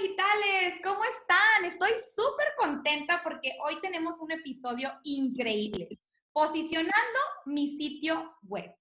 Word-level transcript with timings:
digitales, 0.00 0.80
¿cómo 0.82 1.02
están? 1.04 1.64
Estoy 1.64 1.90
súper 2.14 2.48
contenta 2.56 3.20
porque 3.22 3.56
hoy 3.64 3.80
tenemos 3.80 4.18
un 4.20 4.32
episodio 4.32 4.92
increíble, 5.04 6.00
posicionando 6.32 7.18
mi 7.46 7.76
sitio 7.76 8.36
web. 8.42 8.74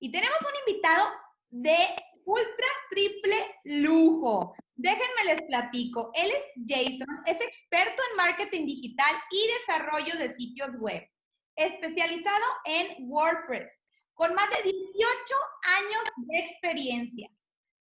Y 0.00 0.10
tenemos 0.10 0.38
un 0.40 0.68
invitado 0.68 1.06
de 1.50 1.76
ultra 2.24 2.66
triple 2.90 3.36
lujo. 3.64 4.54
Déjenme 4.74 5.24
les 5.26 5.42
platico. 5.42 6.10
Él 6.14 6.30
es 6.30 6.44
Jason, 6.66 7.22
es 7.26 7.40
experto 7.40 8.02
en 8.10 8.16
marketing 8.16 8.66
digital 8.66 9.14
y 9.30 9.48
desarrollo 9.60 10.18
de 10.18 10.34
sitios 10.34 10.70
web, 10.78 11.08
especializado 11.56 12.44
en 12.64 13.08
WordPress, 13.08 13.70
con 14.14 14.34
más 14.34 14.50
de 14.50 14.70
18 14.70 15.34
años 15.78 16.02
de 16.16 16.38
experiencia. 16.38 17.30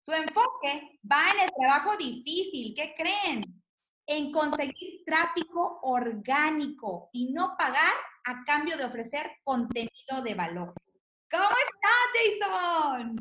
Su 0.04 0.14
enfoque 0.14 1.00
va 1.06 1.30
en 1.36 1.44
el 1.44 1.52
trabajo 1.56 1.96
difícil, 1.96 2.74
¿qué 2.76 2.96
creen? 2.98 3.44
En 4.08 4.32
conseguir 4.32 5.04
tráfico 5.06 5.80
orgánico 5.84 7.12
y 7.14 7.32
no 7.32 7.54
pagar 7.56 7.94
a 8.26 8.44
cambio 8.44 8.76
de 8.78 8.86
ofrecer 8.86 9.28
contenido 9.44 10.24
de 10.24 10.34
valor. 10.34 10.74
¿Cómo 11.30 11.44
estás, 11.44 12.42
Jason? 12.42 13.16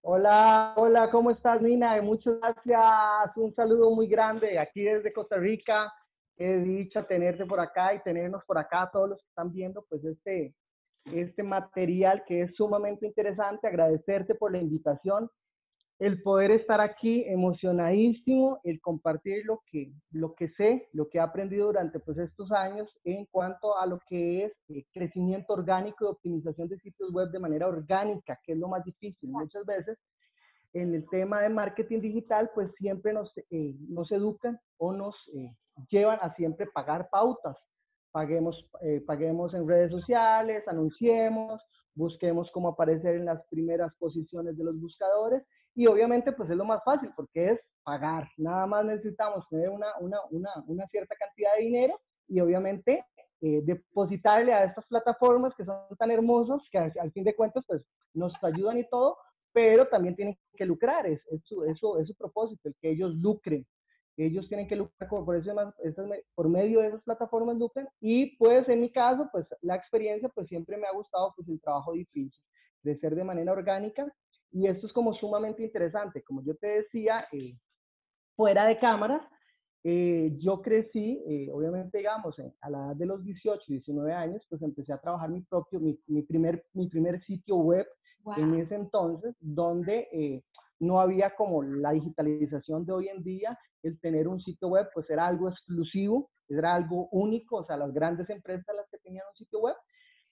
Hola, 0.00 0.72
hola, 0.78 1.10
¿cómo 1.10 1.32
estás, 1.32 1.60
Nina? 1.60 2.00
Muchas 2.00 2.40
gracias. 2.40 3.36
Un 3.36 3.54
saludo 3.54 3.90
muy 3.90 4.06
grande 4.06 4.58
aquí 4.58 4.84
desde 4.84 5.12
Costa 5.12 5.36
Rica. 5.36 5.92
He 6.38 6.56
dicho 6.60 7.04
tenerte 7.04 7.44
por 7.44 7.60
acá 7.60 7.92
y 7.92 8.02
tenernos 8.02 8.42
por 8.46 8.56
acá, 8.56 8.88
todos 8.90 9.10
los 9.10 9.18
que 9.20 9.28
están 9.28 9.52
viendo, 9.52 9.84
pues 9.86 10.02
este, 10.02 10.54
este 11.12 11.42
material 11.42 12.24
que 12.26 12.44
es 12.44 12.56
sumamente 12.56 13.04
interesante. 13.04 13.66
Agradecerte 13.66 14.34
por 14.34 14.50
la 14.50 14.62
invitación 14.62 15.28
el 16.02 16.20
poder 16.20 16.50
estar 16.50 16.80
aquí 16.80 17.22
emocionadísimo, 17.28 18.58
el 18.64 18.80
compartir 18.80 19.46
lo 19.46 19.62
que, 19.70 19.92
lo 20.10 20.34
que 20.34 20.48
sé, 20.48 20.88
lo 20.92 21.08
que 21.08 21.18
he 21.18 21.20
aprendido 21.20 21.68
durante 21.68 22.00
pues, 22.00 22.18
estos 22.18 22.50
años 22.50 22.90
en 23.04 23.24
cuanto 23.26 23.78
a 23.78 23.86
lo 23.86 24.00
que 24.08 24.46
es 24.46 24.52
eh, 24.70 24.84
crecimiento 24.92 25.52
orgánico 25.52 26.04
y 26.04 26.08
optimización 26.08 26.66
de 26.66 26.80
sitios 26.80 27.12
web 27.12 27.30
de 27.30 27.38
manera 27.38 27.68
orgánica, 27.68 28.36
que 28.42 28.50
es 28.50 28.58
lo 28.58 28.66
más 28.66 28.84
difícil. 28.84 29.30
Muchas 29.30 29.64
veces 29.64 29.96
en 30.72 30.92
el 30.92 31.08
tema 31.08 31.40
de 31.40 31.50
marketing 31.50 32.00
digital, 32.00 32.50
pues 32.52 32.68
siempre 32.78 33.12
nos, 33.12 33.32
eh, 33.50 33.76
nos 33.88 34.10
educan 34.10 34.58
o 34.78 34.92
nos 34.92 35.14
eh, 35.36 35.54
llevan 35.88 36.18
a 36.20 36.34
siempre 36.34 36.66
pagar 36.66 37.10
pautas. 37.10 37.56
Paguemos, 38.10 38.68
paguemos 39.06 39.54
en 39.54 39.66
redes 39.66 39.92
sociales, 39.92 40.66
anunciemos, 40.66 41.62
busquemos 41.94 42.50
cómo 42.50 42.68
aparecer 42.70 43.14
en 43.14 43.24
las 43.24 43.42
primeras 43.46 43.94
posiciones 44.00 44.58
de 44.58 44.64
los 44.64 44.78
buscadores 44.78 45.44
y 45.74 45.86
obviamente, 45.86 46.32
pues 46.32 46.50
es 46.50 46.56
lo 46.56 46.64
más 46.64 46.82
fácil 46.84 47.10
porque 47.16 47.52
es 47.52 47.60
pagar. 47.82 48.28
Nada 48.36 48.66
más 48.66 48.84
necesitamos 48.84 49.48
tener 49.48 49.70
una, 49.70 49.88
una, 50.00 50.18
una, 50.30 50.50
una 50.66 50.86
cierta 50.88 51.14
cantidad 51.16 51.54
de 51.56 51.64
dinero 51.64 52.00
y 52.28 52.40
obviamente 52.40 53.04
eh, 53.40 53.60
depositarle 53.64 54.52
a 54.52 54.64
estas 54.64 54.86
plataformas 54.86 55.54
que 55.56 55.64
son 55.64 55.76
tan 55.98 56.10
hermosas 56.10 56.62
que 56.70 56.78
al, 56.78 57.12
fin 57.12 57.24
de 57.24 57.34
cuentas, 57.34 57.64
pues 57.66 57.82
nos 58.14 58.32
ayudan 58.42 58.78
y 58.78 58.88
todo, 58.88 59.16
pero 59.52 59.88
también 59.88 60.14
tienen 60.14 60.38
que 60.54 60.66
lucrar. 60.66 61.06
Es, 61.06 61.20
es, 61.28 61.42
su, 61.44 61.64
eso, 61.64 61.98
es 61.98 62.06
su 62.06 62.14
propósito, 62.14 62.68
el 62.68 62.76
que 62.80 62.90
ellos 62.90 63.14
lucren. 63.14 63.66
Ellos 64.18 64.46
tienen 64.46 64.68
que 64.68 64.76
lucrar 64.76 65.08
por, 65.08 65.34
eso, 65.34 65.54
por 66.34 66.48
medio 66.48 66.80
de 66.80 66.88
esas 66.88 67.02
plataformas 67.02 67.56
lucran. 67.56 67.88
Y 68.00 68.36
pues 68.36 68.68
en 68.68 68.80
mi 68.80 68.92
caso, 68.92 69.28
pues 69.32 69.46
la 69.62 69.74
experiencia, 69.74 70.28
pues 70.28 70.46
siempre 70.48 70.76
me 70.76 70.86
ha 70.86 70.92
gustado 70.92 71.32
pues 71.34 71.48
el 71.48 71.60
trabajo 71.60 71.94
difícil, 71.94 72.44
de 72.82 72.96
ser 72.98 73.14
de 73.14 73.24
manera 73.24 73.52
orgánica 73.52 74.06
y 74.52 74.66
esto 74.66 74.86
es 74.86 74.92
como 74.92 75.14
sumamente 75.14 75.62
interesante. 75.62 76.22
Como 76.22 76.42
yo 76.42 76.54
te 76.56 76.66
decía, 76.66 77.26
eh, 77.32 77.56
fuera 78.36 78.66
de 78.66 78.78
cámaras, 78.78 79.22
eh, 79.84 80.36
yo 80.38 80.62
crecí, 80.62 81.22
eh, 81.26 81.48
obviamente, 81.50 81.98
digamos, 81.98 82.36
a 82.60 82.70
la 82.70 82.86
edad 82.86 82.96
de 82.96 83.06
los 83.06 83.24
18, 83.24 83.64
19 83.66 84.12
años, 84.12 84.42
pues 84.48 84.62
empecé 84.62 84.92
a 84.92 85.00
trabajar 85.00 85.30
mi 85.30 85.40
propio, 85.42 85.80
mi, 85.80 85.98
mi 86.06 86.22
primer, 86.22 86.64
mi 86.74 86.88
primer 86.88 87.22
sitio 87.24 87.56
web 87.56 87.86
en 88.36 88.54
ese 88.54 88.76
entonces, 88.76 89.34
donde 89.40 90.44
no 90.78 91.00
había 91.00 91.34
como 91.34 91.64
la 91.64 91.90
digitalización 91.90 92.86
de 92.86 92.92
hoy 92.92 93.08
en 93.08 93.24
día, 93.24 93.58
el 93.82 93.98
tener 93.98 94.28
un 94.28 94.40
sitio 94.40 94.68
web, 94.68 94.88
pues 94.94 95.10
era 95.10 95.26
algo 95.26 95.48
exclusivo, 95.48 96.30
era 96.48 96.74
algo 96.74 97.08
único, 97.10 97.56
o 97.56 97.64
sea, 97.64 97.76
las 97.76 97.92
grandes 97.92 98.30
empresas 98.30 98.76
las 98.76 98.88
que 98.90 98.98
tenían 98.98 99.24
un 99.28 99.36
sitio 99.36 99.58
web, 99.58 99.74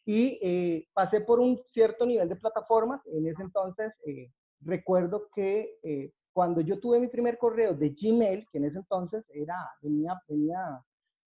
y 0.05 0.38
eh, 0.43 0.88
pasé 0.93 1.21
por 1.21 1.41
un 1.41 1.61
cierto 1.72 2.06
nivel 2.06 2.28
de 2.28 2.37
plataformas. 2.37 3.00
En 3.06 3.27
ese 3.27 3.43
entonces 3.43 3.93
eh, 4.06 4.31
recuerdo 4.61 5.28
que 5.34 5.78
eh, 5.83 6.12
cuando 6.33 6.61
yo 6.61 6.78
tuve 6.78 6.99
mi 6.99 7.09
primer 7.09 7.38
correo 7.38 7.75
de 7.75 7.91
Gmail, 7.91 8.47
que 8.50 8.59
en 8.59 8.65
ese 8.65 8.78
entonces 8.78 9.25
era, 9.34 9.56
venía, 9.83 10.21
venía, 10.28 10.83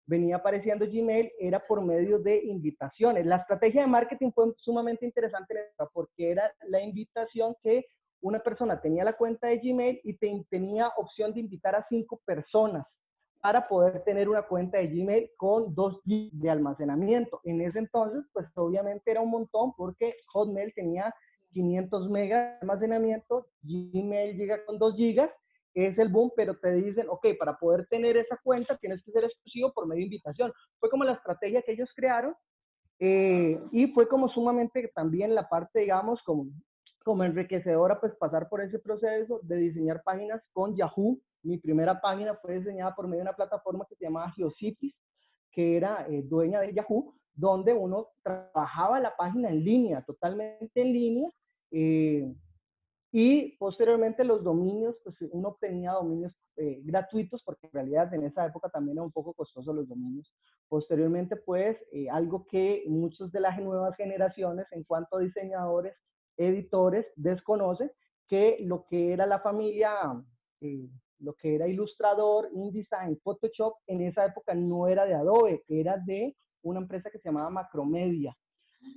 venía 0.05 0.35
apareciendo 0.37 0.85
Gmail, 0.85 1.31
era 1.39 1.65
por 1.65 1.81
medio 1.81 2.19
de 2.19 2.43
invitaciones. 2.45 3.25
La 3.25 3.37
estrategia 3.37 3.81
de 3.81 3.87
marketing 3.87 4.31
fue 4.33 4.53
sumamente 4.57 5.05
interesante 5.05 5.55
porque 5.93 6.31
era 6.31 6.51
la 6.67 6.81
invitación 6.81 7.55
que 7.61 7.85
una 8.21 8.39
persona 8.39 8.79
tenía 8.79 9.03
la 9.03 9.17
cuenta 9.17 9.47
de 9.47 9.59
Gmail 9.59 9.99
y 10.03 10.13
tenía 10.45 10.89
opción 10.95 11.33
de 11.33 11.41
invitar 11.41 11.75
a 11.75 11.85
cinco 11.89 12.21
personas 12.25 12.87
para 13.43 13.67
poder 13.67 14.01
tener 14.05 14.29
una 14.29 14.43
cuenta 14.43 14.77
de 14.77 14.87
Gmail 14.87 15.31
con 15.35 15.75
2 15.75 15.99
GB 16.05 16.29
de 16.31 16.49
almacenamiento. 16.49 17.41
En 17.43 17.59
ese 17.59 17.77
entonces, 17.77 18.23
pues 18.31 18.47
obviamente 18.55 19.11
era 19.11 19.19
un 19.19 19.31
montón 19.31 19.73
porque 19.75 20.15
Hotmail 20.27 20.73
tenía 20.73 21.13
500 21.51 22.09
megas 22.09 22.53
de 22.53 22.57
almacenamiento, 22.61 23.45
Gmail 23.63 24.37
llega 24.37 24.63
con 24.63 24.79
2 24.79 24.95
GB, 24.95 25.29
es 25.73 25.97
el 25.97 26.07
boom, 26.07 26.31
pero 26.37 26.57
te 26.57 26.71
dicen, 26.71 27.07
ok, 27.09 27.27
para 27.37 27.57
poder 27.57 27.85
tener 27.87 28.15
esa 28.15 28.39
cuenta 28.41 28.77
tienes 28.77 29.03
que 29.03 29.11
ser 29.11 29.25
exclusivo 29.25 29.73
por 29.73 29.87
medio 29.87 29.99
de 29.99 30.05
invitación. 30.05 30.53
Fue 30.79 30.89
como 30.89 31.03
la 31.03 31.11
estrategia 31.11 31.61
que 31.63 31.73
ellos 31.73 31.89
crearon 31.93 32.33
eh, 32.99 33.59
y 33.73 33.87
fue 33.87 34.07
como 34.07 34.29
sumamente 34.29 34.89
también 34.95 35.35
la 35.35 35.49
parte, 35.49 35.81
digamos, 35.81 36.21
como, 36.23 36.45
como 37.03 37.25
enriquecedora, 37.25 37.99
pues 37.99 38.15
pasar 38.15 38.47
por 38.47 38.61
ese 38.61 38.79
proceso 38.79 39.41
de 39.43 39.57
diseñar 39.57 40.01
páginas 40.01 40.41
con 40.53 40.77
Yahoo, 40.77 41.19
mi 41.43 41.57
primera 41.57 41.99
página 41.99 42.35
fue 42.35 42.59
diseñada 42.59 42.95
por 42.95 43.05
medio 43.05 43.19
de 43.19 43.29
una 43.29 43.35
plataforma 43.35 43.85
que 43.87 43.95
se 43.95 44.05
llamaba 44.05 44.31
Geocities, 44.31 44.95
que 45.51 45.77
era 45.77 46.07
eh, 46.09 46.23
dueña 46.23 46.59
de 46.59 46.73
Yahoo, 46.73 47.13
donde 47.33 47.73
uno 47.73 48.09
trabajaba 48.23 48.99
la 48.99 49.15
página 49.15 49.49
en 49.49 49.63
línea, 49.63 50.01
totalmente 50.01 50.81
en 50.81 50.93
línea, 50.93 51.29
eh, 51.71 52.33
y 53.11 53.55
posteriormente 53.57 54.23
los 54.23 54.43
dominios, 54.43 54.95
pues 55.03 55.15
uno 55.31 55.49
obtenía 55.49 55.91
dominios 55.91 56.33
eh, 56.55 56.81
gratuitos, 56.83 57.43
porque 57.43 57.67
en 57.67 57.73
realidad 57.73 58.13
en 58.13 58.23
esa 58.23 58.45
época 58.45 58.69
también 58.69 58.97
era 58.97 59.05
un 59.05 59.11
poco 59.11 59.33
costoso 59.33 59.71
los 59.71 59.87
dominios. 59.87 60.33
Posteriormente, 60.67 61.35
pues, 61.35 61.77
algo 62.11 62.47
que 62.47 62.83
muchos 62.87 63.31
de 63.31 63.39
las 63.39 63.59
nuevas 63.59 63.95
generaciones 63.95 64.65
en 64.71 64.83
cuanto 64.83 65.17
a 65.17 65.19
diseñadores, 65.19 65.95
editores, 66.37 67.05
desconocen, 67.15 67.91
que 68.27 68.57
lo 68.61 68.87
que 68.87 69.13
era 69.13 69.27
la 69.27 69.39
familia 69.41 69.93
lo 71.23 71.33
que 71.33 71.55
era 71.55 71.67
ilustrador, 71.67 72.49
InDesign, 72.53 73.19
Photoshop, 73.23 73.77
en 73.87 74.01
esa 74.01 74.25
época 74.25 74.53
no 74.53 74.87
era 74.87 75.05
de 75.05 75.15
Adobe, 75.15 75.63
era 75.67 75.97
de 75.97 76.35
una 76.63 76.79
empresa 76.79 77.09
que 77.09 77.19
se 77.19 77.29
llamaba 77.29 77.49
Macromedia, 77.49 78.35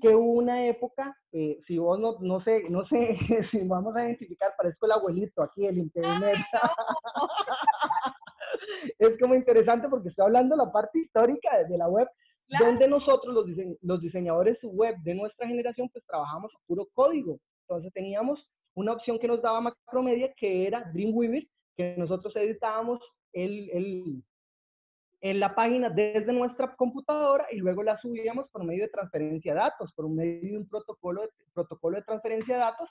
que 0.02 0.14
hubo 0.14 0.32
una 0.32 0.66
época, 0.66 1.16
eh, 1.32 1.58
si 1.66 1.78
vos 1.78 1.98
no, 1.98 2.16
no 2.20 2.42
sé, 2.42 2.64
no 2.68 2.86
sé 2.86 3.16
si 3.50 3.58
vamos 3.60 3.96
a 3.96 4.04
identificar, 4.04 4.54
parezco 4.56 4.86
el 4.86 4.92
abuelito 4.92 5.42
aquí, 5.42 5.66
el 5.66 5.78
internet. 5.78 6.36
es 8.98 9.18
como 9.20 9.34
interesante 9.34 9.88
porque 9.88 10.08
estoy 10.08 10.24
hablando 10.24 10.56
de 10.56 10.64
la 10.64 10.72
parte 10.72 10.98
histórica 10.98 11.64
de 11.64 11.78
la 11.78 11.88
web, 11.88 12.08
donde 12.60 12.88
nosotros 12.88 13.34
los, 13.34 13.46
los 13.82 14.00
diseñadores 14.00 14.58
web 14.62 14.96
de 15.02 15.14
nuestra 15.14 15.46
generación 15.46 15.88
pues 15.92 16.04
trabajamos 16.06 16.52
a 16.54 16.58
puro 16.66 16.86
código. 16.94 17.38
Entonces 17.62 17.92
teníamos 17.92 18.40
una 18.74 18.92
opción 18.92 19.18
que 19.18 19.26
nos 19.26 19.42
daba 19.42 19.60
Macromedia 19.60 20.32
que 20.36 20.66
era 20.66 20.88
Dreamweaver, 20.92 21.44
que 21.76 21.94
nosotros 21.96 22.34
editábamos 22.36 23.00
el, 23.32 23.70
el, 23.70 24.22
en 25.20 25.40
la 25.40 25.54
página 25.54 25.90
desde 25.90 26.32
nuestra 26.32 26.74
computadora 26.76 27.46
y 27.52 27.56
luego 27.56 27.82
la 27.82 27.98
subíamos 27.98 28.48
por 28.50 28.64
medio 28.64 28.84
de 28.84 28.90
transferencia 28.90 29.52
de 29.52 29.60
datos, 29.60 29.92
por 29.94 30.08
medio 30.08 30.52
de 30.52 30.58
un 30.58 30.68
protocolo 30.68 31.22
de, 31.22 31.28
protocolo 31.52 31.96
de 31.96 32.04
transferencia 32.04 32.54
de 32.54 32.60
datos 32.60 32.88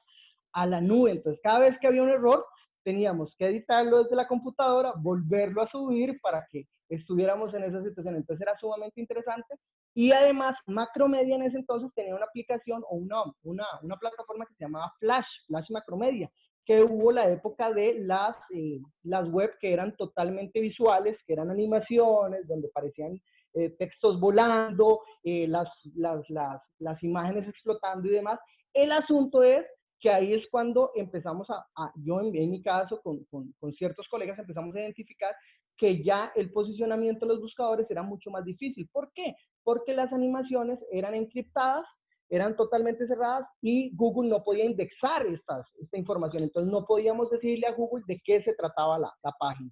a 0.53 0.65
la 0.65 0.81
nube. 0.81 1.11
Entonces, 1.11 1.39
cada 1.43 1.59
vez 1.59 1.77
que 1.79 1.87
había 1.87 2.03
un 2.03 2.09
error, 2.09 2.45
teníamos 2.83 3.35
que 3.37 3.47
editarlo 3.47 4.03
desde 4.03 4.15
la 4.15 4.27
computadora, 4.27 4.93
volverlo 4.97 5.63
a 5.63 5.69
subir 5.69 6.19
para 6.21 6.45
que 6.51 6.67
estuviéramos 6.89 7.53
en 7.53 7.63
esa 7.63 7.83
situación. 7.83 8.15
Entonces 8.15 8.45
era 8.47 8.57
sumamente 8.59 9.01
interesante. 9.01 9.55
Y 9.95 10.13
además, 10.13 10.55
Macromedia 10.67 11.35
en 11.35 11.43
ese 11.43 11.57
entonces 11.57 11.91
tenía 11.95 12.15
una 12.15 12.25
aplicación 12.25 12.83
o 12.87 12.95
una, 12.95 13.23
una, 13.43 13.65
una 13.81 13.97
plataforma 13.97 14.45
que 14.45 14.53
se 14.53 14.65
llamaba 14.65 14.93
Flash, 14.99 15.25
Flash 15.47 15.71
Macromedia, 15.71 16.29
que 16.65 16.81
hubo 16.83 17.11
la 17.11 17.29
época 17.29 17.71
de 17.71 17.99
las, 17.99 18.35
eh, 18.49 18.79
las 19.03 19.29
web 19.29 19.51
que 19.59 19.71
eran 19.71 19.95
totalmente 19.95 20.59
visuales, 20.59 21.17
que 21.25 21.33
eran 21.33 21.51
animaciones, 21.51 22.47
donde 22.47 22.69
parecían 22.69 23.21
eh, 23.53 23.69
textos 23.77 24.19
volando, 24.19 25.01
eh, 25.23 25.47
las, 25.47 25.69
las, 25.95 26.29
las, 26.29 26.61
las, 26.79 27.03
imágenes 27.03 27.47
explotando 27.47 28.07
y 28.07 28.11
demás. 28.11 28.39
El 28.73 28.91
asunto 28.91 29.43
es 29.43 29.65
que 29.99 30.09
ahí 30.09 30.33
es 30.33 30.45
cuando 30.51 30.91
empezamos 30.95 31.47
a, 31.49 31.91
yo 31.95 32.19
en, 32.19 32.51
mi 32.51 32.61
caso, 32.61 32.99
con, 33.01 33.23
con, 33.25 33.53
con, 33.59 33.73
ciertos 33.73 34.07
colegas 34.09 34.37
empezamos 34.39 34.75
a 34.75 34.81
identificar 34.81 35.33
que 35.77 36.03
ya 36.03 36.31
el 36.35 36.51
posicionamiento 36.51 37.25
de 37.25 37.33
los 37.33 37.41
buscadores 37.41 37.89
era 37.89 38.03
mucho 38.03 38.29
más 38.29 38.43
difícil. 38.43 38.89
¿Por 38.91 39.11
qué? 39.13 39.35
Porque 39.63 39.93
las 39.93 40.11
animaciones 40.11 40.79
eran 40.91 41.15
encriptadas, 41.15 41.85
eran 42.29 42.55
totalmente 42.55 43.07
cerradas 43.07 43.47
y 43.61 43.95
Google 43.95 44.29
no 44.29 44.43
podía 44.43 44.65
indexar 44.65 45.25
estas, 45.27 45.65
esta 45.79 45.97
información. 45.97 46.43
Entonces 46.43 46.71
no 46.71 46.85
podíamos 46.85 47.29
decirle 47.29 47.67
a 47.67 47.73
Google 47.73 48.03
de 48.07 48.21
qué 48.23 48.41
se 48.43 48.53
trataba 48.53 48.99
la, 48.99 49.13
la 49.23 49.31
página. 49.39 49.71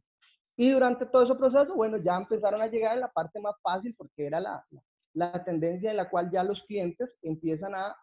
Y 0.55 0.69
durante 0.69 1.05
todo 1.07 1.23
ese 1.23 1.35
proceso, 1.35 1.73
bueno, 1.73 1.97
ya 1.97 2.15
empezaron 2.15 2.61
a 2.61 2.67
llegar 2.67 2.93
a 2.93 3.01
la 3.01 3.11
parte 3.11 3.39
más 3.39 3.55
fácil 3.61 3.95
porque 3.97 4.27
era 4.27 4.39
la, 4.39 4.63
la 5.13 5.43
tendencia 5.43 5.91
en 5.91 5.97
la 5.97 6.09
cual 6.09 6.29
ya 6.31 6.43
los 6.43 6.61
clientes 6.63 7.09
empiezan 7.21 7.75
a, 7.75 7.95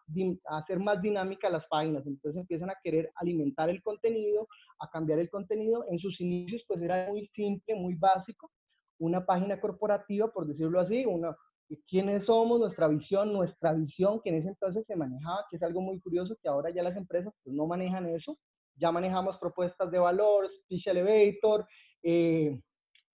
hacer 0.45 0.79
más 0.79 1.01
dinámica 1.01 1.49
las 1.49 1.65
páginas, 1.67 2.05
entonces 2.05 2.39
empiezan 2.39 2.69
a 2.69 2.77
querer 2.81 3.11
alimentar 3.15 3.69
el 3.69 3.81
contenido, 3.83 4.47
a 4.79 4.89
cambiar 4.89 5.19
el 5.19 5.29
contenido. 5.29 5.85
En 5.89 5.99
sus 5.99 6.19
inicios 6.21 6.63
pues 6.67 6.81
era 6.81 7.09
muy 7.09 7.27
simple, 7.35 7.75
muy 7.75 7.95
básico, 7.95 8.49
una 8.99 9.25
página 9.25 9.59
corporativa, 9.59 10.31
por 10.31 10.47
decirlo 10.47 10.79
así, 10.79 11.05
una, 11.05 11.35
quiénes 11.87 12.25
somos, 12.25 12.59
nuestra 12.59 12.87
visión, 12.87 13.33
nuestra 13.33 13.73
visión, 13.73 14.21
que 14.21 14.29
en 14.29 14.35
ese 14.37 14.49
entonces 14.49 14.85
se 14.87 14.95
manejaba, 14.95 15.45
que 15.49 15.57
es 15.57 15.63
algo 15.63 15.81
muy 15.81 15.99
curioso, 15.99 16.35
que 16.41 16.49
ahora 16.49 16.69
ya 16.69 16.83
las 16.83 16.97
empresas 16.97 17.33
pues, 17.43 17.55
no 17.55 17.67
manejan 17.67 18.07
eso, 18.07 18.37
ya 18.75 18.91
manejamos 18.91 19.37
propuestas 19.39 19.91
de 19.91 19.99
valor, 19.99 20.49
speech 20.63 20.87
elevator, 20.87 21.65
eh, 22.03 22.59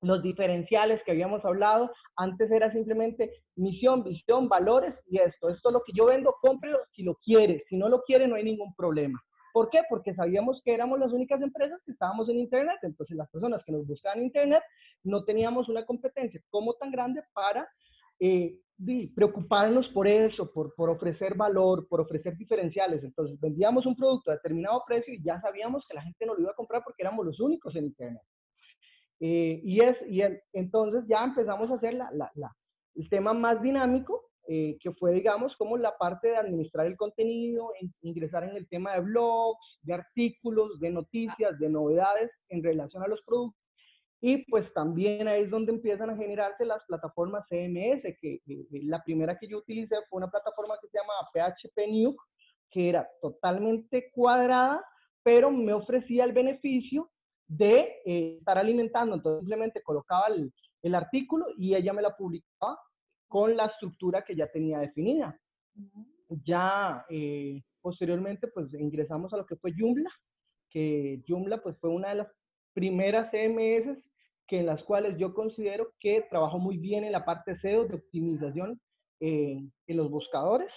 los 0.01 0.21
diferenciales 0.21 1.01
que 1.03 1.11
habíamos 1.11 1.43
hablado, 1.43 1.91
antes 2.15 2.51
era 2.51 2.71
simplemente 2.71 3.31
misión, 3.55 4.03
visión, 4.03 4.47
valores 4.47 4.93
y 5.07 5.17
esto. 5.17 5.49
Esto 5.49 5.69
es 5.69 5.73
lo 5.73 5.83
que 5.83 5.91
yo 5.95 6.05
vendo, 6.05 6.35
cómprelo 6.41 6.79
si 6.95 7.03
lo 7.03 7.15
quiere. 7.15 7.63
Si 7.67 7.77
no 7.77 7.89
lo 7.89 8.03
quiere, 8.03 8.27
no 8.27 8.35
hay 8.35 8.43
ningún 8.43 8.73
problema. 8.75 9.19
¿Por 9.53 9.71
qué? 9.71 9.79
Porque 9.89 10.13
sabíamos 10.13 10.61
que 10.63 10.73
éramos 10.73 10.99
las 10.99 11.11
únicas 11.11 11.41
empresas 11.41 11.81
que 11.83 11.93
estábamos 11.93 12.29
en 12.29 12.37
Internet. 12.37 12.77
Entonces, 12.83 13.17
las 13.17 13.29
personas 13.31 13.63
que 13.65 13.71
nos 13.71 13.87
buscaban 13.87 14.21
Internet 14.21 14.61
no 15.03 15.23
teníamos 15.23 15.67
una 15.67 15.83
competencia 15.83 16.39
como 16.51 16.75
tan 16.75 16.91
grande 16.91 17.23
para 17.33 17.67
eh, 18.19 18.59
preocuparnos 19.15 19.87
por 19.89 20.07
eso, 20.07 20.51
por, 20.51 20.73
por 20.75 20.89
ofrecer 20.89 21.35
valor, 21.35 21.87
por 21.87 22.01
ofrecer 22.01 22.37
diferenciales. 22.37 23.03
Entonces, 23.03 23.39
vendíamos 23.39 23.85
un 23.85 23.95
producto 23.95 24.31
a 24.31 24.35
determinado 24.35 24.83
precio 24.85 25.13
y 25.13 25.23
ya 25.23 25.41
sabíamos 25.41 25.83
que 25.87 25.95
la 25.95 26.03
gente 26.03 26.25
no 26.25 26.35
lo 26.35 26.41
iba 26.41 26.51
a 26.51 26.55
comprar 26.55 26.83
porque 26.83 27.03
éramos 27.03 27.25
los 27.25 27.39
únicos 27.39 27.75
en 27.75 27.85
Internet. 27.85 28.21
Eh, 29.19 29.61
y 29.63 29.83
es, 29.83 29.97
y 30.07 30.21
entonces 30.53 31.03
ya 31.07 31.23
empezamos 31.23 31.71
a 31.71 31.75
hacer 31.75 31.95
la, 31.95 32.09
la, 32.13 32.55
el 32.93 33.09
tema 33.09 33.33
más 33.33 33.61
dinámico, 33.61 34.25
eh, 34.47 34.77
que 34.79 34.91
fue, 34.91 35.11
digamos, 35.11 35.55
como 35.57 35.77
la 35.77 35.97
parte 35.97 36.29
de 36.29 36.37
administrar 36.37 36.85
el 36.85 36.95
contenido, 36.95 37.73
ingresar 38.01 38.43
en 38.43 38.55
el 38.55 38.67
tema 38.69 38.93
de 38.93 39.01
blogs, 39.01 39.79
de 39.81 39.93
artículos, 39.93 40.79
de 40.79 40.91
noticias, 40.91 41.59
de 41.59 41.69
novedades 41.69 42.31
en 42.49 42.63
relación 42.63 43.03
a 43.03 43.07
los 43.07 43.21
productos. 43.23 43.66
Y 44.19 44.49
pues 44.49 44.71
también 44.73 45.27
ahí 45.27 45.43
es 45.43 45.49
donde 45.49 45.71
empiezan 45.71 46.09
a 46.09 46.17
generarse 46.17 46.65
las 46.65 46.83
plataformas 46.85 47.45
CMS, 47.49 48.01
que 48.19 48.41
la 48.83 49.03
primera 49.03 49.37
que 49.37 49.47
yo 49.47 49.59
utilicé 49.59 49.95
fue 50.09 50.17
una 50.17 50.31
plataforma 50.31 50.75
que 50.81 50.87
se 50.87 50.97
llama 50.97 51.13
PHP 51.33 51.91
Nuke, 51.91 52.23
que 52.71 52.89
era 52.89 53.07
totalmente 53.21 54.09
cuadrada, 54.11 54.83
pero 55.23 55.51
me 55.51 55.73
ofrecía 55.73 56.23
el 56.23 56.31
beneficio 56.31 57.09
de 57.47 58.01
eh, 58.05 58.37
estar 58.39 58.57
alimentando. 58.57 59.15
Entonces 59.15 59.41
simplemente 59.41 59.83
colocaba 59.83 60.27
el, 60.27 60.51
el, 60.81 60.95
artículo 60.95 61.47
y 61.57 61.75
ella 61.75 61.93
me 61.93 62.01
la 62.01 62.15
publicaba 62.15 62.79
con 63.27 63.55
la 63.55 63.67
estructura 63.67 64.23
que 64.23 64.35
ya 64.35 64.47
tenía 64.47 64.79
definida. 64.79 65.39
Ya 66.43 67.05
eh, 67.09 67.61
posteriormente 67.81 68.47
pues 68.47 68.73
ingresamos 68.73 69.31
a 69.33 69.37
lo 69.37 69.45
que 69.45 69.55
fue 69.57 69.73
Joomla, 69.77 70.09
que 70.69 71.21
Joomla 71.27 71.61
pues 71.61 71.77
fue 71.79 71.89
una 71.91 72.09
de 72.09 72.15
las 72.15 72.27
primeras 72.73 73.31
CMS 73.31 73.97
que 74.47 74.59
en 74.59 74.65
las 74.65 74.83
cuales 74.83 75.17
yo 75.17 75.33
considero 75.33 75.91
que 75.99 76.25
trabajó 76.29 76.59
muy 76.59 76.77
bien 76.77 77.03
en 77.03 77.11
la 77.11 77.25
parte 77.25 77.57
SEO 77.59 77.85
de 77.85 77.95
optimización 77.95 78.79
eh, 79.19 79.59
en 79.87 79.97
los 79.97 80.09
buscadores 80.09 80.71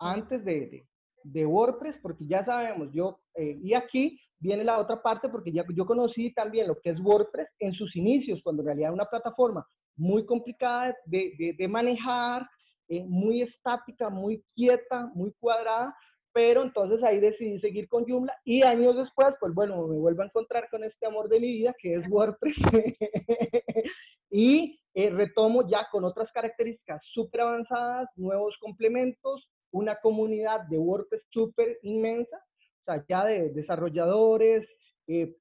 antes 0.00 0.44
de, 0.44 0.84
de, 1.22 1.46
WordPress, 1.46 1.96
porque 2.02 2.24
ya 2.26 2.44
sabemos, 2.44 2.90
yo, 2.92 3.20
y 3.36 3.74
aquí 3.74 4.18
viene 4.38 4.64
la 4.64 4.78
otra 4.78 5.00
parte 5.00 5.28
porque 5.28 5.52
ya 5.52 5.64
yo 5.74 5.86
conocí 5.86 6.32
también 6.32 6.66
lo 6.66 6.78
que 6.80 6.90
es 6.90 7.00
WordPress 7.00 7.48
en 7.60 7.72
sus 7.72 7.94
inicios, 7.96 8.40
cuando 8.42 8.62
en 8.62 8.66
realidad 8.66 8.88
era 8.88 8.94
una 8.94 9.04
plataforma 9.06 9.66
muy 9.96 10.26
complicada 10.26 10.94
de, 11.06 11.54
de, 11.56 11.68
manejar, 11.68 12.46
eh, 12.88 13.04
muy 13.04 13.42
estática, 13.42 14.10
muy 14.10 14.44
quieta, 14.54 15.10
muy 15.14 15.32
cuadrada, 15.40 15.96
pero 16.36 16.62
entonces 16.62 17.02
ahí 17.02 17.18
decidí 17.18 17.58
seguir 17.60 17.88
con 17.88 18.04
Joomla 18.06 18.36
y 18.44 18.62
años 18.62 18.94
después, 18.94 19.34
pues 19.40 19.54
bueno, 19.54 19.86
me 19.86 19.96
vuelvo 19.96 20.20
a 20.20 20.26
encontrar 20.26 20.68
con 20.68 20.84
este 20.84 21.06
amor 21.06 21.30
de 21.30 21.40
mi 21.40 21.50
vida 21.50 21.74
que 21.80 21.94
es 21.94 22.06
WordPress. 22.10 22.56
Y 24.28 24.78
eh, 24.92 25.08
retomo 25.08 25.66
ya 25.66 25.86
con 25.90 26.04
otras 26.04 26.30
características 26.32 27.00
súper 27.14 27.40
avanzadas, 27.40 28.10
nuevos 28.16 28.54
complementos, 28.60 29.48
una 29.70 29.96
comunidad 29.96 30.62
de 30.68 30.76
WordPress 30.76 31.22
súper 31.30 31.78
inmensa 31.80 32.36
sea, 32.86 33.04
ya 33.08 33.24
de 33.24 33.50
desarrolladores, 33.50 34.66
eh, 35.06 35.34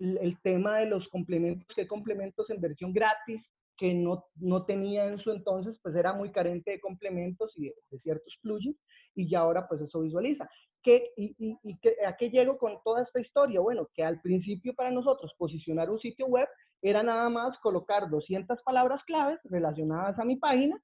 el 0.00 0.38
tema 0.42 0.78
de 0.78 0.86
los 0.86 1.06
complementos, 1.08 1.66
que 1.76 1.86
complementos 1.86 2.48
en 2.50 2.60
versión 2.60 2.92
gratis, 2.92 3.40
que 3.82 3.94
no, 3.94 4.26
no, 4.36 4.64
tenía 4.64 5.08
en 5.08 5.18
su 5.18 5.32
entonces, 5.32 5.76
pues 5.82 5.96
era 5.96 6.12
muy 6.12 6.30
carente 6.30 6.70
de 6.70 6.78
complementos 6.78 7.52
y 7.56 7.64
de, 7.64 7.98
ciertos 7.98 8.32
plugins, 8.40 8.78
y 9.16 9.28
ya 9.28 9.40
ahora 9.40 9.66
pues 9.66 9.80
eso 9.80 10.02
visualiza. 10.02 10.48
¿Qué, 10.84 11.10
y, 11.16 11.34
y, 11.36 11.58
y 11.64 11.76
¿A 12.06 12.16
qué 12.16 12.30
llego 12.30 12.58
con 12.58 12.78
toda 12.84 13.02
esta 13.02 13.20
historia? 13.20 13.58
Bueno, 13.58 13.88
que 13.92 14.04
al 14.04 14.20
principio 14.20 14.72
para 14.76 14.92
nosotros 14.92 15.32
posicionar 15.36 15.90
un 15.90 15.98
sitio 15.98 16.26
web 16.26 16.46
era 16.80 17.02
nada 17.02 17.28
más 17.28 17.58
colocar 17.58 18.08
200 18.08 18.62
palabras 18.62 19.02
claves 19.02 19.40
relacionadas 19.42 20.16
a 20.16 20.24
mi 20.24 20.36
página, 20.36 20.80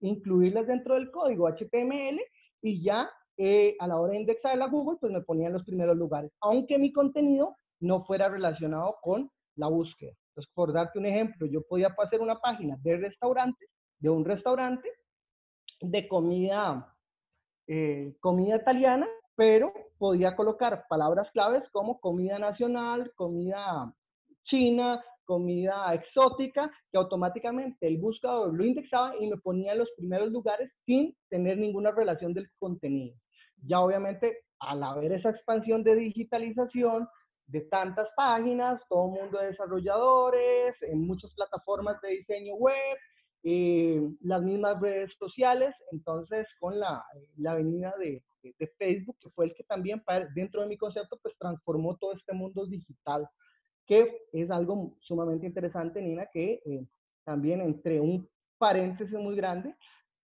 incluirlas 0.00 0.66
dentro 0.66 0.96
del 0.96 1.10
código 1.10 1.48
HTML 1.48 2.20
y 2.60 2.84
ya 2.84 3.08
eh, 3.38 3.74
a 3.78 3.86
la 3.86 3.98
hora 3.98 4.12
de 4.12 4.20
indexar 4.20 4.58
la 4.58 4.68
Google, 4.68 4.98
pues 5.00 5.10
me 5.10 5.22
ponía 5.22 5.46
en 5.46 5.54
los 5.54 5.64
primeros 5.64 5.96
lugares, 5.96 6.30
aunque 6.42 6.76
mi 6.76 6.92
contenido 6.92 7.56
no 7.80 8.04
fuera 8.04 8.28
relacionado 8.28 8.96
con 9.00 9.30
la 9.56 9.68
búsqueda. 9.68 10.12
Entonces, 10.34 10.52
por 10.52 10.72
darte 10.72 10.98
un 10.98 11.06
ejemplo, 11.06 11.46
yo 11.46 11.62
podía 11.62 11.94
hacer 11.96 12.20
una 12.20 12.40
página 12.40 12.76
de 12.82 12.96
restaurantes, 12.96 13.70
de 14.00 14.10
un 14.10 14.24
restaurante, 14.24 14.88
de 15.80 16.08
comida, 16.08 16.92
eh, 17.68 18.16
comida 18.20 18.56
italiana, 18.56 19.06
pero 19.36 19.72
podía 19.96 20.34
colocar 20.34 20.86
palabras 20.88 21.30
claves 21.30 21.62
como 21.70 22.00
comida 22.00 22.40
nacional, 22.40 23.12
comida 23.14 23.94
china, 24.46 25.04
comida 25.24 25.94
exótica, 25.94 26.68
que 26.90 26.98
automáticamente 26.98 27.86
el 27.86 27.98
buscador 27.98 28.52
lo 28.52 28.64
indexaba 28.64 29.14
y 29.20 29.28
me 29.28 29.36
ponía 29.36 29.72
en 29.72 29.78
los 29.78 29.90
primeros 29.96 30.32
lugares 30.32 30.68
sin 30.84 31.16
tener 31.30 31.58
ninguna 31.58 31.92
relación 31.92 32.34
del 32.34 32.50
contenido. 32.58 33.16
Ya 33.62 33.80
obviamente, 33.80 34.38
al 34.58 34.82
haber 34.82 35.12
esa 35.12 35.30
expansión 35.30 35.84
de 35.84 35.94
digitalización, 35.94 37.08
de 37.46 37.60
tantas 37.62 38.08
páginas, 38.16 38.80
todo 38.88 39.08
mundo 39.08 39.38
de 39.38 39.48
desarrolladores, 39.48 40.74
en 40.82 41.06
muchas 41.06 41.32
plataformas 41.34 42.00
de 42.00 42.10
diseño 42.10 42.54
web, 42.54 42.96
eh, 43.42 44.00
las 44.22 44.42
mismas 44.42 44.80
redes 44.80 45.12
sociales, 45.18 45.74
entonces 45.92 46.46
con 46.58 46.80
la, 46.80 47.04
la 47.36 47.54
venida 47.54 47.94
de, 47.98 48.22
de, 48.42 48.66
Facebook, 48.78 49.16
que 49.20 49.30
fue 49.30 49.46
el 49.46 49.54
que 49.54 49.64
también 49.64 50.02
dentro 50.34 50.62
de 50.62 50.68
mi 50.68 50.78
concepto, 50.78 51.18
pues 51.22 51.34
transformó 51.38 51.96
todo 51.96 52.14
este 52.14 52.32
mundo 52.32 52.66
digital, 52.66 53.28
que 53.86 54.16
es 54.32 54.50
algo 54.50 54.96
sumamente 55.00 55.46
interesante, 55.46 56.00
Nina, 56.00 56.26
que 56.32 56.62
eh, 56.64 56.86
también 57.24 57.60
entre 57.60 58.00
un 58.00 58.26
paréntesis 58.56 59.18
muy 59.18 59.36
grande, 59.36 59.74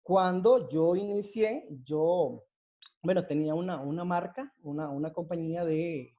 cuando 0.02 0.68
yo 0.70 0.94
inicié, 0.94 1.66
yo 1.84 2.44
bueno, 3.02 3.26
tenía 3.26 3.54
una, 3.54 3.80
una 3.80 4.04
marca, 4.04 4.52
una, 4.62 4.88
una 4.90 5.12
compañía 5.12 5.64
de, 5.64 6.17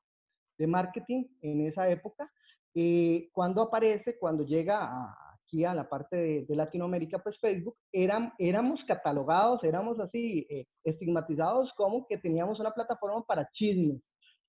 de, 0.59 0.67
marketing 0.67 1.25
en 1.41 1.67
esa 1.67 1.89
época. 1.89 2.29
Y 2.73 3.29
cuando 3.29 3.63
aparece, 3.63 4.17
cuando 4.19 4.45
llega 4.45 5.15
aquí 5.43 5.65
a 5.65 5.73
la 5.73 5.89
parte 5.89 6.45
de, 6.47 6.55
Latinoamérica, 6.55 7.19
pues 7.19 7.39
Facebook, 7.39 7.75
eran, 7.91 8.33
éramos 8.37 8.79
catalogados, 8.85 9.63
éramos 9.63 9.99
así 9.99 10.45
eh, 10.49 10.65
estigmatizados 10.83 11.73
como 11.75 12.05
que 12.07 12.17
teníamos 12.17 12.59
una 12.59 12.71
plataforma 12.71 13.23
para 13.23 13.49
chismes, 13.53 14.01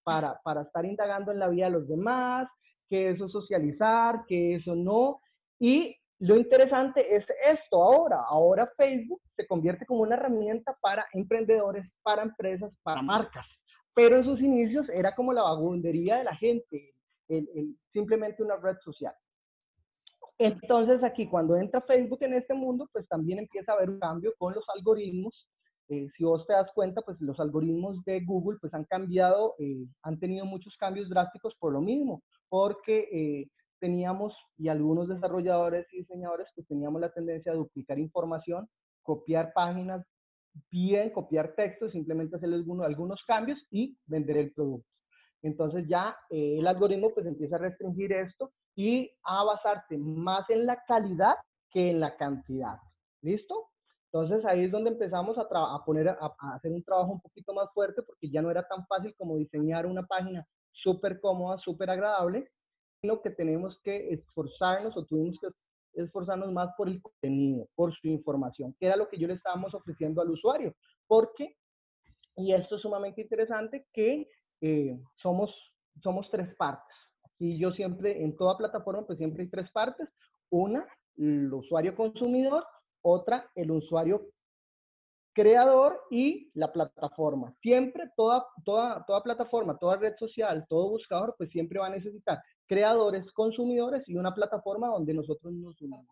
para, 0.02 0.38
para 0.44 0.62
estar 0.62 0.84
indagando 0.84 1.32
en 1.32 1.38
la 1.38 1.48
vida 1.48 1.66
de 1.66 1.72
los 1.72 1.88
demás, 1.88 2.48
que 2.88 3.10
eso 3.10 3.28
socializar, 3.28 4.24
que 4.26 4.56
eso 4.56 4.74
no. 4.74 5.20
Y 5.58 5.96
lo 6.20 6.36
interesante 6.36 7.16
es 7.16 7.24
esto 7.46 7.82
ahora. 7.82 8.20
Ahora 8.28 8.70
Facebook 8.76 9.22
se 9.36 9.46
convierte 9.46 9.86
como 9.86 10.02
una 10.02 10.16
herramienta 10.16 10.76
para 10.80 11.06
emprendedores, 11.14 11.90
para 12.02 12.22
empresas, 12.22 12.72
para 12.82 13.00
marcas. 13.00 13.46
Pero 13.94 14.16
en 14.16 14.24
sus 14.24 14.40
inicios 14.40 14.88
era 14.90 15.14
como 15.14 15.32
la 15.32 15.42
vagabundería 15.42 16.18
de 16.18 16.24
la 16.24 16.36
gente, 16.36 16.94
simplemente 17.92 18.42
una 18.42 18.56
red 18.56 18.76
social. 18.84 19.14
Entonces 20.38 21.02
aquí 21.04 21.28
cuando 21.28 21.56
entra 21.56 21.82
Facebook 21.82 22.22
en 22.22 22.34
este 22.34 22.54
mundo, 22.54 22.88
pues 22.92 23.06
también 23.08 23.40
empieza 23.40 23.72
a 23.72 23.74
haber 23.76 23.90
un 23.90 23.98
cambio 23.98 24.32
con 24.38 24.54
los 24.54 24.64
algoritmos 24.74 25.48
eh, 25.90 26.08
si 26.16 26.22
vos 26.22 26.46
te 26.46 26.52
das 26.52 26.70
cuenta, 26.72 27.02
pues 27.02 27.20
los 27.20 27.40
algoritmos 27.40 28.04
de 28.04 28.20
Google 28.20 28.58
pues 28.60 28.72
han 28.74 28.84
cambiado, 28.84 29.56
eh, 29.58 29.84
han 30.02 30.20
tenido 30.20 30.46
muchos 30.46 30.76
cambios 30.76 31.08
drásticos 31.08 31.56
por 31.56 31.72
lo 31.72 31.80
mismo, 31.80 32.22
porque 32.48 33.08
eh, 33.10 33.48
teníamos, 33.80 34.32
y 34.56 34.68
algunos 34.68 35.08
desarrolladores 35.08 35.92
y 35.92 35.98
diseñadores, 35.98 36.46
pues 36.54 36.68
teníamos 36.68 37.00
la 37.00 37.12
tendencia 37.12 37.50
a 37.50 37.56
duplicar 37.56 37.98
información, 37.98 38.68
copiar 39.02 39.52
páginas 39.52 40.06
bien, 40.70 41.10
copiar 41.10 41.54
textos, 41.54 41.92
simplemente 41.92 42.36
hacerle 42.36 42.56
algunos, 42.56 42.86
algunos 42.86 43.22
cambios 43.26 43.58
y 43.70 43.96
vender 44.06 44.36
el 44.36 44.52
producto. 44.52 44.88
Entonces 45.42 45.86
ya 45.88 46.16
el 46.28 46.66
algoritmo 46.66 47.12
pues 47.14 47.26
empieza 47.26 47.56
a 47.56 47.60
restringir 47.60 48.12
esto 48.12 48.52
y 48.76 49.10
a 49.24 49.44
basarse 49.44 49.96
más 49.98 50.48
en 50.50 50.66
la 50.66 50.82
calidad 50.86 51.34
que 51.70 51.90
en 51.90 52.00
la 52.00 52.16
cantidad. 52.16 52.76
¿Listo? 53.22 53.68
Entonces 54.12 54.44
ahí 54.44 54.64
es 54.64 54.72
donde 54.72 54.90
empezamos 54.90 55.38
a, 55.38 55.42
a 55.42 55.84
poner, 55.84 56.08
a, 56.08 56.34
hacer 56.54 56.72
un 56.72 56.82
trabajo 56.82 57.12
un 57.12 57.20
poquito 57.20 57.54
más 57.54 57.72
fuerte 57.72 58.02
porque 58.02 58.28
ya 58.28 58.42
no 58.42 58.50
era 58.50 58.66
tan 58.66 58.86
fácil 58.86 59.14
como 59.16 59.36
diseñar 59.36 59.86
una 59.86 60.04
página 60.04 60.46
súper 60.72 61.20
cómoda, 61.20 61.58
súper 61.58 61.90
agradable, 61.90 62.50
sino 63.00 63.22
que 63.22 63.30
tenemos 63.30 63.78
que 63.84 64.12
esforzarnos 64.12 64.96
o 64.96 65.04
tuvimos 65.04 65.38
que 65.40 65.48
esforzarnos 65.94 66.52
más 66.52 66.70
por 66.76 66.88
el 66.88 67.00
contenido, 67.00 67.68
por 67.74 67.94
su 67.94 68.08
información, 68.08 68.74
que 68.78 68.86
era 68.86 68.96
lo 68.96 69.08
que 69.08 69.18
yo 69.18 69.28
le 69.28 69.34
estábamos 69.34 69.74
ofreciendo 69.74 70.20
al 70.20 70.30
usuario. 70.30 70.74
Porque, 71.06 71.56
y 72.36 72.52
esto 72.52 72.76
es 72.76 72.82
sumamente 72.82 73.22
interesante, 73.22 73.86
que 73.92 74.28
eh, 74.60 74.98
somos, 75.16 75.50
somos 76.02 76.28
tres 76.30 76.54
partes. 76.56 76.96
Y 77.38 77.58
yo 77.58 77.72
siempre, 77.72 78.22
en 78.22 78.36
toda 78.36 78.58
plataforma, 78.58 79.06
pues 79.06 79.18
siempre 79.18 79.44
hay 79.44 79.50
tres 79.50 79.70
partes. 79.72 80.08
Una, 80.50 80.86
el 81.16 81.52
usuario 81.52 81.94
consumidor, 81.94 82.64
otra 83.02 83.50
el 83.54 83.70
usuario 83.70 84.28
creador 85.32 86.00
y 86.10 86.50
la 86.54 86.72
plataforma. 86.72 87.54
Siempre 87.60 88.10
toda, 88.16 88.46
toda, 88.64 89.04
toda 89.06 89.22
plataforma, 89.22 89.78
toda 89.78 89.96
red 89.96 90.16
social, 90.18 90.66
todo 90.68 90.90
buscador, 90.90 91.34
pues 91.38 91.50
siempre 91.50 91.78
va 91.78 91.86
a 91.86 91.90
necesitar 91.90 92.42
creadores, 92.66 93.30
consumidores 93.32 94.08
y 94.08 94.16
una 94.16 94.34
plataforma 94.34 94.88
donde 94.88 95.14
nosotros 95.14 95.52
nos 95.52 95.80
unimos. 95.80 96.06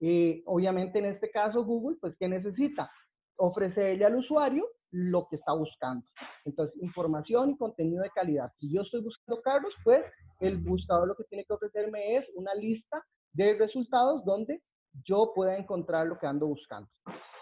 Eh, 0.00 0.42
obviamente 0.46 0.98
en 0.98 1.06
este 1.06 1.30
caso 1.30 1.64
Google, 1.64 1.96
pues 2.00 2.14
¿qué 2.18 2.28
necesita? 2.28 2.90
Ofrecerle 3.36 4.04
al 4.04 4.16
usuario 4.16 4.66
lo 4.90 5.26
que 5.28 5.36
está 5.36 5.52
buscando. 5.52 6.06
Entonces, 6.44 6.80
información 6.80 7.50
y 7.50 7.56
contenido 7.56 8.02
de 8.02 8.10
calidad. 8.10 8.52
Si 8.60 8.72
yo 8.72 8.82
estoy 8.82 9.02
buscando 9.02 9.42
carros, 9.42 9.74
pues 9.82 10.04
el 10.40 10.58
buscador 10.58 11.08
lo 11.08 11.16
que 11.16 11.24
tiene 11.24 11.44
que 11.44 11.52
ofrecerme 11.52 12.16
es 12.16 12.24
una 12.36 12.54
lista 12.54 13.02
de 13.32 13.54
resultados 13.54 14.24
donde 14.24 14.62
yo 15.04 15.32
pueda 15.34 15.56
encontrar 15.56 16.06
lo 16.06 16.18
que 16.18 16.26
ando 16.26 16.46
buscando. 16.46 16.88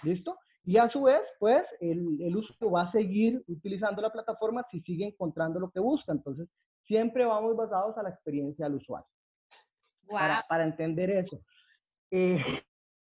¿Listo? 0.02 0.36
Y 0.64 0.76
a 0.76 0.88
su 0.90 1.02
vez, 1.02 1.22
pues, 1.38 1.64
el, 1.80 2.20
el 2.22 2.36
usuario 2.36 2.70
va 2.70 2.82
a 2.82 2.92
seguir 2.92 3.42
utilizando 3.48 4.00
la 4.00 4.10
plataforma 4.10 4.64
si 4.70 4.80
sigue 4.82 5.06
encontrando 5.06 5.58
lo 5.58 5.70
que 5.70 5.80
busca. 5.80 6.12
Entonces, 6.12 6.48
siempre 6.86 7.24
vamos 7.24 7.56
basados 7.56 7.96
a 7.98 8.02
la 8.02 8.10
experiencia 8.10 8.66
del 8.66 8.76
usuario. 8.76 9.08
Para, 10.08 10.44
para, 10.48 10.64
entender 10.64 11.10
eso. 11.10 11.40
Eh, 12.10 12.38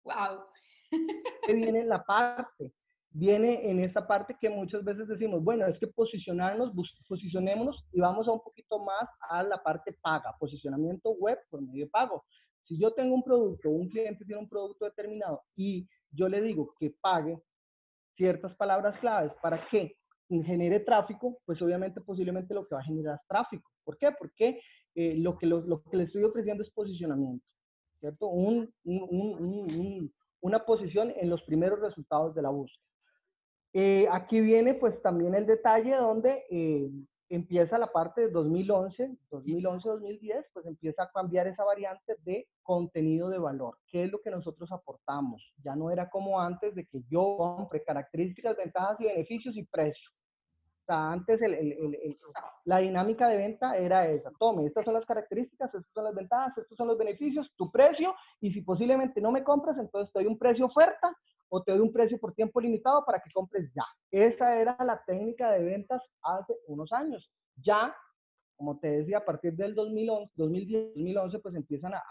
wow. 0.04 0.46
viene 1.48 1.84
la 1.84 2.04
parte, 2.04 2.74
viene 3.10 3.70
en 3.70 3.84
esta 3.84 4.06
parte 4.08 4.38
que 4.40 4.50
muchas 4.50 4.84
veces 4.84 5.08
decimos, 5.08 5.44
bueno, 5.44 5.66
es 5.68 5.78
que 5.80 5.88
posicionarnos, 5.88 6.72
posicionémonos 7.08 7.86
y 7.92 8.00
vamos 8.00 8.28
a 8.28 8.32
un 8.32 8.42
poquito 8.42 8.80
más 8.80 9.10
a 9.30 9.44
la 9.44 9.62
parte 9.62 9.96
paga, 10.02 10.36
posicionamiento 10.40 11.12
web 11.12 11.40
por 11.50 11.62
medio 11.62 11.86
de 11.86 11.92
pago. 11.92 12.24
Si 12.66 12.80
yo 12.80 12.92
tengo 12.94 13.14
un 13.14 13.24
producto, 13.24 13.70
un 13.70 13.90
cliente 13.90 14.26
tiene 14.26 14.42
un 14.42 14.50
producto 14.50 14.86
determinado 14.86 15.44
y 15.56 15.88
yo 16.16 16.30
le 16.30 16.42
digo 16.42 16.74
que 16.80 16.96
pague 17.02 17.40
ciertas 18.16 18.56
palabras 18.56 19.00
claves 19.00 19.32
para 19.42 19.68
que 19.68 19.98
genere 20.30 20.80
tráfico, 20.80 21.38
pues 21.46 21.62
obviamente 21.62 22.02
posiblemente 22.02 22.54
lo 22.54 22.66
que 22.66 22.76
va 22.76 22.82
a 22.82 22.86
generar 22.86 23.16
es 23.22 23.28
tráfico. 23.28 23.70
¿Por 23.84 23.98
qué? 23.98 24.12
Porque 24.18 24.60
eh, 24.96 25.16
lo, 25.18 25.38
que 25.38 25.46
lo, 25.46 25.84
que 25.84 25.98
le 25.98 26.04
estoy 26.04 26.24
ofreciendo 26.24 26.64
es 26.64 26.72
posicionamiento, 26.72 27.46
¿cierto? 28.00 28.28
Un, 28.28 28.74
una 30.42 30.66
posición 30.66 31.14
en 31.16 31.30
los 31.30 31.44
primeros 31.44 31.80
resultados 31.80 32.34
de 32.34 32.42
la 32.42 32.50
búsqueda. 32.50 32.84
Eh, 33.74 34.08
aquí 34.10 34.40
viene 34.40 34.74
pues 34.76 35.02
también 35.02 35.36
el 35.36 35.46
detalle 35.46 35.96
donde 35.96 36.44
eh, 36.50 36.90
empieza 37.30 37.78
la 37.78 37.92
parte 37.92 38.22
de 38.22 38.30
2011, 38.30 39.18
2011-2010, 39.32 40.46
pues 40.54 40.66
empieza 40.66 41.04
a 41.04 41.12
cambiar 41.12 41.48
esa 41.48 41.64
variante 41.64 42.16
de 42.24 42.48
contenido 42.62 43.30
de 43.30 43.40
valor. 43.40 43.78
¿Qué 43.88 44.04
es 44.04 44.12
lo 44.12 44.22
que 44.22 44.32
nosotros 44.32 44.72
aportamos? 44.72 45.42
Ya 45.64 45.76
no 45.76 45.92
era 45.92 46.10
como 46.10 46.40
antes 46.40 46.76
de 46.76 46.86
que 46.86 47.02
yo 47.10 47.36
compre 47.38 47.84
características, 47.84 48.58
ventajas 48.58 49.00
y 49.00 49.06
beneficios 49.06 49.56
y 49.58 49.64
precio. 49.64 50.10
O 50.84 50.86
sea, 50.86 51.14
antes 51.14 51.40
la 52.66 52.78
dinámica 52.78 53.28
de 53.28 53.38
venta 53.38 53.76
era 53.76 54.08
esa. 54.08 54.30
Tome, 54.38 54.68
estas 54.68 54.86
son 54.86 54.94
las 54.94 55.06
características, 55.06 55.74
estas 55.74 55.92
son 55.94 56.04
las 56.04 56.14
ventajas, 56.14 56.56
estos 56.60 56.78
son 56.78 56.88
los 56.88 56.98
beneficios, 56.98 57.52
tu 57.56 57.72
precio, 57.72 58.14
y 58.40 58.52
si 58.52 58.62
posiblemente 58.62 59.20
no 59.20 59.32
me 59.32 59.44
compras, 59.44 59.80
entonces 59.80 60.14
te 60.14 60.20
doy 60.20 60.28
un 60.28 60.38
precio 60.38 60.68
oferta 60.68 61.16
o 61.50 61.64
te 61.64 61.72
doy 61.72 61.82
un 61.82 61.94
precio 61.94 62.18
por 62.20 62.34
tiempo 62.34 62.60
limitado 62.60 63.04
para 63.06 63.20
que 63.20 63.32
compres 63.32 63.72
ya. 63.74 63.86
Esa 64.12 64.60
era 64.60 64.78
la 64.80 65.02
técnica 65.06 65.52
de 65.52 65.64
ventas 65.64 66.02
hace 66.22 66.54
unos 66.68 66.92
años. 66.92 67.32
Ya, 67.58 67.96
como 68.56 68.80
te 68.80 68.88
decía, 68.88 69.20
a 69.20 69.26
partir 69.26 69.56
del 69.56 69.76
2011, 69.76 70.32
2010, 70.36 70.88
2011, 70.96 71.40
pues 71.40 71.56
empiezan 71.56 71.94
a, 71.94 72.04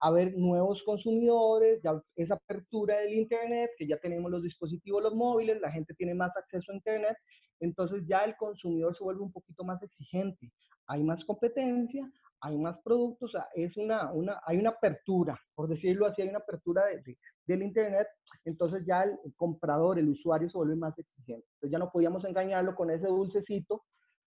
a 0.00 0.10
ver 0.10 0.36
nuevos 0.36 0.82
consumidores, 0.84 1.80
ya 1.82 2.00
esa 2.16 2.34
apertura 2.34 2.98
del 2.98 3.14
Internet, 3.14 3.70
que 3.76 3.86
ya 3.86 3.98
tenemos 3.98 4.30
los 4.30 4.42
dispositivos, 4.42 5.02
los 5.02 5.14
móviles, 5.14 5.60
la 5.60 5.70
gente 5.70 5.94
tiene 5.94 6.14
más 6.14 6.34
acceso 6.36 6.72
a 6.72 6.74
Internet, 6.74 7.16
entonces 7.60 8.02
ya 8.06 8.24
el 8.24 8.36
consumidor 8.36 8.96
se 8.96 9.04
vuelve 9.04 9.22
un 9.22 9.32
poquito 9.32 9.62
más 9.62 9.82
exigente. 9.82 10.50
Hay 10.86 11.02
más 11.02 11.22
competencia, 11.24 12.10
hay 12.42 12.56
más 12.56 12.78
productos, 12.82 13.28
o 13.28 13.32
sea, 13.32 13.48
es 13.54 13.76
una, 13.76 14.12
una, 14.12 14.40
hay 14.46 14.58
una 14.58 14.70
apertura, 14.70 15.38
por 15.54 15.68
decirlo 15.68 16.06
así, 16.06 16.22
hay 16.22 16.28
una 16.28 16.38
apertura 16.38 16.86
de, 16.86 17.16
del 17.46 17.62
Internet, 17.62 18.08
entonces 18.44 18.84
ya 18.86 19.02
el, 19.02 19.18
comprador, 19.36 19.98
el 19.98 20.08
usuario 20.08 20.48
se 20.48 20.56
vuelve 20.56 20.76
más 20.76 20.98
exigente. 20.98 21.46
Entonces 21.54 21.72
ya 21.72 21.78
no 21.78 21.90
podíamos 21.90 22.24
engañarlo 22.24 22.74
con 22.74 22.90
ese 22.90 23.06
dulcecito 23.06 23.82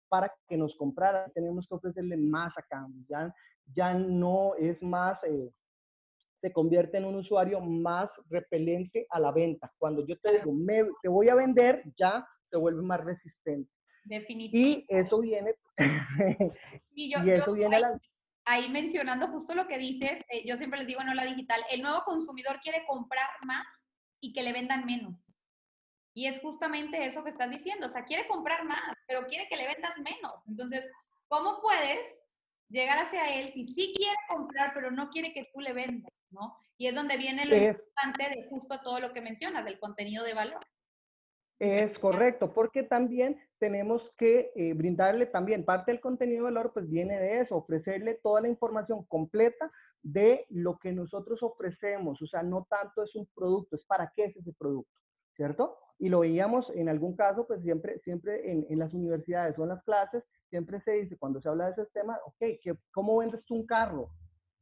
para 0.10 0.32
que 0.48 0.58
nos 0.58 0.75
comprara, 0.77 1.27
tenemos 1.34 1.65
que 1.67 1.75
ofrecerle 1.75 2.17
más 2.17 2.55
a 2.58 2.62
cambio, 2.63 3.03
ya, 3.10 3.34
ya 3.75 3.93
no 3.96 4.53
es 4.55 4.79
más, 4.84 5.17
eh, 5.24 5.51
se 6.39 6.51
convierte 6.51 6.98
en 6.98 7.05
un 7.05 7.15
usuario 7.15 7.62
más 7.62 8.10
repelente 8.29 9.08
a 9.10 9.20
la 9.20 9.32
venta. 9.32 9.72
Cuando 9.79 10.05
yo 10.05 10.17
te 10.20 10.34
digo, 10.34 10.51
me, 10.53 10.84
te 11.01 11.08
voy 11.08 11.29
a 11.29 11.36
vender, 11.36 11.84
ya 11.98 12.27
se 12.50 12.58
vuelve 12.58 12.82
más 12.82 13.03
resistente. 13.03 13.72
Definitivamente. 14.04 14.86
Y 14.90 14.98
eso 14.98 15.20
viene, 15.20 15.56
y, 16.94 17.12
yo, 17.12 17.20
eso 17.20 17.54
viene 17.54 17.78
ahí, 17.78 17.84
ahí, 18.46 18.70
mencionando 18.70 19.28
justo 19.28 19.56
lo 19.56 19.68
que 19.68 19.78
dices, 19.78 20.24
eh, 20.30 20.44
yo 20.46 20.58
siempre 20.58 20.80
les 20.80 20.88
digo 20.88 21.02
en 21.02 21.16
la 21.16 21.26
digital, 21.26 21.62
el 21.72 21.82
nuevo 21.82 22.04
consumidor 22.04 22.60
quiere 22.62 22.86
comprar 22.86 23.30
más 23.44 23.66
y 24.20 24.34
que 24.34 24.44
le 24.44 24.54
vendan 24.54 24.86
menos. 24.86 25.16
Y 26.14 26.28
es 26.28 26.40
justamente 26.42 27.06
eso 27.06 27.24
que 27.24 27.32
estás 27.32 27.50
diciendo, 27.50 27.88
o 27.88 27.90
sea, 27.90 28.06
quiere 28.06 28.28
comprar 28.28 28.66
más, 28.66 28.82
pero 29.08 29.26
quiere 29.26 29.48
que 29.50 29.58
le 29.58 29.68
vendas 29.68 29.98
menos. 29.98 30.34
Entonces, 30.48 30.86
¿cómo 31.28 31.60
puedes 31.62 32.00
llegar 32.74 32.98
hacia 32.98 33.40
él 33.40 33.52
si 33.54 33.68
sí 33.68 33.94
quiere 33.96 34.18
comprar, 34.28 34.74
pero 34.74 34.92
no 34.92 35.10
quiere 35.10 35.34
que 35.34 35.50
tú 35.54 35.62
le 35.62 35.74
vendas, 35.74 36.12
¿no? 36.32 36.58
Y 36.78 36.88
es 36.88 36.96
donde 36.96 37.18
viene 37.18 37.46
lo 37.46 37.56
importante 37.56 38.30
de 38.30 38.48
justo 38.50 38.80
todo 38.82 39.00
lo 39.00 39.14
que 39.14 39.22
mencionas, 39.22 39.64
del 39.64 39.80
contenido 39.80 40.24
de 40.24 40.34
valor. 40.34 40.66
Es 41.60 41.98
correcto, 42.00 42.54
porque 42.54 42.84
también 42.84 43.40
tenemos 43.60 44.02
que 44.18 44.52
eh, 44.56 44.74
brindarle 44.74 45.28
también 45.28 45.64
parte 45.64 45.92
del 45.92 46.02
contenido 46.02 46.46
de 46.46 46.52
valor, 46.52 46.74
pues 46.74 46.90
viene 46.90 47.20
de 47.20 47.42
eso, 47.42 47.56
ofrecerle 47.56 48.20
toda 48.22 48.42
la 48.42 48.50
información 48.50 49.06
completa 49.06 49.72
de 50.02 50.46
lo 50.50 50.78
que 50.80 50.92
nosotros 50.92 51.42
ofrecemos. 51.44 52.22
O 52.22 52.28
sea, 52.28 52.44
no 52.44 52.68
tanto 52.70 53.04
es 53.04 53.16
un 53.16 53.28
producto, 53.34 53.76
es 53.76 53.86
para 53.86 54.12
qué 54.16 54.26
es 54.26 54.36
ese 54.36 54.52
producto, 54.54 54.92
¿cierto? 55.36 55.78
Y 56.00 56.10
lo 56.10 56.20
veíamos 56.20 56.70
en 56.76 56.90
algún 56.90 57.16
caso, 57.16 57.48
pues 57.48 57.62
siempre, 57.62 58.00
siempre 58.00 58.52
en, 58.52 58.66
en 58.70 58.80
las 58.80 58.94
universidades 58.94 59.58
o 59.58 59.64
en 59.64 59.70
las 59.70 59.84
clases, 59.84 60.24
siempre 60.50 60.82
se 60.82 60.92
dice, 60.92 61.18
cuando 61.18 61.40
se 61.40 61.48
habla 61.48 61.68
de 61.68 61.72
ese 61.72 61.86
tema, 61.94 62.20
ok, 62.26 62.78
¿cómo 62.92 63.18
vendes 63.18 63.44
tú 63.46 63.56
un 63.56 63.66
carro? 63.66 64.10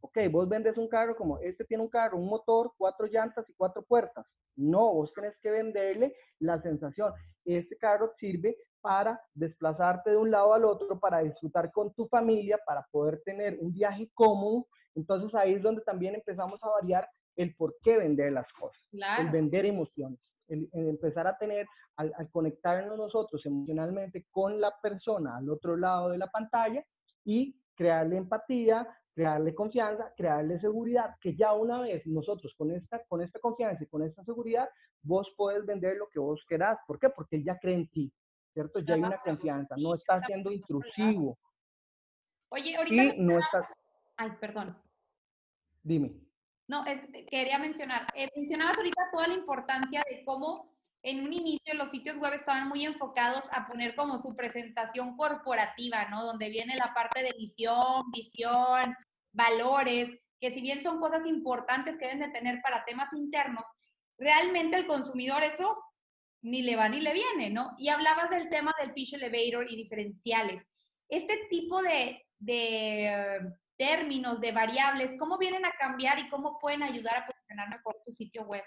Ok, 0.01 0.17
vos 0.31 0.49
vendes 0.49 0.77
un 0.77 0.87
carro 0.87 1.15
como 1.15 1.39
este 1.39 1.63
tiene 1.65 1.83
un 1.83 1.89
carro, 1.89 2.17
un 2.17 2.27
motor, 2.27 2.73
cuatro 2.77 3.07
llantas 3.07 3.47
y 3.49 3.53
cuatro 3.53 3.83
puertas. 3.83 4.25
No, 4.55 4.93
vos 4.93 5.13
tenés 5.13 5.37
que 5.39 5.51
venderle 5.51 6.13
la 6.39 6.61
sensación. 6.61 7.13
Este 7.45 7.77
carro 7.77 8.11
sirve 8.19 8.57
para 8.81 9.21
desplazarte 9.33 10.11
de 10.11 10.17
un 10.17 10.31
lado 10.31 10.53
al 10.53 10.65
otro, 10.65 10.99
para 10.99 11.19
disfrutar 11.19 11.71
con 11.71 11.93
tu 11.93 12.07
familia, 12.07 12.59
para 12.65 12.85
poder 12.91 13.21
tener 13.23 13.57
un 13.61 13.71
viaje 13.71 14.09
cómodo. 14.13 14.67
Entonces 14.95 15.33
ahí 15.35 15.53
es 15.53 15.61
donde 15.61 15.81
también 15.81 16.15
empezamos 16.15 16.61
a 16.63 16.69
variar 16.69 17.07
el 17.35 17.55
por 17.55 17.75
qué 17.81 17.97
vender 17.97 18.33
las 18.33 18.51
cosas, 18.53 18.81
el 19.19 19.29
vender 19.29 19.65
emociones, 19.65 20.19
el, 20.47 20.69
empezar 20.73 21.27
a 21.27 21.37
tener, 21.37 21.65
al, 21.95 22.11
al 22.17 22.29
conectarnos 22.29 22.97
nosotros 22.97 23.45
emocionalmente 23.45 24.25
con 24.31 24.59
la 24.59 24.73
persona 24.81 25.37
al 25.37 25.49
otro 25.49 25.77
lado 25.77 26.09
de 26.09 26.17
la 26.17 26.27
pantalla 26.27 26.83
y 27.23 27.55
crearle 27.75 28.17
empatía, 28.17 28.87
crearle 29.13 29.53
confianza, 29.53 30.13
crearle 30.15 30.59
seguridad, 30.59 31.15
que 31.19 31.35
ya 31.35 31.53
una 31.53 31.81
vez 31.81 32.05
nosotros 32.05 32.53
con 32.57 32.71
esta, 32.71 33.03
con 33.05 33.21
esta 33.21 33.39
confianza 33.39 33.83
y 33.83 33.87
con 33.87 34.03
esta 34.03 34.23
seguridad, 34.23 34.69
vos 35.01 35.31
puedes 35.35 35.65
vender 35.65 35.97
lo 35.97 36.07
que 36.09 36.19
vos 36.19 36.43
querás. 36.47 36.79
¿Por 36.87 36.99
qué? 36.99 37.09
Porque 37.09 37.37
él 37.37 37.43
ya 37.43 37.57
cree 37.59 37.75
en 37.75 37.87
ti, 37.89 38.11
¿cierto? 38.53 38.79
Ya 38.79 38.95
hay 38.95 39.01
una 39.01 39.19
confianza, 39.19 39.75
no 39.77 39.95
está 39.95 40.21
siendo 40.25 40.51
intrusivo. 40.51 41.37
Oye, 42.49 42.75
ahorita 42.75 43.15
no 43.17 43.39
estás... 43.39 43.65
Ay, 44.17 44.31
perdón. 44.39 44.77
Dime. 45.83 46.13
No, 46.67 46.85
quería 47.29 47.57
mencionar, 47.59 48.07
eh, 48.15 48.29
mencionabas 48.35 48.77
ahorita 48.77 49.09
toda 49.11 49.27
la 49.27 49.33
importancia 49.33 50.03
de 50.09 50.23
cómo 50.23 50.71
en 51.03 51.25
un 51.25 51.33
inicio 51.33 51.73
los 51.73 51.89
sitios 51.89 52.17
web 52.17 52.33
estaban 52.33 52.67
muy 52.67 52.85
enfocados 52.85 53.45
a 53.51 53.67
poner 53.67 53.95
como 53.95 54.21
su 54.21 54.35
presentación 54.35 55.17
corporativa, 55.17 56.05
¿no? 56.09 56.23
Donde 56.23 56.49
viene 56.49 56.75
la 56.75 56.93
parte 56.93 57.23
de 57.23 57.33
misión, 57.37 58.11
visión, 58.11 58.95
valores, 59.31 60.09
que 60.39 60.51
si 60.51 60.61
bien 60.61 60.83
son 60.83 60.99
cosas 60.99 61.25
importantes 61.25 61.97
que 61.97 62.05
deben 62.05 62.19
de 62.19 62.29
tener 62.29 62.61
para 62.61 62.85
temas 62.85 63.11
internos, 63.13 63.63
realmente 64.17 64.77
el 64.77 64.85
consumidor 64.85 65.43
eso 65.43 65.77
ni 66.43 66.61
le 66.61 66.75
va 66.75 66.89
ni 66.89 66.99
le 67.01 67.13
viene, 67.13 67.49
¿no? 67.49 67.75
Y 67.77 67.89
hablabas 67.89 68.29
del 68.29 68.49
tema 68.49 68.73
del 68.79 68.93
pitch 68.93 69.13
elevator 69.13 69.71
y 69.71 69.75
diferenciales. 69.75 70.63
Este 71.07 71.47
tipo 71.49 71.81
de, 71.81 72.25
de 72.39 73.39
términos, 73.77 74.39
de 74.39 74.51
variables, 74.51 75.13
¿cómo 75.19 75.37
vienen 75.37 75.65
a 75.65 75.71
cambiar 75.71 76.19
y 76.19 76.29
cómo 76.29 76.57
pueden 76.59 76.83
ayudar 76.83 77.17
a 77.17 77.25
posicionar 77.25 77.69
mejor 77.69 77.97
tu 78.05 78.11
sitio 78.11 78.43
web? 78.43 78.63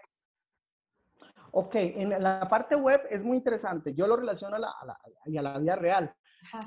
Ok, 1.56 1.76
en 1.76 2.11
la 2.11 2.49
parte 2.50 2.75
web 2.75 3.00
es 3.11 3.23
muy 3.23 3.37
interesante. 3.37 3.94
Yo 3.94 4.08
lo 4.08 4.16
relaciono 4.16 4.56
a 4.56 4.58
la, 4.58 4.70
a 4.70 4.87
la, 4.87 4.92
a 4.94 5.42
la 5.42 5.58
vida 5.58 5.76
real. 5.76 6.12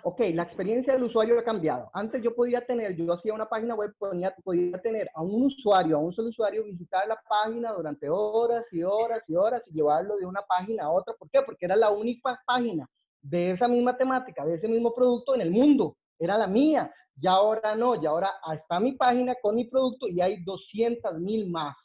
Ok, 0.04 0.22
la 0.34 0.44
experiencia 0.44 0.94
del 0.94 1.04
usuario 1.04 1.38
ha 1.38 1.44
cambiado. 1.44 1.90
Antes 1.94 2.24
yo 2.24 2.34
podía 2.34 2.66
tener, 2.66 2.96
yo 2.96 3.12
hacía 3.12 3.34
una 3.34 3.50
página 3.50 3.76
web, 3.76 3.94
podía, 4.00 4.34
podía 4.46 4.82
tener 4.82 5.10
a 5.14 5.22
un 5.22 5.44
usuario, 5.44 5.98
a 5.98 6.00
un 6.00 6.14
solo 6.14 6.30
usuario, 6.30 6.64
visitar 6.64 7.06
la 7.06 7.20
página 7.28 7.74
durante 7.74 8.10
horas 8.10 8.64
y 8.72 8.82
horas 8.82 9.22
y 9.28 9.36
horas 9.36 9.62
y 9.68 9.74
llevarlo 9.74 10.16
de 10.16 10.26
una 10.26 10.42
página 10.42 10.86
a 10.86 10.90
otra. 10.90 11.14
¿Por 11.20 11.30
qué? 11.30 11.42
Porque 11.42 11.66
era 11.66 11.76
la 11.76 11.90
única 11.90 12.40
página 12.46 12.88
de 13.22 13.52
esa 13.52 13.68
misma 13.68 13.98
temática, 13.98 14.46
de 14.46 14.56
ese 14.56 14.70
mismo 14.70 14.96
producto 14.96 15.36
en 15.36 15.42
el 15.42 15.52
mundo. 15.52 15.98
Era 16.18 16.38
la 16.38 16.48
mía. 16.48 16.94
Ya 17.20 17.32
ahora 17.32 17.76
no, 17.76 18.02
ya 18.02 18.10
ahora 18.10 18.32
está 18.54 18.80
mi 18.80 18.94
página 18.94 19.36
con 19.42 19.56
mi 19.56 19.66
producto 19.66 20.08
y 20.08 20.22
hay 20.22 20.44
200 20.44 21.20
mil 21.20 21.50
más. 21.50 21.76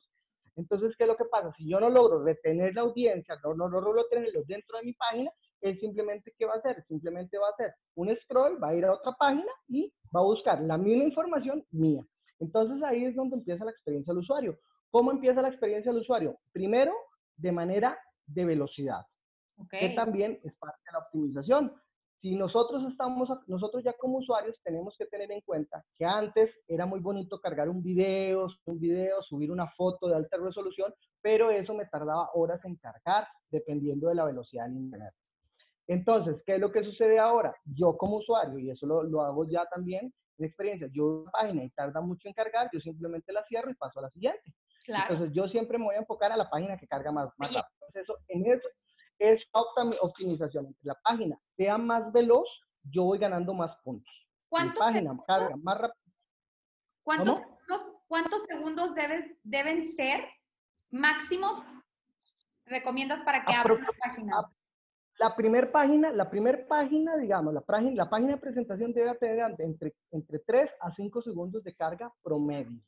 Entonces, 0.56 0.94
¿qué 0.96 1.04
es 1.04 1.08
lo 1.08 1.16
que 1.16 1.24
pasa? 1.24 1.52
Si 1.56 1.68
yo 1.68 1.80
no 1.80 1.88
logro 1.88 2.22
retener 2.22 2.74
la 2.74 2.82
audiencia, 2.82 3.36
no, 3.42 3.54
no, 3.54 3.68
logro 3.68 4.06
tenerlos 4.10 4.46
dentro 4.46 4.78
de 4.78 4.84
mi 4.84 4.92
página, 4.92 5.30
él 5.60 5.78
simplemente, 5.80 6.34
¿qué 6.36 6.44
va 6.44 6.54
a 6.54 6.58
hacer? 6.58 6.84
Simplemente 6.88 7.38
va 7.38 7.48
a 7.48 7.50
hacer 7.52 7.74
un 7.94 8.14
scroll, 8.22 8.62
va 8.62 8.68
a 8.68 8.74
ir 8.74 8.84
a 8.84 8.92
otra 8.92 9.12
página 9.12 9.50
y 9.68 9.92
va 10.14 10.20
a 10.20 10.24
buscar 10.24 10.60
la 10.60 10.76
misma 10.76 11.04
información 11.04 11.64
mía. 11.70 12.04
Entonces, 12.40 12.82
ahí 12.82 13.04
es 13.04 13.14
donde 13.14 13.36
empieza 13.36 13.64
la 13.64 13.70
experiencia 13.70 14.12
del 14.12 14.22
usuario. 14.22 14.58
¿Cómo 14.90 15.10
empieza 15.10 15.40
la 15.40 15.48
experiencia 15.48 15.92
del 15.92 16.02
usuario? 16.02 16.38
Primero, 16.52 16.92
de 17.36 17.52
manera 17.52 17.98
de 18.26 18.44
velocidad, 18.44 19.06
que 19.70 19.90
también 19.90 20.38
es 20.42 20.54
parte 20.56 20.80
de 20.84 20.92
la 20.92 20.98
optimización 20.98 21.72
si 22.22 22.36
nosotros 22.36 22.84
estamos, 22.88 23.28
nosotros 23.48 23.82
ya 23.82 23.92
como 23.94 24.18
usuarios 24.18 24.56
tenemos 24.62 24.94
que 24.96 25.06
tener 25.06 25.30
en 25.32 25.40
cuenta 25.40 25.84
que 25.98 26.04
antes 26.04 26.50
era 26.68 26.86
muy 26.86 27.00
bonito 27.00 27.40
cargar 27.40 27.68
un 27.68 27.82
video, 27.82 28.46
un 28.64 28.78
video, 28.78 29.20
subir 29.22 29.50
una 29.50 29.68
foto 29.72 30.06
de 30.06 30.14
alta 30.14 30.36
resolución, 30.36 30.94
pero 31.20 31.50
eso 31.50 31.74
me 31.74 31.84
tardaba 31.86 32.30
horas 32.34 32.64
en 32.64 32.76
cargar 32.76 33.26
dependiendo 33.50 34.08
de 34.08 34.14
la 34.14 34.24
velocidad 34.24 34.66
del 34.66 34.76
internet. 34.76 35.12
Entonces, 35.88 36.40
¿qué 36.46 36.54
es 36.54 36.60
lo 36.60 36.70
que 36.70 36.84
sucede 36.84 37.18
ahora? 37.18 37.56
Yo 37.64 37.96
como 37.98 38.18
usuario, 38.18 38.56
y 38.56 38.70
eso 38.70 38.86
lo, 38.86 39.02
lo 39.02 39.22
hago 39.22 39.44
ya 39.48 39.66
también 39.66 40.14
en 40.38 40.44
experiencia, 40.44 40.88
yo 40.92 41.22
una 41.22 41.30
página 41.32 41.64
y 41.64 41.70
tarda 41.70 42.00
mucho 42.00 42.28
en 42.28 42.34
cargar, 42.34 42.70
yo 42.72 42.78
simplemente 42.78 43.32
la 43.32 43.44
cierro 43.46 43.70
y 43.70 43.74
paso 43.74 43.98
a 43.98 44.02
la 44.02 44.10
siguiente. 44.10 44.54
Entonces, 44.86 45.32
yo 45.32 45.48
siempre 45.48 45.76
me 45.76 45.86
voy 45.86 45.96
a 45.96 46.00
enfocar 46.00 46.30
a 46.30 46.36
la 46.36 46.48
página 46.48 46.76
que 46.76 46.86
carga 46.86 47.10
más, 47.10 47.30
más 47.36 47.52
rápido. 47.52 47.74
Entonces, 47.88 48.02
eso, 48.02 48.18
en 48.28 48.46
eso, 48.46 48.68
es 49.22 49.40
optimización. 49.52 50.66
Entre 50.66 50.84
la 50.84 50.94
página 51.02 51.38
sea 51.56 51.78
más 51.78 52.12
veloz, 52.12 52.48
yo 52.90 53.04
voy 53.04 53.18
ganando 53.18 53.54
más 53.54 53.76
puntos. 53.84 54.12
¿Cuántos 54.48 54.78
página 54.78 55.00
segundos? 55.00 55.26
carga 55.26 55.56
más 55.56 55.78
rápido. 55.78 56.02
¿Cuántos 57.04 57.36
segundos, 57.38 57.92
¿Cuántos 58.08 58.42
segundos 58.44 58.94
deben, 58.94 59.38
deben 59.42 59.88
ser 59.94 60.28
máximos 60.90 61.62
recomiendas 62.66 63.22
para 63.22 63.44
que 63.44 63.54
abra 63.54 63.74
una 63.74 63.88
página? 63.98 64.50
La 65.18 65.36
primera 65.36 65.70
página, 65.70 66.10
la 66.10 66.28
primera 66.28 66.66
página, 66.66 67.16
digamos, 67.16 67.54
la 67.54 67.60
página, 67.60 67.92
la 67.94 68.10
página 68.10 68.32
de 68.32 68.38
presentación 68.38 68.92
debe 68.92 69.14
tener 69.16 69.54
entre, 69.58 69.94
entre 70.10 70.38
3 70.40 70.70
a 70.80 70.92
5 70.94 71.22
segundos 71.22 71.62
de 71.62 71.74
carga 71.74 72.12
promedio. 72.22 72.80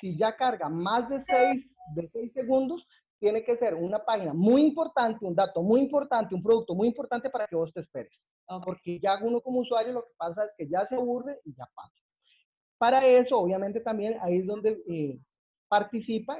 Si 0.00 0.16
ya 0.16 0.36
carga 0.36 0.68
más 0.68 1.08
de 1.08 1.22
6, 1.24 1.70
de 1.94 2.08
6 2.12 2.32
segundos, 2.32 2.86
tiene 3.18 3.44
que 3.44 3.56
ser 3.56 3.74
una 3.74 4.04
página 4.04 4.32
muy 4.32 4.62
importante, 4.62 5.24
un 5.24 5.34
dato 5.34 5.62
muy 5.62 5.80
importante, 5.80 6.34
un 6.34 6.42
producto 6.42 6.74
muy 6.74 6.88
importante 6.88 7.30
para 7.30 7.46
que 7.46 7.56
vos 7.56 7.72
te 7.72 7.80
esperes. 7.80 8.12
Porque 8.64 9.00
ya 9.00 9.18
uno 9.22 9.40
como 9.40 9.60
usuario 9.60 9.92
lo 9.92 10.02
que 10.02 10.12
pasa 10.16 10.44
es 10.44 10.50
que 10.58 10.68
ya 10.68 10.86
se 10.88 10.96
aburre 10.96 11.40
y 11.44 11.54
ya 11.54 11.66
pasa. 11.74 11.94
Para 12.76 13.06
eso, 13.06 13.38
obviamente, 13.38 13.80
también 13.80 14.18
ahí 14.20 14.38
es 14.38 14.46
donde 14.46 14.82
eh, 14.86 15.18
participa, 15.68 16.38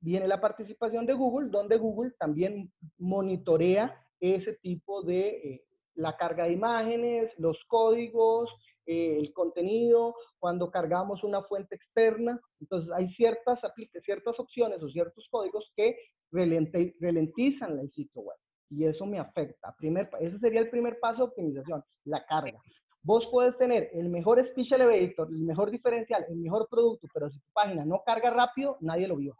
viene 0.00 0.28
la 0.28 0.40
participación 0.40 1.06
de 1.06 1.14
Google, 1.14 1.48
donde 1.48 1.78
Google 1.78 2.12
también 2.18 2.70
monitorea 2.98 3.98
ese 4.20 4.54
tipo 4.54 5.02
de 5.02 5.28
eh, 5.28 5.64
la 5.94 6.16
carga 6.16 6.44
de 6.44 6.52
imágenes, 6.52 7.32
los 7.38 7.58
códigos, 7.66 8.50
eh, 8.86 9.18
el 9.18 9.32
contenido, 9.32 10.14
cuando 10.38 10.70
cargamos 10.70 11.24
una 11.24 11.42
fuente 11.42 11.74
externa. 11.74 12.40
Entonces 12.60 12.90
hay 12.92 13.08
ciertas, 13.14 13.60
ciertas 14.04 14.38
opciones 14.38 14.82
o 14.82 14.88
ciertos 14.88 15.26
códigos 15.30 15.72
que 15.76 15.96
ralentizan 16.32 17.78
el 17.78 17.90
sitio 17.92 18.22
web 18.22 18.36
y 18.70 18.84
eso 18.84 19.06
me 19.06 19.18
afecta. 19.18 19.74
Primer, 19.78 20.10
ese 20.20 20.38
sería 20.38 20.60
el 20.60 20.70
primer 20.70 20.98
paso 20.98 21.18
de 21.18 21.24
optimización, 21.24 21.84
la 22.04 22.24
carga. 22.26 22.60
Vos 23.02 23.28
puedes 23.30 23.56
tener 23.56 23.90
el 23.92 24.08
mejor 24.08 24.44
speech 24.50 24.72
elevator, 24.72 25.28
el 25.28 25.38
mejor 25.38 25.70
diferencial, 25.70 26.24
el 26.28 26.36
mejor 26.36 26.66
producto, 26.68 27.06
pero 27.14 27.30
si 27.30 27.38
tu 27.38 27.50
página 27.52 27.84
no 27.84 28.02
carga 28.04 28.30
rápido, 28.30 28.76
nadie 28.80 29.06
lo 29.06 29.16
vio. 29.16 29.36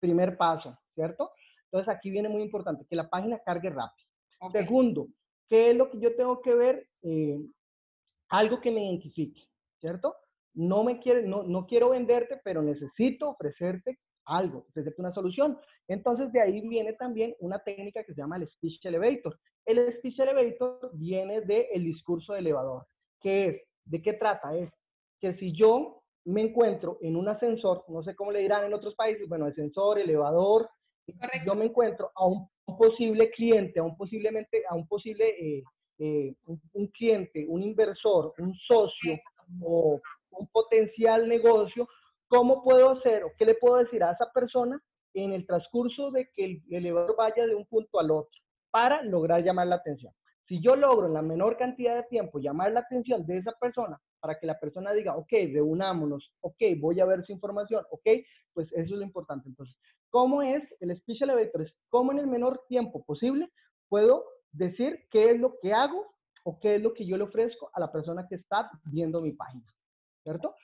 Primer 0.00 0.36
paso, 0.36 0.76
¿cierto? 0.94 1.30
Entonces 1.66 1.88
aquí 1.94 2.10
viene 2.10 2.28
muy 2.28 2.42
importante, 2.42 2.84
que 2.88 2.96
la 2.96 3.08
página 3.08 3.38
cargue 3.44 3.70
rápido. 3.70 4.08
Segundo, 4.50 5.06
¿qué 5.48 5.70
es 5.70 5.76
lo 5.76 5.90
que 5.90 6.00
yo 6.00 6.16
tengo 6.16 6.40
que 6.40 6.54
ver? 6.54 6.88
Eh, 7.02 7.38
algo 8.30 8.60
que 8.60 8.70
me 8.70 8.84
identifique, 8.84 9.42
¿cierto? 9.78 10.14
No 10.54 10.82
me 10.82 10.98
quiere, 10.98 11.22
no, 11.22 11.42
no 11.42 11.66
quiero 11.66 11.90
venderte, 11.90 12.40
pero 12.42 12.62
necesito 12.62 13.30
ofrecerte 13.30 13.98
algo, 14.24 14.66
ofrecerte 14.68 15.00
una 15.00 15.12
solución. 15.12 15.58
Entonces 15.88 16.32
de 16.32 16.40
ahí 16.40 16.66
viene 16.68 16.92
también 16.94 17.34
una 17.40 17.58
técnica 17.58 18.04
que 18.04 18.14
se 18.14 18.20
llama 18.20 18.36
el 18.36 18.48
speech 18.48 18.84
elevator. 18.84 19.38
El 19.66 19.92
speech 19.98 20.20
elevator 20.20 20.90
viene 20.94 21.40
del 21.42 21.84
discurso 21.84 22.34
elevador. 22.34 22.86
¿Qué 23.20 23.46
es? 23.46 23.62
¿De 23.84 24.00
qué 24.00 24.14
trata? 24.14 24.56
Es 24.56 24.70
que 25.20 25.34
si 25.34 25.52
yo 25.52 26.02
me 26.24 26.42
encuentro 26.42 26.98
en 27.00 27.16
un 27.16 27.28
ascensor, 27.28 27.84
no 27.88 28.02
sé 28.02 28.14
cómo 28.14 28.32
le 28.32 28.40
dirán 28.40 28.64
en 28.64 28.74
otros 28.74 28.94
países, 28.94 29.28
bueno, 29.28 29.46
ascensor, 29.46 29.98
elevador, 29.98 30.68
yo 31.44 31.54
me 31.54 31.66
encuentro 31.66 32.10
a 32.14 32.26
un, 32.26 32.48
posible 32.78 33.30
cliente, 33.30 33.80
a 33.80 33.82
un 33.82 33.96
posiblemente, 33.96 34.62
a 34.68 34.76
un 34.76 34.86
posible 34.86 35.28
eh, 35.40 35.64
eh, 36.02 36.34
un, 36.46 36.86
cliente, 36.88 37.44
un 37.46 37.62
inversor, 37.62 38.32
un 38.38 38.54
socio 38.54 39.20
o 39.62 40.00
un 40.30 40.48
potencial 40.48 41.28
negocio, 41.28 41.86
¿cómo 42.26 42.62
puedo 42.62 42.92
hacer 42.92 43.22
o 43.22 43.32
qué 43.36 43.44
le 43.44 43.54
puedo 43.54 43.76
decir 43.76 44.02
a 44.02 44.12
esa 44.12 44.32
persona 44.32 44.82
en 45.12 45.32
el 45.32 45.46
transcurso 45.46 46.10
de 46.10 46.30
que 46.34 46.44
el 46.44 46.62
elevador 46.70 47.16
vaya 47.18 47.46
de 47.46 47.54
un 47.54 47.66
punto 47.66 48.00
al 48.00 48.10
otro 48.12 48.40
para 48.70 49.02
lograr 49.02 49.44
llamar 49.44 49.66
la 49.66 49.76
atención? 49.76 50.10
Si 50.48 50.58
yo 50.62 50.74
logro 50.74 51.06
en 51.06 51.12
la 51.12 51.20
menor 51.20 51.58
cantidad 51.58 51.94
de 51.96 52.04
tiempo 52.04 52.38
llamar 52.38 52.72
la 52.72 52.80
atención 52.80 53.26
de 53.26 53.36
esa 53.36 53.52
persona 53.60 54.00
para 54.20 54.38
que 54.38 54.46
la 54.46 54.58
persona 54.58 54.92
diga, 54.94 55.16
ok, 55.16 55.30
reunámonos, 55.52 56.32
ok, 56.40 56.62
voy 56.78 56.98
a 57.00 57.04
ver 57.04 57.26
su 57.26 57.32
información, 57.32 57.84
ok, 57.90 58.06
pues 58.54 58.72
eso 58.72 58.82
es 58.82 58.90
lo 58.90 59.02
importante. 59.02 59.50
Entonces, 59.50 59.76
¿cómo 60.08 60.40
es 60.40 60.62
el 60.80 60.96
speech 60.96 61.20
elevator? 61.20 61.70
Cómo 61.90 62.12
en 62.12 62.20
el 62.20 62.26
menor 62.26 62.64
tiempo 62.68 63.04
posible 63.04 63.50
puedo 63.90 64.24
decir 64.52 65.06
qué 65.10 65.30
es 65.30 65.40
lo 65.40 65.58
que 65.60 65.72
hago 65.72 66.14
o 66.44 66.58
qué 66.58 66.76
es 66.76 66.82
lo 66.82 66.94
que 66.94 67.06
yo 67.06 67.16
le 67.16 67.24
ofrezco 67.24 67.70
a 67.74 67.80
la 67.80 67.92
persona 67.92 68.26
que 68.28 68.36
está 68.36 68.70
viendo 68.84 69.20
mi 69.20 69.32
página, 69.32 69.66
¿cierto? 70.22 70.54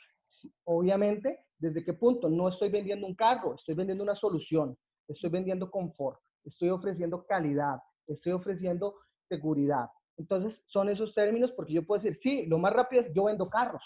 Obviamente, 0.64 1.40
¿desde 1.58 1.84
qué 1.84 1.92
punto? 1.92 2.28
No 2.28 2.48
estoy 2.48 2.70
vendiendo 2.70 3.06
un 3.06 3.14
carro, 3.14 3.54
estoy 3.54 3.74
vendiendo 3.74 4.02
una 4.02 4.16
solución, 4.16 4.76
estoy 5.08 5.30
vendiendo 5.30 5.70
confort, 5.70 6.20
estoy 6.44 6.70
ofreciendo 6.70 7.24
calidad, 7.26 7.78
estoy 8.06 8.32
ofreciendo 8.32 8.96
seguridad. 9.28 9.88
Entonces, 10.16 10.58
son 10.66 10.88
esos 10.88 11.14
términos 11.14 11.52
porque 11.52 11.74
yo 11.74 11.86
puedo 11.86 12.02
decir, 12.02 12.18
sí, 12.22 12.46
lo 12.46 12.58
más 12.58 12.72
rápido 12.72 13.02
es 13.02 13.12
yo 13.14 13.24
vendo 13.24 13.50
carros, 13.50 13.82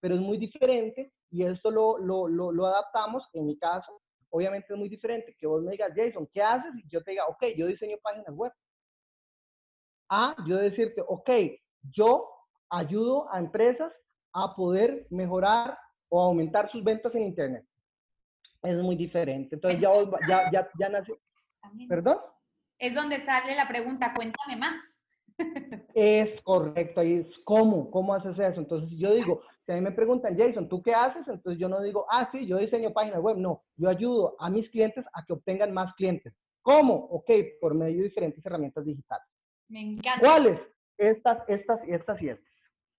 pero 0.00 0.14
es 0.14 0.20
muy 0.20 0.38
diferente 0.38 1.12
y 1.30 1.44
esto 1.44 1.70
lo, 1.70 1.98
lo, 1.98 2.28
lo, 2.28 2.52
lo 2.52 2.66
adaptamos, 2.66 3.24
en 3.32 3.46
mi 3.46 3.58
caso, 3.58 4.00
obviamente 4.30 4.72
es 4.72 4.78
muy 4.78 4.88
diferente 4.88 5.34
que 5.38 5.46
vos 5.46 5.62
me 5.62 5.72
digas, 5.72 5.92
Jason, 5.94 6.28
¿qué 6.32 6.42
haces? 6.42 6.72
Y 6.76 6.88
yo 6.88 7.02
te 7.02 7.12
diga, 7.12 7.26
ok, 7.26 7.44
yo 7.56 7.66
diseño 7.66 7.96
páginas 8.02 8.34
web 8.34 8.52
a 10.12 10.36
yo 10.46 10.58
decirte, 10.58 11.02
ok, 11.08 11.30
yo 11.90 12.28
ayudo 12.68 13.32
a 13.32 13.38
empresas 13.38 13.90
a 14.34 14.54
poder 14.54 15.06
mejorar 15.08 15.78
o 16.10 16.20
aumentar 16.20 16.70
sus 16.70 16.84
ventas 16.84 17.14
en 17.14 17.22
Internet. 17.22 17.64
Es 18.62 18.76
muy 18.76 18.94
diferente. 18.94 19.56
Entonces 19.56 19.80
ya, 19.80 19.90
ya, 20.28 20.50
ya, 20.52 20.68
ya 20.78 20.88
nace. 20.90 21.14
¿Perdón? 21.88 22.18
Es 22.78 22.94
donde 22.94 23.24
sale 23.24 23.56
la 23.56 23.66
pregunta, 23.66 24.12
cuéntame 24.14 24.56
más. 24.56 24.82
Es 25.94 26.40
correcto, 26.42 27.00
ahí 27.00 27.20
es 27.20 27.26
cómo, 27.44 27.90
cómo 27.90 28.14
haces 28.14 28.38
eso. 28.38 28.60
Entonces 28.60 28.90
yo 28.98 29.14
digo, 29.14 29.42
si 29.64 29.72
a 29.72 29.74
mí 29.76 29.80
me 29.80 29.92
preguntan, 29.92 30.36
Jason, 30.36 30.68
¿tú 30.68 30.82
qué 30.82 30.94
haces? 30.94 31.26
Entonces 31.26 31.58
yo 31.58 31.68
no 31.68 31.80
digo, 31.80 32.06
ah, 32.10 32.28
sí, 32.30 32.46
yo 32.46 32.58
diseño 32.58 32.92
páginas 32.92 33.20
web. 33.20 33.38
No, 33.38 33.62
yo 33.76 33.88
ayudo 33.88 34.36
a 34.38 34.50
mis 34.50 34.68
clientes 34.70 35.04
a 35.14 35.24
que 35.24 35.32
obtengan 35.32 35.72
más 35.72 35.94
clientes. 35.94 36.34
¿Cómo? 36.60 36.94
Ok, 36.94 37.30
por 37.60 37.74
medio 37.74 37.98
de 37.98 38.04
diferentes 38.04 38.44
herramientas 38.44 38.84
digitales. 38.84 39.26
¿Cuáles? 40.20 40.60
Estas, 40.98 41.48
estas, 41.48 41.80
estas 41.88 42.22
y 42.22 42.28
estas. 42.28 42.52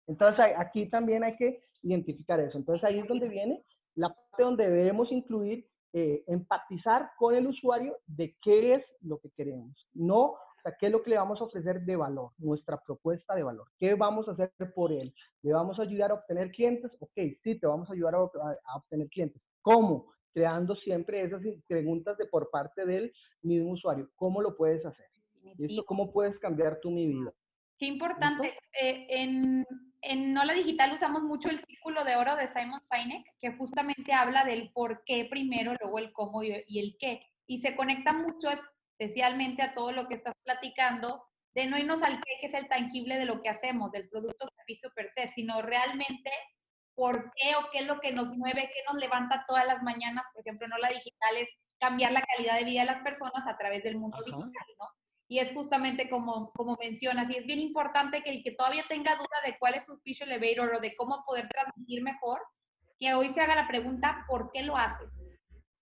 Entonces 0.08 0.46
aquí 0.58 0.90
también 0.90 1.24
hay 1.24 1.36
que 1.38 1.64
identificar 1.82 2.40
eso. 2.40 2.58
Entonces 2.58 2.84
ahí 2.84 3.00
es 3.00 3.08
donde 3.08 3.28
viene 3.28 3.64
la 3.96 4.10
parte 4.10 4.44
donde 4.44 4.70
debemos 4.70 5.12
incluir, 5.12 5.68
eh, 5.94 6.24
empatizar 6.28 7.12
con 7.18 7.36
el 7.36 7.48
usuario 7.48 7.98
de 8.08 8.36
qué 8.42 8.76
es 8.76 8.86
lo 9.02 9.20
que 9.20 9.30
queremos. 9.30 9.88
No 9.94 10.36
sea, 10.64 10.76
¿qué 10.80 10.88
es 10.88 10.92
lo 10.92 11.04
que 11.04 11.12
le 11.12 11.18
vamos 11.18 11.40
a 11.42 11.44
ofrecer 11.44 11.82
de 11.82 11.96
valor? 11.96 12.32
Nuestra 12.38 12.82
propuesta 12.82 13.36
de 13.36 13.44
valor. 13.44 13.68
¿Qué 13.78 13.94
vamos 13.96 14.28
a 14.28 14.32
hacer 14.32 14.52
por 14.74 14.92
él? 14.92 15.14
¿Le 15.42 15.54
vamos 15.54 15.78
a 15.78 15.84
ayudar 15.84 16.12
a 16.12 16.16
obtener 16.16 16.52
clientes? 16.52 16.92
Ok, 17.00 17.14
sí, 17.44 17.60
te 17.60 17.68
vamos 17.68 17.90
a 17.90 17.94
ayudar 17.94 18.16
a, 18.16 18.78
obtener 18.78 19.10
clientes. 19.10 19.42
¿Cómo? 19.62 20.14
Creando 20.34 20.76
siempre 20.76 21.22
esas 21.22 21.42
preguntas 21.68 22.18
de 22.18 22.26
por 22.26 22.50
parte 22.50 22.86
del 22.86 23.14
mismo 23.42 23.72
usuario. 23.72 24.10
¿Cómo 24.16 24.42
lo 24.42 24.56
puedes 24.56 24.86
hacer? 24.86 25.06
¿Listo? 25.58 25.86
¿Cómo 25.86 26.12
puedes 26.12 26.38
cambiar 26.40 26.80
tú 26.82 26.92
mi 26.92 27.08
vida? 27.08 27.34
Qué 27.78 27.86
importante. 27.86 28.58
Eh, 28.82 29.08
en, 29.10 29.66
en 30.02 30.34
Nola 30.34 30.54
Digital 30.54 30.94
usamos 30.94 31.24
mucho 31.24 31.50
el 31.50 31.60
círculo 31.60 32.04
de 32.04 32.16
oro 32.16 32.36
de 32.36 32.48
Simon 32.48 32.82
Sinek, 32.84 33.24
que 33.40 33.52
justamente 33.58 34.14
habla 34.14 34.44
del 34.44 34.72
por 34.72 35.04
qué 35.06 35.26
primero, 35.26 35.74
luego 35.80 36.00
el 36.00 36.12
cómo 36.12 36.44
y 36.44 36.80
el 36.80 36.96
qué. 37.00 37.26
Y 37.46 37.62
se 37.62 37.76
conecta 37.76 38.14
mucho 38.14 38.50
especialmente 39.00 39.64
a 39.64 39.74
todo 39.74 39.92
lo 39.92 40.08
que 40.08 40.16
estás 40.16 40.36
platicando, 40.44 41.26
de 41.56 41.68
no 41.68 41.78
irnos 41.78 42.02
al 42.02 42.22
qué, 42.22 42.38
que 42.42 42.48
es 42.48 42.54
el 42.54 42.68
tangible 42.68 43.18
de 43.18 43.26
lo 43.26 43.42
que 43.42 43.50
hacemos, 43.50 43.92
del 43.92 44.10
producto 44.10 44.46
o 44.46 44.56
servicio 44.56 44.92
per 44.96 45.12
se, 45.16 45.32
sino 45.34 45.62
realmente 45.62 46.32
por 46.96 47.32
qué 47.36 47.56
o 47.56 47.70
qué 47.72 47.80
es 47.80 47.88
lo 47.88 48.00
que 48.00 48.12
nos 48.12 48.28
mueve, 48.38 48.70
qué 48.74 48.82
nos 48.92 49.02
levanta 49.02 49.46
todas 49.48 49.66
las 49.66 49.82
mañanas, 49.84 50.24
por 50.34 50.42
ejemplo, 50.42 50.68
no 50.68 50.78
la 50.78 50.90
digital 50.90 51.36
es 51.38 51.50
cambiar 51.80 52.12
la 52.12 52.22
calidad 52.22 52.58
de 52.58 52.66
vida 52.66 52.82
de 52.82 52.88
las 52.88 53.04
personas 53.04 53.44
a 53.48 53.58
través 53.58 53.84
del 53.84 53.98
mundo 53.98 54.18
digital, 54.24 54.68
¿no? 54.80 54.88
Y 55.28 55.40
es 55.40 55.54
justamente 55.54 56.10
como, 56.10 56.52
como 56.52 56.78
mencionas, 56.82 57.30
y 57.30 57.38
es 57.38 57.46
bien 57.46 57.60
importante 57.60 58.22
que 58.22 58.30
el 58.30 58.44
que 58.44 58.52
todavía 58.52 58.84
tenga 58.88 59.16
duda 59.16 59.38
de 59.46 59.58
cuál 59.58 59.76
es 59.76 59.86
su 59.86 60.00
pitch 60.02 60.22
elevator 60.22 60.76
o 60.76 60.80
de 60.80 60.96
cómo 60.96 61.24
poder 61.26 61.48
transmitir 61.48 62.04
mejor, 62.04 62.42
que 63.00 63.14
hoy 63.14 63.30
se 63.30 63.42
haga 63.42 63.56
la 63.56 63.68
pregunta, 63.68 64.26
¿por 64.28 64.52
qué 64.52 64.62
lo 64.64 64.78
haces? 64.78 65.10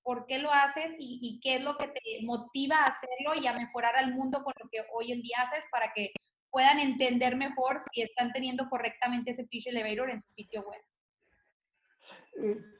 por 0.03 0.25
qué 0.25 0.39
lo 0.39 0.51
haces 0.51 0.95
y, 0.97 1.39
qué 1.41 1.55
es 1.55 1.63
lo 1.63 1.77
que 1.77 1.87
te 1.87 2.01
motiva 2.23 2.77
a 2.77 2.87
hacerlo 2.87 3.41
y 3.41 3.47
a 3.47 3.53
mejorar 3.53 3.95
al 3.95 4.13
mundo 4.13 4.43
con 4.43 4.53
lo 4.59 4.69
que 4.69 4.83
hoy 4.93 5.11
en 5.11 5.21
día 5.21 5.37
haces 5.37 5.63
para 5.71 5.93
que 5.93 6.11
puedan 6.49 6.79
entender 6.79 7.35
mejor 7.35 7.83
si 7.93 8.01
están 8.01 8.31
teniendo 8.33 8.67
correctamente 8.69 9.31
ese 9.31 9.45
pitch 9.45 9.67
elevator 9.67 10.09
en 10.09 10.19
su 10.19 10.29
sitio 10.31 10.63
web. 10.63 10.81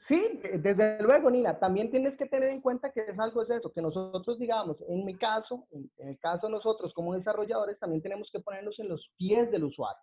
Sí, 0.08 0.40
desde 0.58 1.00
luego, 1.02 1.30
Nina, 1.30 1.58
también 1.58 1.90
tienes 1.90 2.16
que 2.16 2.26
tener 2.26 2.50
en 2.50 2.60
cuenta 2.60 2.90
que 2.90 3.00
es 3.00 3.18
algo 3.18 3.44
de 3.44 3.56
eso, 3.56 3.72
que 3.72 3.80
nosotros, 3.80 4.38
digamos, 4.38 4.76
en 4.88 5.04
mi 5.04 5.16
caso, 5.16 5.66
en, 5.70 5.90
el 5.98 6.18
caso 6.18 6.48
de 6.48 6.52
nosotros 6.52 6.92
como 6.92 7.14
desarrolladores, 7.14 7.78
también 7.78 8.02
tenemos 8.02 8.28
que 8.32 8.40
ponernos 8.40 8.78
en 8.80 8.88
los 8.88 9.10
pies 9.16 9.50
del 9.50 9.64
usuario. 9.64 10.02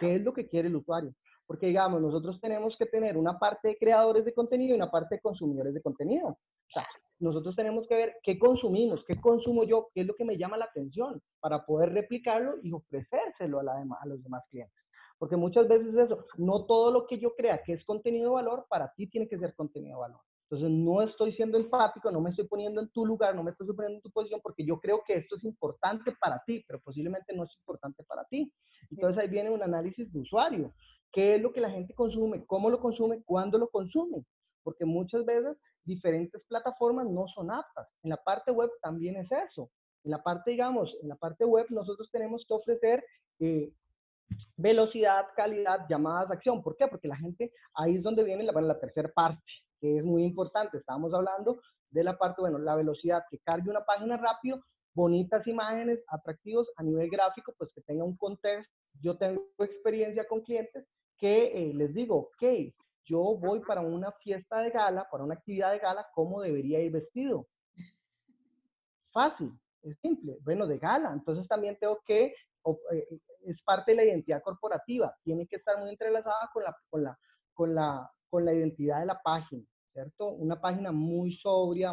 ¿Qué 0.00 0.16
es 0.16 0.22
lo 0.22 0.32
que 0.32 0.48
quiere 0.48 0.68
el 0.68 0.76
usuario? 0.76 1.14
Porque, 1.46 1.66
digamos, 1.66 2.00
nosotros 2.02 2.40
tenemos 2.40 2.76
que 2.78 2.86
tener 2.86 3.16
una 3.16 3.38
parte 3.38 3.68
de 3.68 3.78
creadores 3.78 4.24
de 4.24 4.34
contenido 4.34 4.74
y 4.74 4.76
una 4.76 4.90
parte 4.90 5.16
de 5.16 5.20
consumidores 5.20 5.72
de 5.72 5.80
contenido. 5.82 6.28
O 6.28 6.70
sea, 6.72 6.86
nosotros 7.18 7.56
tenemos 7.56 7.86
que 7.88 7.94
ver 7.94 8.16
qué 8.22 8.38
consumimos, 8.38 9.02
qué 9.06 9.18
consumo 9.20 9.64
yo, 9.64 9.88
qué 9.94 10.02
es 10.02 10.06
lo 10.06 10.14
que 10.14 10.24
me 10.24 10.36
llama 10.36 10.58
la 10.58 10.66
atención 10.66 11.20
para 11.40 11.64
poder 11.64 11.92
replicarlo 11.94 12.56
y 12.62 12.72
ofrecérselo 12.72 13.60
a, 13.60 13.62
la 13.62 13.72
a 14.00 14.06
los 14.06 14.22
demás 14.22 14.44
clientes. 14.50 14.87
Porque 15.18 15.36
muchas 15.36 15.66
veces 15.68 15.94
eso, 15.94 16.26
no 16.36 16.64
todo 16.66 16.92
lo 16.92 17.06
que 17.06 17.18
yo 17.18 17.34
crea 17.34 17.62
que 17.64 17.72
es 17.72 17.84
contenido 17.84 18.30
de 18.30 18.34
valor, 18.36 18.66
para 18.68 18.92
ti 18.94 19.08
tiene 19.08 19.28
que 19.28 19.38
ser 19.38 19.54
contenido 19.54 19.96
de 19.96 20.00
valor. 20.02 20.20
Entonces 20.50 20.70
no 20.70 21.02
estoy 21.02 21.32
siendo 21.34 21.58
empático, 21.58 22.10
no 22.10 22.20
me 22.20 22.30
estoy 22.30 22.46
poniendo 22.46 22.80
en 22.80 22.88
tu 22.90 23.04
lugar, 23.04 23.34
no 23.34 23.42
me 23.42 23.50
estoy 23.50 23.66
poniendo 23.66 23.96
en 23.96 24.02
tu 24.02 24.10
posición 24.10 24.40
porque 24.42 24.64
yo 24.64 24.80
creo 24.80 25.02
que 25.06 25.14
esto 25.14 25.36
es 25.36 25.44
importante 25.44 26.12
para 26.18 26.42
ti, 26.46 26.64
pero 26.66 26.80
posiblemente 26.80 27.34
no 27.34 27.44
es 27.44 27.50
importante 27.58 28.02
para 28.04 28.24
ti. 28.24 28.50
Entonces 28.90 29.22
ahí 29.22 29.28
viene 29.28 29.50
un 29.50 29.62
análisis 29.62 30.10
de 30.10 30.20
usuario 30.20 30.72
qué 31.12 31.36
es 31.36 31.42
lo 31.42 31.52
que 31.52 31.60
la 31.60 31.70
gente 31.70 31.94
consume, 31.94 32.44
cómo 32.46 32.70
lo 32.70 32.80
consume, 32.80 33.22
cuándo 33.24 33.58
lo 33.58 33.68
consume, 33.68 34.24
porque 34.62 34.84
muchas 34.84 35.24
veces 35.24 35.56
diferentes 35.84 36.42
plataformas 36.48 37.06
no 37.06 37.26
son 37.28 37.50
aptas. 37.50 37.88
En 38.02 38.10
la 38.10 38.18
parte 38.18 38.50
web 38.50 38.70
también 38.82 39.16
es 39.16 39.28
eso. 39.50 39.70
En 40.04 40.10
la 40.10 40.22
parte, 40.22 40.50
digamos, 40.50 40.94
en 41.02 41.08
la 41.08 41.16
parte 41.16 41.44
web 41.44 41.66
nosotros 41.70 42.08
tenemos 42.10 42.44
que 42.46 42.54
ofrecer 42.54 43.04
eh, 43.40 43.72
velocidad, 44.56 45.26
calidad, 45.36 45.86
llamadas 45.88 46.30
acción. 46.30 46.62
¿Por 46.62 46.76
qué? 46.76 46.86
Porque 46.88 47.08
la 47.08 47.16
gente, 47.16 47.52
ahí 47.74 47.96
es 47.96 48.02
donde 48.02 48.24
viene 48.24 48.44
la, 48.44 48.52
la 48.60 48.78
tercera 48.78 49.10
parte, 49.14 49.42
que 49.80 49.98
es 49.98 50.04
muy 50.04 50.24
importante. 50.24 50.78
Estábamos 50.78 51.14
hablando 51.14 51.60
de 51.90 52.04
la 52.04 52.18
parte, 52.18 52.40
bueno, 52.40 52.58
la 52.58 52.74
velocidad, 52.74 53.24
que 53.30 53.38
cargue 53.38 53.70
una 53.70 53.84
página 53.84 54.16
rápido, 54.16 54.60
bonitas 54.94 55.46
imágenes, 55.46 56.02
atractivos 56.08 56.68
a 56.76 56.82
nivel 56.82 57.08
gráfico, 57.08 57.54
pues 57.56 57.72
que 57.72 57.82
tenga 57.82 58.04
un 58.04 58.16
contexto. 58.16 58.72
Yo 59.00 59.16
tengo 59.16 59.46
experiencia 59.58 60.26
con 60.26 60.40
clientes 60.42 60.86
que 61.18 61.46
eh, 61.46 61.74
les 61.74 61.94
digo, 61.94 62.16
ok, 62.16 62.72
yo 63.04 63.36
voy 63.36 63.60
para 63.60 63.80
una 63.80 64.12
fiesta 64.12 64.60
de 64.60 64.70
gala, 64.70 65.08
para 65.10 65.24
una 65.24 65.34
actividad 65.34 65.72
de 65.72 65.78
gala, 65.78 66.06
¿cómo 66.14 66.42
debería 66.42 66.80
ir 66.80 66.92
vestido? 66.92 67.46
Fácil, 69.12 69.52
es 69.82 69.98
simple, 70.00 70.36
bueno, 70.42 70.66
de 70.66 70.78
gala. 70.78 71.12
Entonces 71.12 71.48
también 71.48 71.76
tengo 71.78 72.00
que, 72.04 72.34
eh, 72.92 73.06
es 73.44 73.62
parte 73.62 73.92
de 73.92 73.96
la 73.96 74.04
identidad 74.04 74.42
corporativa, 74.42 75.14
tiene 75.22 75.46
que 75.46 75.56
estar 75.56 75.78
muy 75.78 75.90
entrelazada 75.90 76.50
con 76.52 76.64
la, 76.64 76.76
con 76.90 77.02
la, 77.02 77.18
con 77.54 77.74
la, 77.74 78.10
con 78.28 78.44
la 78.44 78.54
identidad 78.54 79.00
de 79.00 79.06
la 79.06 79.20
página, 79.22 79.64
¿cierto? 79.92 80.28
Una 80.28 80.60
página 80.60 80.92
muy 80.92 81.36
sobria. 81.36 81.92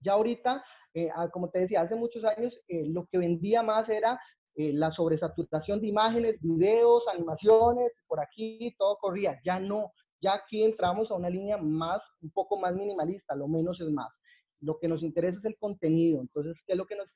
Ya 0.00 0.12
ahorita, 0.12 0.64
eh, 0.94 1.08
ah, 1.14 1.28
como 1.30 1.50
te 1.50 1.60
decía, 1.60 1.82
hace 1.82 1.94
muchos 1.94 2.24
años 2.24 2.52
lo 2.68 3.06
que 3.06 3.18
vendía 3.18 3.62
más 3.62 3.88
era 3.88 4.20
eh, 4.56 4.72
la 4.72 4.92
sobresaturación 4.92 5.80
de 5.80 5.88
imágenes, 5.88 6.36
videos, 6.40 7.02
animaciones, 7.12 7.90
por 8.06 8.20
aquí 8.20 8.72
todo 8.78 8.96
corría. 8.98 9.40
Ya 9.44 9.58
no, 9.58 9.92
ya 10.20 10.34
aquí 10.34 10.62
entramos 10.62 11.10
a 11.10 11.14
una 11.14 11.28
línea 11.28 11.56
más, 11.56 12.00
un 12.22 12.30
poco 12.30 12.56
más 12.56 12.72
minimalista, 12.74 13.34
lo 13.34 13.48
menos 13.48 13.80
es 13.80 13.90
más. 13.90 14.12
Lo 14.60 14.78
que 14.78 14.86
nos 14.86 15.02
interesa 15.02 15.38
es 15.38 15.44
el 15.44 15.58
contenido. 15.58 16.20
Entonces, 16.20 16.56
¿qué 16.66 16.72
es 16.72 16.78
lo 16.78 16.86
que 16.86 16.94
nos, 16.94 17.08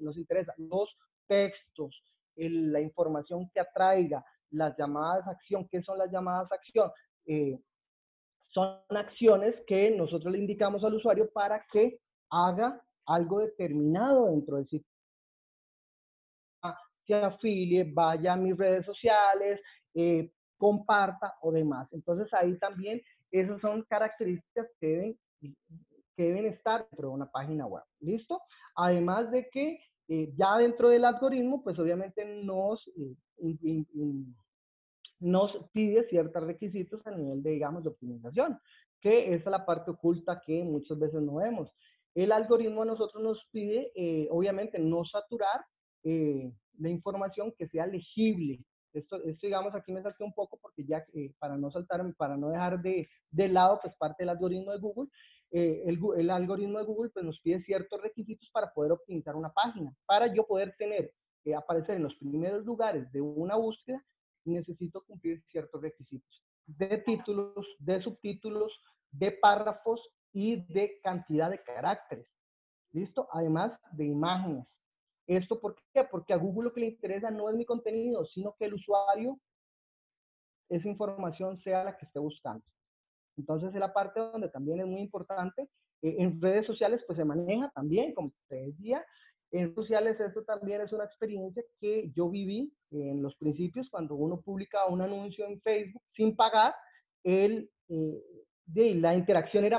nos 0.00 0.16
interesa? 0.16 0.52
Los 0.56 0.90
textos, 1.28 2.02
la 2.48 2.80
información 2.80 3.50
que 3.52 3.60
atraiga, 3.60 4.24
las 4.50 4.76
llamadas 4.76 5.26
a 5.26 5.32
acción. 5.32 5.68
¿Qué 5.68 5.82
son 5.82 5.98
las 5.98 6.10
llamadas 6.10 6.50
a 6.50 6.54
acción? 6.54 6.90
Eh, 7.26 7.58
son 8.48 8.78
acciones 8.88 9.54
que 9.66 9.90
nosotros 9.90 10.32
le 10.32 10.38
indicamos 10.38 10.82
al 10.84 10.94
usuario 10.94 11.30
para 11.30 11.64
que 11.72 12.00
haga 12.30 12.80
algo 13.06 13.40
determinado 13.40 14.26
dentro 14.26 14.56
del 14.56 14.68
sitio 14.68 14.90
afilie, 17.14 17.84
vaya 17.84 18.34
a 18.34 18.36
mis 18.36 18.56
redes 18.56 18.84
sociales, 18.86 19.60
eh, 19.94 20.30
comparta 20.56 21.34
o 21.42 21.52
demás. 21.52 21.88
Entonces 21.92 22.32
ahí 22.34 22.58
también 22.58 23.00
esas 23.30 23.60
son 23.60 23.82
características 23.84 24.66
que 24.78 24.86
deben, 24.86 25.18
que 25.40 26.22
deben 26.22 26.46
estar 26.46 26.86
dentro 26.90 27.08
de 27.08 27.14
una 27.14 27.30
página 27.30 27.66
web. 27.66 27.84
¿Listo? 28.00 28.40
Además 28.76 29.30
de 29.30 29.48
que 29.50 29.80
eh, 30.10 30.30
ya 30.36 30.58
dentro 30.58 30.90
del 30.90 31.06
algoritmo, 31.06 31.62
pues 31.62 31.78
obviamente 31.78 32.42
nos, 32.44 32.86
eh, 32.98 33.84
nos 35.20 35.56
pide 35.72 36.06
ciertos 36.08 36.42
requisitos 36.42 37.06
a 37.06 37.12
nivel 37.12 37.42
de, 37.42 37.50
digamos, 37.52 37.82
de 37.82 37.90
optimización, 37.90 38.58
que 39.00 39.32
es 39.32 39.46
la 39.46 39.64
parte 39.64 39.92
oculta 39.92 40.42
que 40.44 40.62
muchas 40.64 40.98
veces 40.98 41.22
no 41.22 41.36
vemos. 41.36 41.72
El 42.14 42.32
algoritmo 42.32 42.82
a 42.82 42.86
nosotros 42.86 43.22
nos 43.22 43.42
pide, 43.50 43.92
obviamente, 44.30 44.78
no 44.78 45.04
saturar 45.04 45.64
eh, 46.02 46.50
la 46.78 46.88
información 46.88 47.52
que 47.58 47.68
sea 47.68 47.86
legible. 47.86 48.64
Esto, 48.92 49.16
esto, 49.22 49.46
digamos, 49.46 49.74
aquí 49.74 49.92
me 49.92 50.02
salté 50.02 50.24
un 50.24 50.32
poco 50.32 50.58
porque 50.60 50.84
ya 50.84 51.04
eh, 51.12 51.32
para 51.38 51.56
no 51.56 51.70
saltar, 51.70 52.02
para 52.16 52.36
no 52.36 52.48
dejar 52.48 52.80
de, 52.80 53.08
de, 53.30 53.48
lado, 53.48 53.78
pues 53.82 53.94
parte 53.96 54.22
del 54.22 54.30
algoritmo 54.30 54.72
de 54.72 54.78
Google, 54.78 55.10
eh, 55.52 55.82
el, 55.86 56.30
algoritmo 56.30 56.78
de 56.78 56.84
Google 56.84 57.10
pues 57.10 57.24
nos 57.24 57.40
pide 57.40 57.62
ciertos 57.62 58.00
requisitos 58.00 58.48
para 58.52 58.72
poder 58.72 58.92
optimizar 58.92 59.34
una 59.36 59.52
página. 59.52 59.94
Para 60.06 60.32
yo 60.32 60.46
poder 60.46 60.74
tener, 60.78 61.12
aparecer 61.56 61.96
en 61.96 62.04
los 62.04 62.14
primeros 62.16 62.64
lugares 62.64 63.10
de 63.12 63.20
una 63.20 63.56
búsqueda, 63.56 64.04
necesito 64.44 65.02
cumplir 65.04 65.42
ciertos 65.50 65.82
requisitos 65.82 66.42
de 66.66 66.98
títulos, 66.98 67.66
de 67.78 68.00
subtítulos, 68.02 68.72
de 69.10 69.32
párrafos 69.32 70.00
y 70.32 70.64
de 70.72 71.00
cantidad 71.02 71.50
de 71.50 71.62
caracteres. 71.62 72.26
¿Listo? 72.92 73.28
Además 73.32 73.72
de 73.92 74.04
imágenes. 74.06 74.66
¿Esto 75.26 75.60
por 75.60 75.76
qué? 75.92 76.04
Porque 76.04 76.32
a 76.32 76.36
Google 76.36 76.64
lo 76.64 76.72
que 76.72 76.80
le 76.80 76.88
interesa 76.88 77.30
no 77.30 77.48
es 77.48 77.56
mi 77.56 77.64
contenido, 77.64 78.24
sino 78.26 78.54
que 78.58 78.64
el 78.66 78.74
usuario 78.74 79.38
esa 80.68 80.88
información 80.88 81.60
sea 81.62 81.84
la 81.84 81.96
que 81.96 82.06
esté 82.06 82.18
buscando. 82.18 82.64
Entonces 83.40 83.74
es 83.74 83.80
la 83.80 83.92
parte 83.92 84.20
donde 84.20 84.48
también 84.50 84.80
es 84.80 84.86
muy 84.86 85.00
importante. 85.00 85.62
Eh, 86.02 86.16
en 86.18 86.40
redes 86.40 86.66
sociales 86.66 87.02
pues 87.06 87.16
se 87.16 87.24
maneja 87.24 87.70
también, 87.74 88.14
como 88.14 88.32
te 88.48 88.56
decía, 88.56 89.04
en 89.52 89.62
redes 89.62 89.74
sociales 89.74 90.20
esto 90.20 90.44
también 90.44 90.80
es 90.82 90.92
una 90.92 91.04
experiencia 91.04 91.62
que 91.80 92.10
yo 92.14 92.28
viví 92.28 92.72
en 92.92 93.22
los 93.22 93.34
principios 93.36 93.88
cuando 93.90 94.14
uno 94.14 94.40
publicaba 94.40 94.90
un 94.90 95.00
anuncio 95.00 95.46
en 95.46 95.60
Facebook 95.60 96.02
sin 96.14 96.36
pagar, 96.36 96.74
el, 97.24 97.68
eh, 97.88 98.22
de, 98.66 98.94
la 98.94 99.14
interacción 99.14 99.64
era 99.64 99.78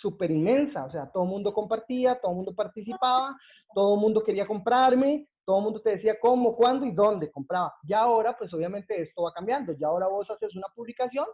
súper 0.00 0.30
inmensa, 0.30 0.84
o 0.84 0.90
sea, 0.90 1.10
todo 1.10 1.24
el 1.24 1.30
mundo 1.30 1.52
compartía, 1.54 2.18
todo 2.20 2.32
el 2.32 2.36
mundo 2.36 2.54
participaba, 2.54 3.36
todo 3.74 3.94
el 3.94 4.00
mundo 4.00 4.22
quería 4.22 4.46
comprarme, 4.46 5.26
todo 5.46 5.58
el 5.58 5.64
mundo 5.64 5.80
te 5.80 5.90
decía 5.90 6.16
cómo, 6.20 6.54
cuándo 6.54 6.84
y 6.84 6.92
dónde 6.92 7.30
compraba. 7.30 7.72
Ya 7.84 8.00
ahora, 8.00 8.36
pues 8.36 8.52
obviamente 8.52 9.00
esto 9.00 9.22
va 9.22 9.32
cambiando, 9.32 9.72
ya 9.72 9.86
ahora 9.86 10.08
vos 10.08 10.28
haces 10.30 10.54
una 10.54 10.66
publicación 10.74 11.24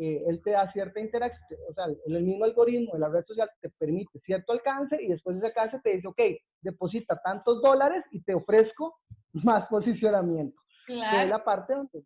eh, 0.00 0.22
él 0.28 0.40
te 0.44 0.52
da 0.52 0.70
cierta 0.70 1.00
interacción, 1.00 1.58
o 1.68 1.74
sea, 1.74 1.86
el 2.06 2.22
mismo 2.22 2.44
algoritmo 2.44 2.92
de 2.92 3.00
la 3.00 3.08
red 3.08 3.24
social 3.26 3.50
te 3.60 3.68
permite 3.68 4.20
cierto 4.20 4.52
alcance 4.52 4.96
y 5.02 5.08
después 5.08 5.34
de 5.34 5.40
ese 5.40 5.46
alcance 5.48 5.80
te 5.82 5.96
dice, 5.96 6.06
ok, 6.06 6.20
deposita 6.62 7.20
tantos 7.20 7.60
dólares 7.60 8.04
y 8.12 8.22
te 8.22 8.32
ofrezco 8.32 8.96
más 9.32 9.66
posicionamiento. 9.66 10.56
Claro. 10.86 11.18
es 11.18 11.28
la 11.28 11.44
parte 11.44 11.74
donde, 11.74 12.04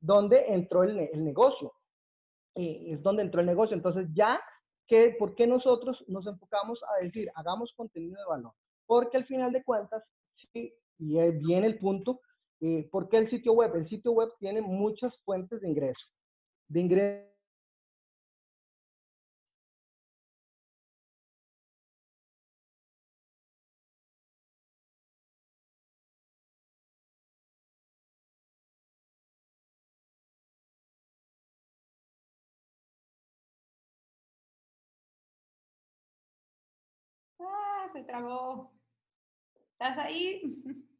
donde 0.00 0.44
entró 0.48 0.82
el, 0.82 0.98
el 0.98 1.24
negocio. 1.24 1.72
Eh, 2.54 2.94
es 2.94 3.02
donde 3.02 3.22
entró 3.22 3.40
el 3.40 3.46
negocio. 3.46 3.76
Entonces 3.76 4.08
ya, 4.14 4.40
que, 4.88 5.14
¿por 5.18 5.34
qué 5.34 5.46
nosotros 5.46 6.02
nos 6.08 6.26
enfocamos 6.26 6.80
a 6.84 7.04
decir, 7.04 7.30
hagamos 7.34 7.72
contenido 7.76 8.18
de 8.18 8.28
valor? 8.28 8.52
Porque 8.86 9.18
al 9.18 9.26
final 9.26 9.52
de 9.52 9.62
cuentas, 9.62 10.02
sí, 10.52 10.72
y 10.98 11.18
viene 11.32 11.66
el 11.66 11.78
punto, 11.78 12.20
eh, 12.62 12.88
¿por 12.90 13.10
qué 13.10 13.18
el 13.18 13.28
sitio 13.28 13.52
web? 13.52 13.76
El 13.76 13.88
sitio 13.90 14.12
web 14.12 14.30
tiene 14.40 14.62
muchas 14.62 15.14
fuentes 15.24 15.60
de 15.60 15.68
ingreso 15.68 16.06
de 16.68 16.80
ingresos 16.80 17.26
Ah, 37.40 37.86
se 37.92 38.02
trabó. 38.04 38.72
¿Estás 39.72 39.98
ahí? 39.98 40.42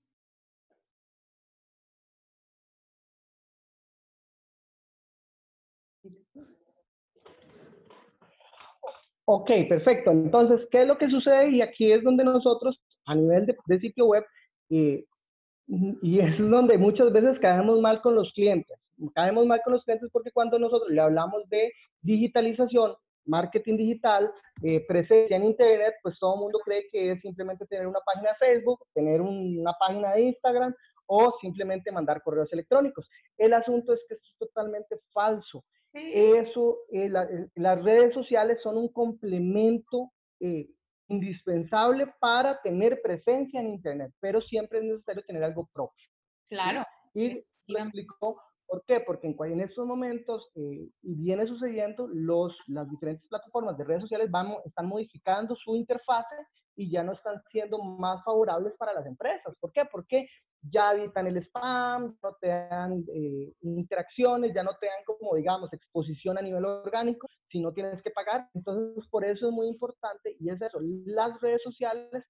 Ok, 9.28 9.50
perfecto. 9.68 10.12
Entonces, 10.12 10.66
¿qué 10.70 10.82
es 10.82 10.88
lo 10.88 10.98
que 10.98 11.10
sucede? 11.10 11.50
Y 11.50 11.60
aquí 11.60 11.92
es 11.92 12.02
donde 12.02 12.24
nosotros, 12.24 12.80
a 13.06 13.14
nivel 13.14 13.46
de, 13.66 13.80
sitio 13.80 14.06
web, 14.06 14.24
y 14.68 16.20
es 16.20 16.38
donde 16.38 16.78
muchas 16.78 17.12
veces 17.12 17.38
caemos 17.40 17.80
mal 17.80 18.00
con 18.00 18.14
los 18.14 18.32
clientes. 18.32 18.78
Caemos 19.14 19.46
mal 19.46 19.60
con 19.64 19.74
los 19.74 19.84
clientes 19.84 20.08
porque 20.12 20.30
cuando 20.30 20.58
nosotros 20.58 20.90
le 20.90 21.00
hablamos 21.00 21.48
de 21.48 21.72
digitalización, 22.02 22.94
marketing 23.26 23.76
digital, 23.76 24.32
eh, 24.62 24.84
presencia 24.86 25.36
en 25.36 25.44
Internet, 25.44 25.94
pues 26.02 26.18
todo 26.18 26.36
mundo 26.36 26.60
cree 26.64 26.88
que 26.90 27.12
es 27.12 27.20
simplemente 27.20 27.66
tener 27.66 27.86
una 27.86 28.00
página 28.06 28.34
Facebook, 28.38 28.80
tener 28.94 29.20
una 29.20 29.72
página 29.74 30.14
de 30.14 30.22
Instagram 30.22 30.74
o 31.06 31.36
simplemente 31.40 31.92
mandar 31.92 32.22
correos 32.22 32.52
electrónicos. 32.52 33.08
El 33.36 33.52
asunto 33.52 33.92
es 33.92 34.00
que 34.08 34.14
esto 34.14 34.26
es 34.30 34.38
totalmente 34.38 34.98
falso. 35.12 35.64
Eso, 35.96 36.78
eh, 36.92 37.06
eh, 37.06 37.48
las 37.54 37.82
redes 37.82 38.12
sociales 38.12 38.58
son 38.62 38.76
un 38.76 38.88
complemento 38.92 40.12
eh, 40.40 40.68
indispensable 41.08 42.12
para 42.20 42.60
tener 42.60 43.00
presencia 43.02 43.60
en 43.60 43.68
Internet, 43.68 44.12
pero 44.20 44.40
siempre 44.42 44.78
es 44.78 44.84
necesario 44.84 45.24
tener 45.24 45.42
algo 45.42 45.68
propio. 45.72 46.06
Claro. 46.48 46.84
Y 47.14 47.42
lo 47.68 47.78
explicó 47.78 48.40
¿Por 48.68 48.84
qué? 48.84 48.98
Porque 48.98 49.28
en, 49.28 49.36
en 49.52 49.60
estos 49.60 49.86
momentos, 49.86 50.50
y 50.56 50.90
viene 51.02 51.46
sucediendo, 51.46 52.08
los, 52.08 52.52
las 52.66 52.90
diferentes 52.90 53.24
plataformas 53.28 53.78
de 53.78 53.84
redes 53.84 54.02
sociales 54.02 54.28
van, 54.28 54.56
están 54.64 54.88
modificando 54.88 55.54
su 55.54 55.76
interfase 55.76 56.34
y 56.76 56.90
ya 56.90 57.02
no 57.02 57.12
están 57.12 57.42
siendo 57.50 57.78
más 57.78 58.22
favorables 58.22 58.74
para 58.76 58.92
las 58.92 59.06
empresas. 59.06 59.54
¿Por 59.58 59.72
qué? 59.72 59.84
Porque 59.90 60.28
ya 60.62 60.92
evitan 60.92 61.26
el 61.26 61.38
spam, 61.38 62.16
no 62.22 62.36
te 62.40 62.48
dan 62.48 63.04
eh, 63.12 63.52
interacciones, 63.62 64.54
ya 64.54 64.62
no 64.62 64.76
te 64.78 64.86
dan 64.86 65.04
como, 65.04 65.34
digamos, 65.34 65.72
exposición 65.72 66.38
a 66.38 66.42
nivel 66.42 66.64
orgánico, 66.64 67.28
si 67.48 67.60
no 67.60 67.72
tienes 67.72 68.02
que 68.02 68.10
pagar. 68.10 68.48
Entonces, 68.54 69.08
por 69.08 69.24
eso 69.24 69.48
es 69.48 69.52
muy 69.52 69.68
importante 69.68 70.36
y 70.38 70.50
es 70.50 70.60
eso, 70.60 70.78
las 71.06 71.40
redes 71.40 71.62
sociales, 71.62 72.24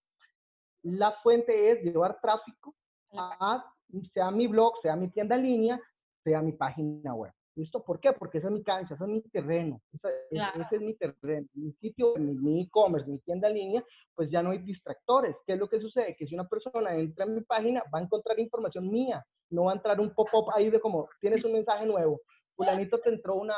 la 0.82 1.12
fuente 1.22 1.72
es 1.72 1.82
llevar 1.82 2.20
tráfico 2.20 2.74
a, 3.12 3.64
sea 4.12 4.30
mi 4.30 4.46
blog, 4.46 4.74
sea 4.82 4.94
mi 4.96 5.10
tienda 5.10 5.34
en 5.36 5.42
línea, 5.42 5.80
sea 6.22 6.42
mi 6.42 6.52
página 6.52 7.14
web. 7.14 7.32
¿Listo? 7.56 7.82
¿Por 7.82 8.00
qué? 8.00 8.12
Porque 8.12 8.36
esa 8.38 8.48
es 8.48 8.52
mi 8.52 8.62
cancha, 8.62 8.94
ese 8.94 9.04
es 9.04 9.10
mi 9.10 9.22
terreno, 9.22 9.80
ese, 9.90 10.76
es 10.76 10.80
mi 10.82 10.94
terreno, 10.94 11.46
mi 11.54 11.72
sitio, 11.72 12.14
mi 12.16 12.60
e-commerce, 12.60 13.10
mi, 13.10 13.18
tienda 13.20 13.48
en 13.48 13.54
línea, 13.54 13.84
pues 14.14 14.30
ya 14.30 14.42
no 14.42 14.50
hay 14.50 14.58
distractores. 14.58 15.34
¿Qué 15.46 15.54
es 15.54 15.58
lo 15.58 15.66
que 15.66 15.80
sucede? 15.80 16.14
Que 16.16 16.26
si 16.26 16.34
una 16.34 16.46
persona 16.46 16.94
entra 16.94 17.24
en 17.24 17.34
mi 17.34 17.40
página, 17.40 17.82
va 17.92 17.98
a 17.98 18.02
encontrar 18.02 18.38
información 18.38 18.90
mía, 18.90 19.24
no 19.48 19.64
va 19.64 19.72
a 19.72 19.76
entrar 19.76 19.98
un 19.98 20.14
pop-up 20.14 20.50
ahí 20.54 20.68
de 20.68 20.80
como, 20.80 21.08
tienes 21.18 21.42
un 21.44 21.54
mensaje 21.54 21.86
nuevo, 21.86 22.20
fulanito 22.54 22.98
te 22.98 23.08
entró 23.08 23.36
una, 23.36 23.56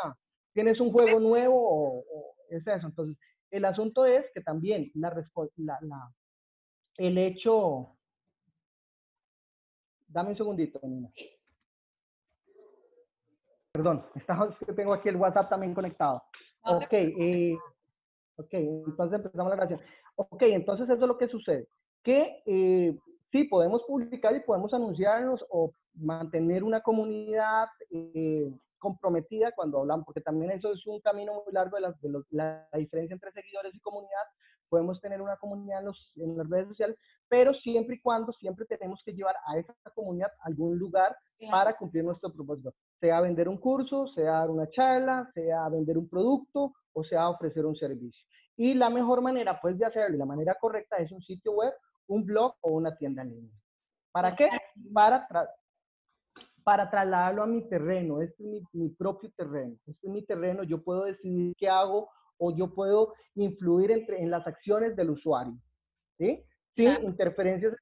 tienes 0.52 0.78
un 0.78 0.92
juego 0.92 1.18
nuevo 1.18 1.56
o, 1.56 2.34
es 2.50 2.64
eso. 2.64 2.86
Entonces, 2.86 3.16
el 3.50 3.64
asunto 3.64 4.06
es 4.06 4.24
que 4.32 4.42
también 4.42 4.92
la, 4.94 5.10
la, 5.56 5.78
la 5.82 6.12
el 6.98 7.18
hecho, 7.18 7.96
dame 10.06 10.30
un 10.30 10.36
segundito, 10.36 10.78
Nina. 10.84 11.10
Perdón, 13.78 14.04
tengo 14.76 14.92
aquí 14.92 15.08
el 15.08 15.14
WhatsApp 15.14 15.50
también 15.50 15.72
conectado. 15.72 16.20
ok, 16.64 16.92
eh, 16.92 17.56
ok, 18.34 18.52
entonces 18.52 19.18
empezamos 19.18 19.50
la 19.50 19.54
grabación. 19.54 19.80
Ok, 20.16 20.42
entonces 20.42 20.88
eso 20.90 21.00
es 21.00 21.08
lo 21.08 21.16
que 21.16 21.28
sucede. 21.28 21.68
Que 22.02 22.42
eh, 22.44 22.98
sí, 23.30 23.44
podemos 23.44 23.84
publicar 23.84 24.34
y 24.34 24.40
podemos 24.40 24.74
anunciarnos 24.74 25.46
o 25.50 25.70
mantener 25.94 26.64
una 26.64 26.80
comunidad 26.80 27.68
eh, 27.92 28.50
comprometida 28.78 29.52
cuando 29.52 29.78
hablamos, 29.78 30.06
porque 30.06 30.22
también 30.22 30.50
eso 30.50 30.72
es 30.72 30.84
un 30.88 31.00
camino 31.00 31.34
muy 31.34 31.52
largo 31.52 31.76
de, 31.76 32.22
la, 32.30 32.68
diferencia 32.72 33.14
entre 33.14 33.30
seguidores 33.30 33.72
y 33.72 33.78
comunidad. 33.78 34.26
Podemos 34.68 35.00
tener 35.00 35.20
una 35.20 35.36
comunidad 35.36 35.80
en, 35.80 35.86
los, 35.86 36.12
en 36.16 36.36
las 36.36 36.48
redes 36.48 36.68
sociales, 36.68 36.96
pero 37.28 37.54
siempre 37.54 37.96
y 37.96 38.00
cuando 38.00 38.32
siempre 38.32 38.64
tenemos 38.66 39.02
que 39.04 39.12
llevar 39.12 39.36
a 39.46 39.58
esa 39.58 39.74
comunidad 39.94 40.30
a 40.40 40.48
algún 40.48 40.78
lugar 40.78 41.16
para 41.50 41.76
cumplir 41.76 42.04
nuestro 42.04 42.32
propósito. 42.32 42.72
Sea 43.00 43.20
vender 43.20 43.48
un 43.48 43.58
curso, 43.58 44.06
sea 44.08 44.32
dar 44.32 44.50
una 44.50 44.68
charla, 44.70 45.30
sea 45.34 45.68
vender 45.68 45.98
un 45.98 46.08
producto 46.08 46.74
o 46.92 47.04
sea 47.04 47.28
ofrecer 47.28 47.64
un 47.64 47.76
servicio. 47.76 48.24
Y 48.56 48.74
la 48.74 48.90
mejor 48.90 49.22
manera 49.22 49.60
pues 49.60 49.78
de 49.78 49.86
hacerlo 49.86 50.18
la 50.18 50.26
manera 50.26 50.56
correcta 50.60 50.96
es 50.96 51.12
un 51.12 51.22
sitio 51.22 51.52
web, 51.52 51.72
un 52.08 52.24
blog 52.24 52.54
o 52.60 52.72
una 52.72 52.96
tienda 52.96 53.22
en 53.22 53.30
línea. 53.30 53.58
¿Para 54.10 54.34
qué? 54.34 54.48
Para, 54.92 55.28
para 56.64 56.90
trasladarlo 56.90 57.42
a 57.42 57.46
mi 57.46 57.68
terreno. 57.68 58.20
Este 58.20 58.58
es 58.58 58.64
mi, 58.72 58.88
propio 58.90 59.30
terreno. 59.36 59.76
Este 59.86 60.06
es 60.06 60.12
mi 60.12 60.22
terreno. 60.24 60.64
Yo 60.64 60.82
puedo 60.82 61.04
decidir 61.04 61.54
qué 61.56 61.68
hago 61.68 62.10
o 62.38 62.54
yo 62.54 62.74
puedo 62.74 63.14
influir 63.34 63.90
entre, 63.90 64.22
en 64.22 64.30
las 64.30 64.46
acciones 64.46 64.96
del 64.96 65.10
usuario. 65.10 65.54
¿sí? 66.18 66.44
Sin 66.74 67.04
interferencias 67.04 67.74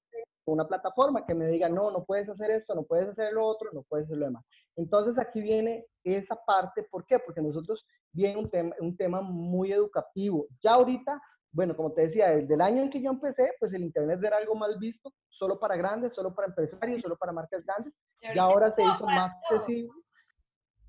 con 0.44 0.54
una 0.54 0.66
plataforma 0.66 1.26
que 1.26 1.34
me 1.34 1.48
diga, 1.48 1.68
no, 1.68 1.90
no 1.90 2.04
puedes 2.04 2.28
hacer 2.28 2.50
esto, 2.50 2.74
no 2.74 2.84
puedes 2.84 3.08
hacer 3.08 3.32
lo 3.32 3.44
otro, 3.44 3.70
no 3.72 3.82
puedes 3.82 4.06
hacer 4.06 4.18
lo 4.18 4.26
demás. 4.26 4.44
Entonces 4.76 5.18
aquí 5.18 5.40
viene 5.40 5.86
esa 6.04 6.36
parte. 6.46 6.84
¿Por 6.90 7.04
qué? 7.06 7.18
Porque 7.18 7.42
nosotros 7.42 7.84
viene 8.12 8.38
un 8.38 8.50
tema, 8.50 8.74
un 8.80 8.96
tema 8.96 9.20
muy 9.20 9.72
educativo. 9.72 10.46
Ya 10.62 10.72
ahorita 10.72 11.20
bueno, 11.56 11.74
como 11.74 11.90
te 11.92 12.02
decía, 12.02 12.28
desde 12.28 12.52
el 12.52 12.60
año 12.60 12.82
en 12.82 12.90
que 12.90 13.00
yo 13.00 13.08
empecé, 13.08 13.50
pues 13.58 13.72
el 13.72 13.82
Internet 13.82 14.20
era 14.22 14.36
algo 14.36 14.54
mal 14.54 14.76
visto, 14.78 15.10
solo 15.30 15.58
para 15.58 15.74
grandes, 15.74 16.12
solo 16.14 16.34
para 16.34 16.48
empresarios, 16.48 17.00
solo 17.00 17.16
para 17.16 17.32
marcas 17.32 17.64
grandes, 17.64 17.94
y 18.20 18.38
ahora 18.38 18.74
se 18.74 18.82
hizo 18.82 19.06
más 19.06 19.32
accesible. 19.42 19.90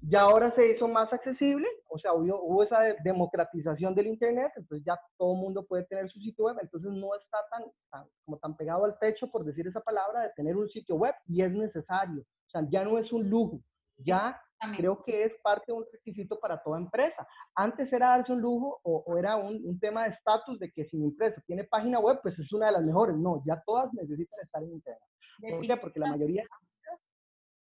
Ya 0.01 0.21
ahora 0.21 0.53
se 0.55 0.71
hizo 0.71 0.87
más 0.87 1.11
accesible, 1.11 1.67
o 1.89 1.97
sea, 1.97 2.13
hubo, 2.13 2.41
hubo, 2.43 2.63
esa 2.63 2.79
democratización 3.03 3.95
del 3.95 4.07
Internet, 4.07 4.51
entonces 4.55 4.85
ya 4.85 4.99
todo 5.17 5.33
el 5.33 5.39
mundo 5.39 5.65
puede 5.65 5.85
tener 5.85 6.09
su 6.09 6.19
sitio 6.19 6.45
web, 6.45 6.57
entonces 6.61 6.91
no 6.91 7.15
está 7.15 7.39
tan, 7.49 8.05
como 8.23 8.37
tan 8.37 8.55
pegado 8.55 8.85
al 8.85 8.97
techo, 8.99 9.27
por 9.29 9.43
decir 9.43 9.67
esa 9.67 9.81
palabra, 9.81 10.21
de 10.21 10.29
tener 10.35 10.55
un 10.55 10.69
sitio 10.69 10.95
web, 10.95 11.15
y 11.27 11.41
es 11.41 11.51
necesario, 11.51 12.21
o 12.21 12.49
sea, 12.49 12.61
ya 12.69 12.83
no 12.83 12.99
es 12.99 13.11
un 13.11 13.27
lujo, 13.29 13.59
ya 13.97 14.39
creo 14.75 15.03
que 15.03 15.23
es 15.23 15.33
parte 15.41 15.65
de 15.67 15.73
un 15.73 15.85
requisito 15.91 16.39
para 16.39 16.61
toda 16.61 16.79
empresa. 16.79 17.27
Antes 17.55 17.91
era 17.91 18.09
darse 18.09 18.31
un 18.31 18.41
lujo 18.41 18.79
o, 18.83 19.17
era 19.17 19.35
un, 19.35 19.61
un, 19.65 19.79
tema 19.79 20.03
de 20.03 20.09
estatus 20.09 20.59
de 20.59 20.71
que 20.71 20.85
si 20.85 20.97
mi 20.97 21.05
empresa 21.05 21.41
tiene 21.45 21.63
página 21.63 21.99
web, 21.99 22.19
pues 22.21 22.37
es 22.39 22.51
una 22.53 22.67
de 22.67 22.71
las 22.73 22.83
mejores. 22.83 23.15
No, 23.15 23.43
ya 23.45 23.61
todas 23.65 23.93
necesitan 23.93 24.39
estar 24.41 24.63
en 24.63 24.73
Internet. 24.73 25.01
¿Por 25.39 25.61
qué? 25.61 25.77
Porque 25.77 25.99
la 25.99 26.07
mayoría 26.07 26.43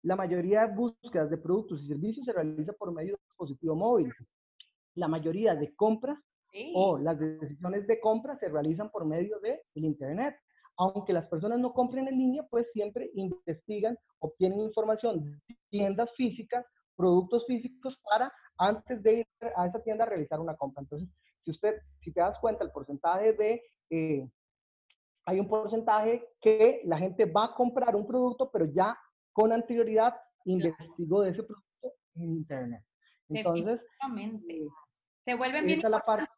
la 0.04 0.16
mayoría 0.16 0.68
de 0.68 0.76
búsquedas 0.76 1.30
de 1.30 1.38
productos 1.38 1.82
y 1.82 1.88
servicios 1.88 2.26
se 2.26 2.34
realiza 2.34 2.74
por 2.74 2.92
medio 2.92 3.14
de 3.14 3.22
dispositivo 3.30 3.76
móvil. 3.76 4.14
La 4.96 5.08
mayoría 5.08 5.56
de 5.56 5.76
compras 5.76 6.18
o 6.74 6.98
las 6.98 7.20
decisiones 7.20 7.86
de 7.88 8.00
compra 8.00 8.38
se 8.40 8.50
realizan 8.50 8.90
por 8.90 9.06
medio 9.06 9.40
del 9.40 9.60
Internet. 9.74 10.36
Aunque 10.78 11.14
las 11.14 11.28
personas 11.28 11.60
no 11.60 11.74
compren 11.74 12.08
en 12.08 12.18
línea, 12.18 12.46
pues 12.50 12.68
siempre 12.72 13.10
investigan, 13.16 13.98
obtienen 14.20 14.62
información 14.62 15.24
de 15.24 15.56
tiendas 15.70 16.10
físicas, 16.16 16.66
productos 16.96 17.46
físicos 17.48 17.98
para 18.10 18.32
antes 18.58 19.02
de 19.02 19.20
ir 19.20 19.28
a 19.56 19.68
esa 19.68 19.82
tienda 19.84 20.04
a 20.04 20.08
realizar 20.08 20.40
una 20.40 20.56
compra. 20.56 20.82
Entonces, 20.84 21.10
si 21.44 21.52
usted, 21.52 21.76
si 22.02 22.12
te 22.12 22.20
das 22.20 22.38
cuenta, 22.40 22.64
el 22.64 22.72
porcentaje 22.72 23.34
de, 23.34 23.64
eh, 23.90 24.30
hay 25.26 25.40
un 25.40 25.48
porcentaje 25.48 26.28
que 26.42 26.82
la 26.86 26.98
gente 26.98 27.26
va 27.26 27.46
a 27.46 27.56
comprar 27.56 27.96
un 27.96 28.06
producto, 28.06 28.50
pero 28.52 28.66
ya 28.66 28.98
con 29.38 29.54
anterioridad 29.54 30.16
investigó 30.46 31.22
de 31.22 31.30
ese 31.30 31.44
producto 31.44 31.94
en 32.16 32.32
Internet. 32.38 32.82
Entonces, 33.30 33.80
eh, 34.18 34.68
se 35.26 35.36
vuelven 35.36 35.68
bien 35.68 35.80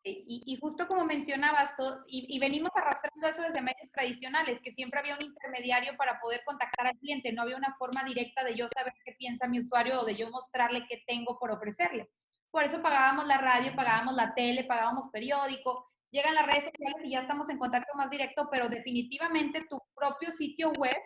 y, 0.04 0.44
y, 0.46 0.58
justo 0.60 0.86
como 0.86 1.06
mencionabas, 1.06 1.72
y, 2.08 2.26
y, 2.28 2.40
venimos 2.40 2.72
arrastrando 2.76 3.28
eso 3.28 3.44
desde 3.44 3.62
medios 3.62 3.90
tradicionales, 3.94 4.60
que 4.62 4.74
siempre 4.74 5.00
había 5.00 5.16
un 5.16 5.24
intermediario 5.24 5.96
para 5.96 6.20
poder 6.20 6.42
contactar 6.44 6.88
al 6.88 6.98
cliente, 6.98 7.32
no 7.32 7.44
había 7.44 7.56
una 7.56 7.74
forma 7.78 8.04
directa 8.04 8.44
de 8.44 8.56
yo 8.56 8.68
saber 8.68 8.92
qué 9.06 9.14
piensa 9.18 9.48
mi 9.48 9.60
usuario 9.60 10.02
o 10.02 10.06
de 10.06 10.16
yo 10.16 10.30
mostrarle 10.30 10.86
qué 10.90 11.02
tengo 11.08 11.40
por 11.40 11.52
ofrecerle. 11.52 12.10
Por 12.52 12.66
eso 12.66 12.82
pagábamos 12.82 13.28
la 13.28 13.38
radio, 13.38 13.74
pagábamos 13.78 14.16
la 14.16 14.34
tele, 14.34 14.66
pagábamos 14.66 15.10
periódico, 15.14 15.88
llegan 16.12 16.36
las 16.36 16.48
redes 16.48 16.66
sociales 16.66 17.02
y 17.06 17.12
ya 17.12 17.22
estamos 17.22 17.50
en 17.50 17.60
contacto 17.60 17.96
más 17.96 18.10
directo, 18.10 18.50
pero 18.52 18.68
definitivamente 18.68 19.66
tu 19.70 19.80
propio 19.96 20.34
sitio 20.34 20.72
web 20.72 20.98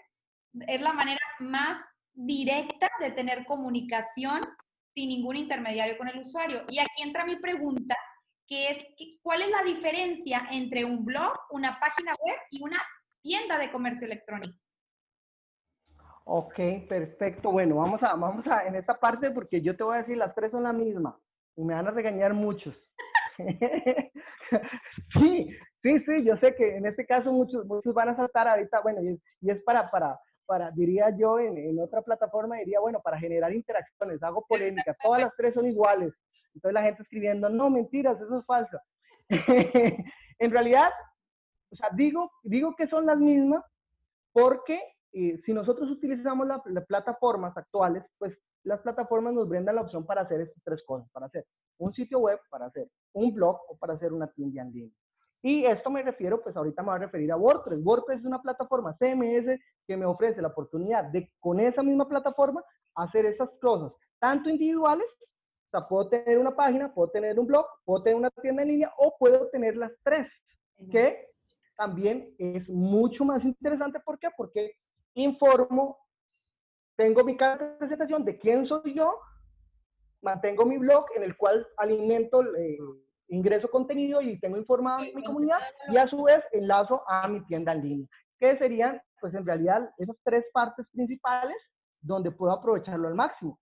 es 0.68 0.82
la 0.82 0.94
manera 0.94 1.22
más 1.40 1.84
directa 2.14 2.90
de 3.00 3.12
tener 3.12 3.46
comunicación 3.46 4.42
sin 4.94 5.10
ningún 5.10 5.36
intermediario 5.38 5.98
con 5.98 6.08
el 6.08 6.20
usuario. 6.20 6.64
Y 6.70 6.80
aquí 6.80 7.04
entra 7.04 7.26
mi 7.26 7.38
pregunta, 7.38 7.96
que 8.48 8.68
es, 8.70 9.20
¿cuál 9.22 9.42
es 9.42 9.50
la 9.50 9.64
diferencia 9.64 10.42
entre 10.52 10.86
un 10.86 11.04
blog, 11.04 11.34
una 11.52 11.80
página 11.80 12.16
web 12.24 12.38
y 12.52 12.62
una 12.62 12.78
tienda 13.22 13.58
de 13.58 13.72
comercio 13.72 14.06
electrónico? 14.06 14.58
Ok, 16.26 16.56
perfecto. 16.88 17.52
Bueno, 17.52 17.78
vamos 17.78 18.02
a, 18.04 18.16
vamos 18.16 18.46
a, 18.48 18.66
en 18.66 18.76
esta 18.76 19.00
parte, 19.00 19.32
porque 19.32 19.62
yo 19.62 19.76
te 19.76 19.84
voy 19.84 19.96
a 19.96 20.02
decir, 20.02 20.18
las 20.18 20.34
tres 20.36 20.52
son 20.52 20.64
la 20.64 20.74
misma 20.74 21.20
y 21.56 21.64
me 21.64 21.74
van 21.74 21.88
a 21.88 21.92
regañar 21.92 22.34
muchos. 22.34 22.76
sí, 25.20 25.50
sí, 25.82 26.00
sí, 26.06 26.24
yo 26.24 26.38
sé 26.38 26.56
que 26.56 26.78
en 26.78 26.86
este 26.86 27.06
caso 27.06 27.32
muchos, 27.32 27.66
muchos 27.66 27.94
van 27.94 28.10
a 28.10 28.16
saltar 28.16 28.48
ahorita, 28.48 28.82
bueno, 28.82 29.02
y 29.02 29.10
es, 29.10 29.20
y 29.42 29.52
es 29.52 29.62
para, 29.64 29.90
para, 29.92 30.20
para, 30.46 30.72
diría 30.72 31.16
yo, 31.18 31.40
en, 31.40 31.58
en, 31.58 31.80
otra 31.80 32.02
plataforma, 32.02 32.58
diría, 32.58 32.80
bueno, 32.80 33.02
para 33.02 33.20
generar 33.20 33.54
interacciones, 33.54 34.22
hago 34.24 34.46
polémica, 34.48 34.96
todas 35.02 35.22
las 35.22 35.36
tres 35.36 35.54
son 35.54 35.66
iguales. 35.66 36.14
Entonces 36.54 36.74
la 36.74 36.84
gente 36.84 37.04
escribiendo, 37.04 37.50
no, 37.50 37.70
mentiras, 37.70 38.20
eso 38.22 38.40
es 38.40 38.46
falso. 38.46 38.78
en 40.40 40.52
realidad, 40.52 40.90
o 41.72 41.76
sea, 41.76 41.90
digo, 41.94 42.32
digo 42.44 42.76
que 42.76 42.88
son 42.88 43.06
las 43.06 43.18
mismas 43.18 43.64
porque 44.32 44.80
eh, 45.14 45.40
si 45.46 45.54
nosotros 45.54 45.90
utilizamos 45.90 46.48
las 46.48 46.86
plataformas 46.86 47.56
actuales, 47.58 48.04
pues 48.18 48.38
las 48.64 48.80
plataformas 48.82 49.34
nos 49.34 49.48
brindan 49.48 49.76
la 49.76 49.82
opción 49.82 50.06
para 50.06 50.22
hacer 50.22 50.42
estas 50.42 50.64
tres 50.64 50.84
cosas, 50.86 51.10
para 51.12 51.28
hacer 51.28 51.46
un 51.78 51.94
sitio 51.94 52.20
web, 52.20 52.40
para 52.50 52.66
hacer 52.66 52.90
un 53.14 53.34
blog 53.34 53.60
o 53.68 53.78
para 53.78 53.94
hacer 53.94 54.14
una 54.14 54.28
tienda 54.28 54.62
en 54.62 54.72
línea. 54.72 55.03
Y 55.46 55.66
esto 55.66 55.92
me 55.92 56.02
refiero, 56.02 56.42
pues 56.42 56.56
ahorita 56.56 56.82
me 56.82 56.88
voy 56.88 56.96
a 56.96 57.00
referir 57.00 57.30
a 57.34 57.36
WordPress. 57.36 57.84
WordPress 57.84 58.20
es 58.20 58.26
una 58.26 58.42
plataforma 58.42 58.96
CMS 58.98 59.60
que 59.86 59.98
me 59.98 60.06
ofrece 60.06 60.42
la 60.42 60.48
oportunidad 60.48 61.04
de, 61.12 61.30
con 61.42 61.60
esa 61.60 61.84
misma 61.84 62.08
plataforma, 62.08 62.64
hacer 62.96 63.26
esas 63.26 63.50
cosas, 63.62 63.92
tanto 64.20 64.50
individuales, 64.50 65.06
o 65.68 65.70
sea, 65.70 65.86
puedo 65.86 66.08
tener 66.08 66.38
una 66.38 66.56
página, 66.56 66.94
puedo 66.94 67.10
tener 67.10 67.38
un 67.38 67.48
blog, 67.48 67.66
puedo 67.84 68.04
tener 68.04 68.18
una 68.18 68.30
tienda 68.30 68.62
en 68.62 68.70
línea 68.70 68.94
o 68.98 69.18
puedo 69.20 69.50
tener 69.50 69.76
las 69.76 69.92
tres, 70.02 70.28
que 70.90 71.28
también 71.76 72.34
es 72.38 72.70
mucho 72.70 73.26
más 73.26 73.44
interesante. 73.44 74.00
¿Por 74.00 74.20
qué? 74.20 74.30
Porque 74.38 74.78
informo, 75.16 75.98
tengo 76.96 77.24
mi 77.26 77.36
carta 77.36 77.66
de 77.66 77.78
presentación 77.80 78.24
de 78.24 78.38
quién 78.38 78.66
soy 78.66 78.94
yo, 78.94 79.20
mantengo 80.22 80.66
mi 80.66 80.78
blog 80.78 81.06
en 81.18 81.24
el 81.24 81.36
cual 81.36 81.68
alimento, 81.76 82.44
eh, 82.56 82.78
ingreso 83.34 83.70
contenido 83.70 84.22
y 84.22 84.40
tengo 84.40 84.58
informado 84.58 85.00
a 85.00 85.02
mi 85.02 85.24
comunidad 85.24 85.60
y 85.90 85.98
a 85.98 86.08
su 86.08 86.24
vez 86.24 86.40
enlazo 86.52 87.02
a 87.08 87.28
mi 87.28 87.44
tienda 87.46 87.74
en 87.74 87.82
línea. 87.82 88.08
Que 88.40 88.58
serían, 88.58 89.02
pues 89.20 89.34
en 89.34 89.46
realidad, 89.46 89.90
esas 89.98 90.18
tres 90.24 90.46
partes 90.54 90.86
principales 90.92 91.56
donde 92.02 92.32
puedo 92.32 92.52
aprovecharlo 92.52 93.08
al 93.08 93.16
máximo, 93.16 93.60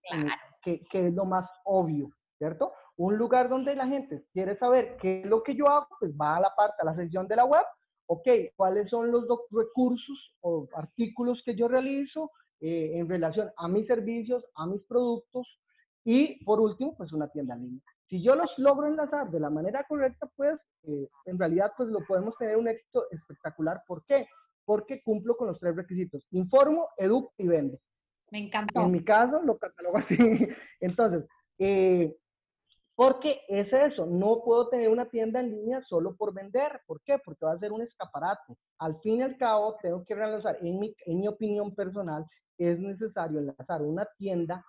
que, 0.62 0.84
que, 0.90 1.08
es 1.08 1.14
lo 1.14 1.24
más 1.24 1.48
obvio, 1.64 2.10
¿cierto? 2.38 2.72
Un 2.96 3.16
lugar 3.16 3.48
donde 3.48 3.74
la 3.76 3.86
gente 3.86 4.24
quiere 4.32 4.58
saber 4.58 4.96
qué 5.00 5.20
es 5.20 5.26
lo 5.26 5.42
que 5.42 5.54
yo 5.54 5.68
hago, 5.68 5.86
pues 6.00 6.12
va 6.12 6.36
a 6.36 6.40
la 6.40 6.52
parte, 6.54 6.76
a 6.80 6.84
la 6.84 6.96
sección 6.96 7.28
de 7.28 7.36
la 7.36 7.44
web, 7.44 7.64
ok, 8.06 8.28
¿cuáles 8.56 8.90
son 8.90 9.10
los 9.10 9.24
recursos 9.50 10.34
o 10.40 10.68
artículos 10.74 11.40
que 11.44 11.54
yo 11.54 11.68
realizo 11.68 12.30
eh, 12.60 12.92
en 12.94 13.08
relación 13.08 13.50
a 13.56 13.68
mis 13.68 13.86
servicios, 13.86 14.44
a 14.56 14.66
mis 14.66 14.82
productos? 14.82 15.46
Y 16.04 16.44
por 16.44 16.60
último, 16.60 16.94
pues 16.96 17.12
una 17.12 17.28
tienda 17.28 17.54
en 17.54 17.62
línea. 17.62 17.82
Si 18.12 18.22
yo 18.22 18.34
los 18.34 18.50
logro 18.58 18.88
enlazar 18.88 19.30
de 19.30 19.40
la 19.40 19.48
manera 19.48 19.84
correcta, 19.84 20.28
pues 20.36 20.60
eh, 20.82 21.08
en 21.24 21.38
realidad 21.38 21.72
pues 21.74 21.88
lo 21.88 22.00
podemos 22.00 22.36
tener 22.36 22.58
un 22.58 22.68
éxito 22.68 23.06
espectacular. 23.10 23.82
¿Por 23.86 24.04
qué? 24.04 24.26
Porque 24.66 25.02
cumplo 25.02 25.34
con 25.34 25.46
los 25.46 25.58
tres 25.58 25.74
requisitos. 25.74 26.22
Informo, 26.32 26.90
educo 26.98 27.32
y 27.38 27.46
vendo. 27.46 27.78
Me 28.30 28.40
encantó. 28.40 28.82
En 28.82 28.92
mi 28.92 29.02
caso 29.02 29.40
lo 29.42 29.56
catalogo 29.56 29.96
así. 29.96 30.18
Entonces, 30.80 31.24
eh, 31.58 32.14
porque 32.94 33.40
es 33.48 33.72
eso, 33.72 34.04
no 34.04 34.42
puedo 34.44 34.68
tener 34.68 34.90
una 34.90 35.06
tienda 35.06 35.40
en 35.40 35.50
línea 35.50 35.80
solo 35.88 36.14
por 36.14 36.34
vender. 36.34 36.82
¿Por 36.86 37.00
qué? 37.04 37.16
Porque 37.18 37.46
va 37.46 37.52
a 37.52 37.58
ser 37.58 37.72
un 37.72 37.80
escaparate. 37.80 38.58
Al 38.76 39.00
fin 39.00 39.20
y 39.20 39.22
al 39.22 39.38
cabo, 39.38 39.78
tengo 39.80 40.04
que 40.04 40.14
realizar, 40.14 40.58
en 40.60 40.78
mi, 40.78 40.94
en 41.06 41.18
mi 41.18 41.28
opinión 41.28 41.74
personal, 41.74 42.26
es 42.58 42.78
necesario 42.78 43.38
enlazar 43.38 43.80
una 43.80 44.06
tienda 44.18 44.62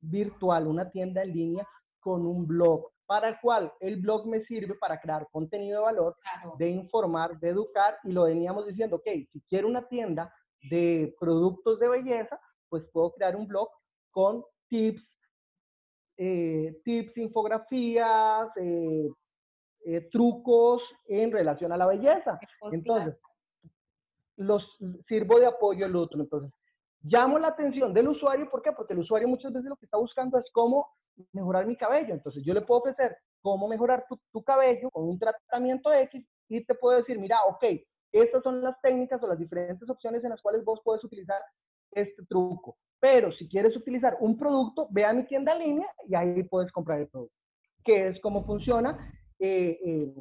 virtual, 0.00 0.66
una 0.66 0.90
tienda 0.90 1.22
en 1.22 1.32
línea 1.32 1.68
con 2.08 2.26
un 2.26 2.46
blog, 2.46 2.88
para 3.04 3.28
el 3.28 3.40
cual 3.42 3.70
el 3.80 4.00
blog 4.00 4.26
me 4.26 4.42
sirve 4.44 4.74
para 4.76 4.98
crear 4.98 5.28
contenido 5.30 5.80
de 5.80 5.84
valor, 5.84 6.16
de 6.56 6.70
informar, 6.70 7.38
de 7.38 7.50
educar, 7.50 7.98
y 8.02 8.12
lo 8.12 8.24
veníamos 8.24 8.66
diciendo, 8.66 8.96
ok, 8.96 9.08
si 9.30 9.42
quiero 9.46 9.68
una 9.68 9.86
tienda 9.86 10.32
de 10.70 11.14
productos 11.20 11.78
de 11.78 11.88
belleza, 11.88 12.40
pues 12.70 12.82
puedo 12.92 13.12
crear 13.12 13.36
un 13.36 13.46
blog 13.46 13.68
con 14.10 14.42
tips, 14.68 15.02
eh, 16.16 16.80
tips, 16.82 17.14
infografías, 17.18 18.48
eh, 18.56 19.10
eh, 19.84 20.08
trucos 20.10 20.82
en 21.06 21.30
relación 21.30 21.72
a 21.72 21.76
la 21.76 21.86
belleza. 21.86 22.40
Entonces, 22.72 23.18
los 24.36 24.64
sirvo 25.06 25.38
de 25.38 25.46
apoyo 25.46 25.84
al 25.84 25.94
otro. 25.94 26.20
Entonces, 26.20 26.50
llamo 27.02 27.38
la 27.38 27.48
atención 27.48 27.92
del 27.92 28.08
usuario, 28.08 28.48
¿por 28.48 28.62
qué? 28.62 28.72
Porque 28.72 28.94
el 28.94 29.00
usuario 29.00 29.28
muchas 29.28 29.52
veces 29.52 29.68
lo 29.68 29.76
que 29.76 29.84
está 29.84 29.98
buscando 29.98 30.38
es 30.38 30.46
cómo 30.52 30.86
mejorar 31.32 31.66
mi 31.66 31.76
cabello. 31.76 32.14
Entonces, 32.14 32.42
yo 32.44 32.54
le 32.54 32.62
puedo 32.62 32.80
ofrecer 32.80 33.16
cómo 33.40 33.68
mejorar 33.68 34.04
tu, 34.08 34.18
tu 34.32 34.42
cabello 34.42 34.90
con 34.90 35.04
un 35.04 35.18
tratamiento 35.18 35.92
X 35.92 36.24
y 36.48 36.64
te 36.64 36.74
puedo 36.74 36.98
decir, 36.98 37.18
mira, 37.18 37.38
ok, 37.46 37.64
estas 38.12 38.42
son 38.42 38.62
las 38.62 38.80
técnicas 38.80 39.22
o 39.22 39.28
las 39.28 39.38
diferentes 39.38 39.88
opciones 39.88 40.24
en 40.24 40.30
las 40.30 40.40
cuales 40.40 40.64
vos 40.64 40.80
puedes 40.84 41.04
utilizar 41.04 41.40
este 41.92 42.24
truco. 42.26 42.76
Pero 43.00 43.32
si 43.32 43.48
quieres 43.48 43.76
utilizar 43.76 44.16
un 44.20 44.36
producto, 44.36 44.88
ve 44.90 45.04
a 45.04 45.12
mi 45.12 45.24
tienda 45.26 45.52
en 45.52 45.58
línea 45.58 45.88
y 46.06 46.14
ahí 46.14 46.42
puedes 46.44 46.72
comprar 46.72 47.00
el 47.00 47.08
producto. 47.08 47.34
Que 47.84 48.08
es 48.08 48.20
cómo 48.20 48.44
funciona 48.44 49.12
eh, 49.38 49.78
eh, 49.84 50.14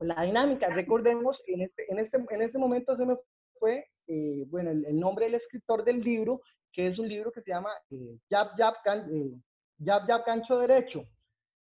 la 0.00 0.22
dinámica. 0.22 0.68
Recordemos, 0.68 1.38
en 1.46 1.62
este, 1.62 1.90
en 1.90 1.98
este, 1.98 2.24
en 2.30 2.42
este 2.42 2.58
momento 2.58 2.96
se 2.96 3.04
me 3.04 3.16
fue, 3.58 3.86
eh, 4.06 4.44
bueno, 4.48 4.70
el, 4.70 4.98
nombre 4.98 5.26
del 5.26 5.34
escritor 5.34 5.84
del 5.84 6.00
libro, 6.00 6.40
que 6.72 6.86
es 6.86 6.98
un 6.98 7.08
libro 7.08 7.30
que 7.30 7.42
se 7.42 7.50
llama 7.50 7.70
Jab, 8.30 8.56
Jab, 8.56 8.74
Jab, 9.84 10.06
Jab, 10.06 10.24
Cancho 10.24 10.58
Derecho, 10.58 11.04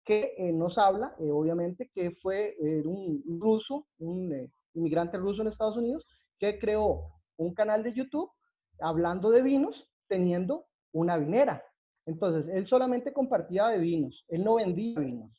que 0.06 0.36
nos 0.54 0.78
habla, 0.78 1.16
obviamente, 1.20 1.90
que 1.94 2.12
fue 2.22 2.56
un 2.86 3.24
ruso, 3.40 3.88
un 4.00 4.52
inmigrante 4.74 5.18
ruso 5.18 5.42
en 5.42 5.48
Estados 5.50 5.78
Unidos, 5.78 6.06
que 6.40 6.60
creó 6.60 7.14
un 7.38 7.54
canal 7.54 7.84
de 7.84 7.94
YouTube 7.94 8.30
hablando 8.80 9.30
de 9.30 9.42
vinos 9.42 9.76
teniendo 10.08 10.66
una 10.92 11.18
vinera. 11.18 11.64
Entonces, 12.06 12.54
él 12.54 12.68
solamente 12.68 13.14
compartía 13.14 13.68
de 13.68 13.80
vinos, 13.80 14.26
él 14.28 14.44
no 14.44 14.56
vendía 14.56 15.00
vinos. 15.00 15.32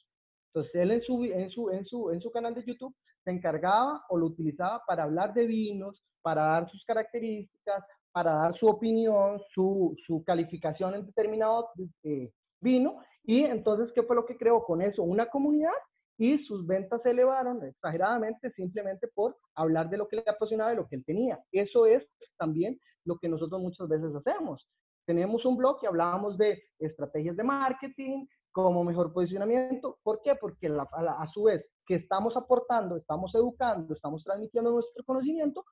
Entonces, 0.49 0.75
él 0.75 0.91
en 0.93 1.03
su, 1.03 1.25
en 1.25 1.51
su, 1.51 1.71
en 1.71 1.85
su, 1.85 2.11
en 2.11 2.21
su 2.21 2.31
canal 2.31 2.55
de 2.55 2.65
YouTube 2.65 2.95
se 3.23 3.31
encargaba 3.31 4.05
o 4.09 4.17
lo 4.17 4.27
utilizaba 4.27 4.83
para 4.87 5.03
hablar 5.03 5.35
de 5.35 5.47
vinos, 5.47 6.03
para 6.23 6.43
dar 6.43 6.71
sus 6.71 6.85
características, 6.85 7.85
para 8.13 8.35
dar 8.35 8.57
su 8.59 8.67
opinión, 8.67 9.41
su, 9.53 9.97
su 10.07 10.23
calificación 10.25 10.95
en 10.95 11.05
determinado 11.05 11.71
eh, 12.05 12.31
vino. 12.65 12.99
Y 13.23 13.45
entonces, 13.45 13.93
¿qué 13.95 14.03
fue 14.03 14.17
lo 14.17 14.27
que 14.27 14.37
creó 14.37 14.65
con 14.65 14.83
eso? 14.83 15.03
Una 15.03 15.27
comunidad 15.27 15.73
y 16.19 16.39
sus 16.45 16.67
ventas 16.67 17.03
se 17.03 17.11
elevaron 17.11 17.63
exageradamente 17.65 18.51
simplemente 18.53 19.09
por 19.15 19.37
hablar 19.55 19.89
de 19.91 19.99
lo 19.99 20.09
que 20.09 20.17
le 20.17 20.25
apasionaba 20.27 20.73
y 20.73 20.77
lo 20.77 20.87
que 20.89 20.97
él 20.97 21.05
tenía. 21.05 21.41
Eso 21.53 21.87
es 21.87 22.05
también 22.37 22.79
lo 23.05 23.19
que 23.19 23.29
nosotros 23.29 23.61
muchas 23.61 23.89
veces 23.89 24.15
hacemos. 24.15 24.67
tenemos 25.07 25.45
un 25.45 25.57
blog 25.59 25.79
y 25.83 25.87
hablábamos 25.87 26.39
de 26.39 26.63
estrategias 26.79 27.37
de 27.37 27.45
marketing, 27.45 28.27
como 28.53 28.85
mejor 28.85 29.13
posicionamiento. 29.13 29.99
¿Por 30.03 30.23
qué? 30.23 30.35
Porque 30.35 30.69
a, 30.69 31.27
su 31.35 31.43
vez 31.43 31.63
que 31.87 31.97
estamos 31.97 32.37
aportando, 32.37 32.97
estamos 32.97 33.35
educando, 33.35 33.93
estamos 33.93 34.23
transmitiendo 34.25 34.71
nuestro 34.71 35.05
conocimiento 35.05 35.65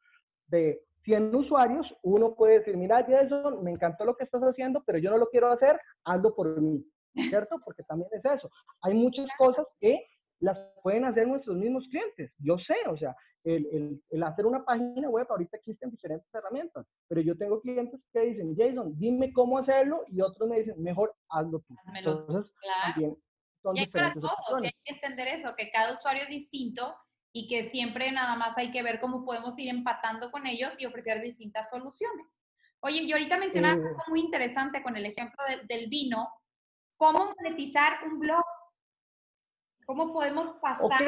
de 0.48 0.82
100 1.04 1.34
usuarios, 1.34 1.86
uno 2.02 2.34
puede 2.34 2.60
decir, 2.60 2.76
mira 2.76 3.04
Jason, 3.04 3.62
me 3.62 3.72
encantó 3.72 4.04
lo 4.04 4.16
que 4.16 4.24
estás 4.24 4.42
haciendo, 4.42 4.82
pero 4.84 4.98
yo 4.98 5.10
no 5.10 5.18
lo 5.18 5.28
quiero 5.28 5.50
hacer, 5.50 5.80
hazlo 6.04 6.34
por 6.34 6.60
mí, 6.60 6.84
¿cierto? 7.28 7.56
Porque 7.64 7.82
también 7.82 8.08
es 8.12 8.24
eso. 8.24 8.50
Hay 8.82 8.94
muchas 8.94 9.26
cosas 9.38 9.66
que 9.80 10.06
las 10.40 10.58
pueden 10.82 11.04
hacer 11.04 11.26
nuestros 11.26 11.56
mismos 11.56 11.86
clientes. 11.88 12.32
Yo 12.38 12.56
sé, 12.58 12.76
o 12.88 12.96
sea, 12.96 13.16
el, 13.44 14.00
el, 14.10 14.22
hacer 14.22 14.46
una 14.46 14.64
página 14.64 15.08
web, 15.08 15.26
ahorita 15.28 15.56
existen 15.56 15.90
diferentes 15.90 16.32
herramientas, 16.32 16.86
pero 17.08 17.20
yo 17.20 17.36
tengo 17.36 17.60
clientes 17.60 18.00
que 18.12 18.20
dicen, 18.20 18.54
Jason, 18.56 18.96
dime 18.98 19.32
cómo 19.32 19.58
hacerlo, 19.58 20.04
y 20.08 20.20
otros 20.20 20.48
me 20.48 20.60
dicen, 20.60 20.80
mejor 20.80 21.14
hazlo 21.28 21.60
tú. 21.66 21.74
Entonces, 21.94 22.52
también 22.84 23.16
son 23.62 23.76
y 23.76 23.86
para 23.86 24.12
todos, 24.14 24.32
hay 24.62 24.70
que 24.84 24.94
entender 24.94 25.28
eso, 25.28 25.54
que 25.56 25.70
cada 25.70 25.92
usuario 25.92 26.22
es 26.22 26.28
distinto 26.28 26.92
y 27.32 27.48
que 27.48 27.70
siempre 27.70 28.12
nada 28.12 28.36
más 28.36 28.56
hay 28.58 28.70
que 28.70 28.82
ver 28.82 29.00
cómo 29.00 29.24
podemos 29.24 29.58
ir 29.58 29.68
empatando 29.68 30.30
con 30.30 30.46
ellos 30.46 30.74
y 30.78 30.86
ofrecer 30.86 31.20
distintas 31.20 31.70
soluciones. 31.70 32.26
Oye, 32.80 33.02
y 33.02 33.12
ahorita 33.12 33.38
mencionaste 33.38 33.86
algo 33.86 34.02
muy 34.08 34.20
interesante 34.20 34.82
con 34.82 34.96
el 34.96 35.06
ejemplo 35.06 35.38
del 35.68 35.88
vino, 35.88 36.28
cómo 36.96 37.32
monetizar 37.38 38.04
un 38.04 38.18
blog, 38.18 38.44
cómo 39.86 40.12
podemos 40.12 40.56
pasar 40.60 41.02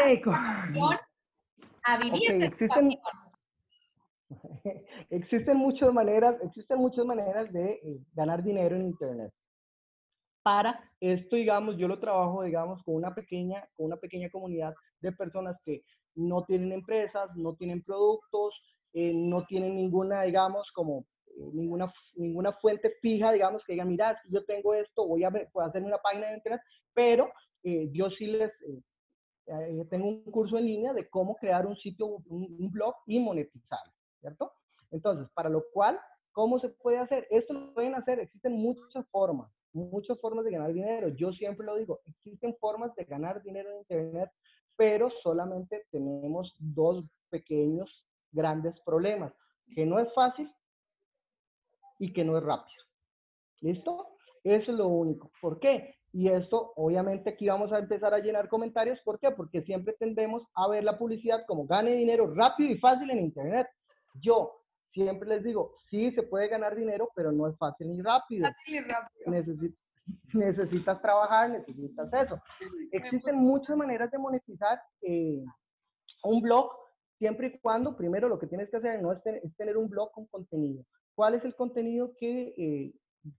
a 1.86 1.98
vivir 1.98 2.42
existen, 2.42 2.88
existen 5.10 5.56
muchas 5.56 5.92
maneras, 5.92 6.36
existen 6.42 6.78
muchas 6.78 7.04
maneras 7.04 7.52
de 7.52 7.72
eh, 7.72 8.00
ganar 8.12 8.42
dinero 8.42 8.76
en 8.76 8.86
internet. 8.86 9.32
Para 10.42 10.90
esto, 11.00 11.36
digamos, 11.36 11.76
yo 11.76 11.88
lo 11.88 11.98
trabajo, 12.00 12.42
digamos, 12.42 12.82
con 12.82 12.94
una 12.94 13.14
pequeña, 13.14 13.66
con 13.76 13.86
una 13.86 13.96
pequeña 13.96 14.30
comunidad 14.30 14.74
de 15.00 15.12
personas 15.12 15.56
que 15.64 15.82
no 16.14 16.44
tienen 16.44 16.72
empresas, 16.72 17.34
no 17.36 17.54
tienen 17.54 17.82
productos, 17.82 18.54
eh, 18.92 19.12
no 19.14 19.44
tienen 19.46 19.76
ninguna, 19.76 20.22
digamos, 20.22 20.70
como 20.72 21.04
eh, 21.28 21.50
ninguna, 21.52 21.92
ninguna 22.16 22.52
fuente 22.54 22.94
fija, 23.00 23.32
digamos, 23.32 23.62
que 23.64 23.72
diga, 23.72 23.84
mira, 23.84 24.20
si 24.22 24.32
yo 24.32 24.44
tengo 24.44 24.74
esto, 24.74 25.06
voy 25.06 25.24
a, 25.24 25.30
puedo 25.30 25.66
hacer 25.66 25.82
una 25.82 25.98
página 25.98 26.28
de 26.28 26.36
internet, 26.36 26.60
pero 26.92 27.30
yo 27.92 28.10
sí 28.10 28.26
les, 28.26 28.52
eh, 29.46 29.86
tengo 29.90 30.08
un 30.08 30.24
curso 30.24 30.56
en 30.56 30.64
línea 30.66 30.92
de 30.94 31.08
cómo 31.08 31.36
crear 31.36 31.66
un 31.66 31.76
sitio, 31.76 32.06
un, 32.06 32.70
blog 32.70 32.94
y 33.06 33.18
monetizarlo, 33.18 33.92
¿cierto? 34.20 34.52
Entonces, 34.90 35.28
para 35.34 35.50
lo 35.50 35.64
cual, 35.72 36.00
¿cómo 36.32 36.58
se 36.60 36.70
puede 36.70 36.98
hacer? 36.98 37.26
Esto 37.30 37.52
lo 37.52 37.74
pueden 37.74 37.94
hacer, 37.94 38.20
existen 38.20 38.52
muchas 38.52 39.06
formas, 39.10 39.52
muchas 39.72 40.18
formas 40.20 40.46
de 40.46 40.52
ganar 40.52 40.72
dinero. 40.72 41.08
Yo 41.08 41.32
siempre 41.32 41.66
lo 41.66 41.76
digo, 41.76 42.00
existen 42.06 42.56
formas 42.56 42.94
de 42.94 43.04
ganar 43.04 43.42
dinero 43.42 43.70
en 43.70 43.78
Internet, 43.78 44.30
pero 44.76 45.10
solamente 45.22 45.86
tenemos 45.90 46.54
dos 46.58 47.04
pequeños, 47.30 48.04
grandes 48.32 48.78
problemas, 48.80 49.32
que 49.74 49.86
no 49.86 49.98
es 49.98 50.12
fácil 50.14 50.50
y 51.98 52.12
que 52.12 52.24
no 52.24 52.36
es 52.36 52.44
rápido. 52.44 52.82
¿Listo? 53.60 54.08
Eso 54.42 54.72
es 54.72 54.78
lo 54.78 54.88
único. 54.88 55.30
¿Por 55.40 55.58
qué? 55.58 55.94
Y 56.12 56.28
esto, 56.28 56.72
obviamente, 56.76 57.30
aquí 57.30 57.48
vamos 57.48 57.72
a 57.72 57.78
empezar 57.78 58.14
a 58.14 58.18
llenar 58.18 58.48
comentarios. 58.48 59.00
¿Por 59.00 59.18
qué? 59.18 59.30
Porque 59.30 59.62
siempre 59.62 59.94
tendemos 59.98 60.42
a 60.54 60.68
ver 60.68 60.84
la 60.84 60.98
publicidad 60.98 61.44
como 61.46 61.66
gane 61.66 61.96
dinero 61.96 62.32
rápido 62.34 62.70
y 62.70 62.78
fácil 62.78 63.10
en 63.10 63.20
Internet. 63.20 63.66
Yo 64.20 64.60
siempre 64.92 65.28
les 65.28 65.42
digo, 65.42 65.74
sí, 65.90 66.12
se 66.12 66.22
puede 66.22 66.48
ganar 66.48 66.76
dinero, 66.76 67.10
pero 67.16 67.32
no 67.32 67.48
es 67.48 67.56
fácil 67.58 67.88
ni 67.88 68.00
rápido. 68.00 68.46
Fácil 68.46 68.84
rápido. 68.84 69.24
necesitas 70.34 71.00
trabajar, 71.00 71.50
necesitas 71.50 72.12
eso. 72.12 72.40
Existen 72.92 73.36
muchas 73.36 73.76
maneras 73.76 74.10
de 74.10 74.18
monetizar 74.18 74.80
eh, 75.02 75.44
un 76.24 76.40
blog, 76.40 76.70
siempre 77.18 77.48
y 77.48 77.58
cuando, 77.60 77.96
primero, 77.96 78.28
lo 78.28 78.38
que 78.38 78.46
tienes 78.46 78.70
que 78.70 78.76
hacer 78.76 79.00
no 79.00 79.12
es, 79.12 79.22
tener 79.56 79.76
un 79.76 79.88
blog 79.88 80.12
con 80.12 80.26
contenido. 80.26 80.84
¿Cuál 81.14 81.34
es 81.34 81.44
el 81.44 81.54
contenido 81.54 82.12
que 82.18 82.54
eh, 82.56 82.92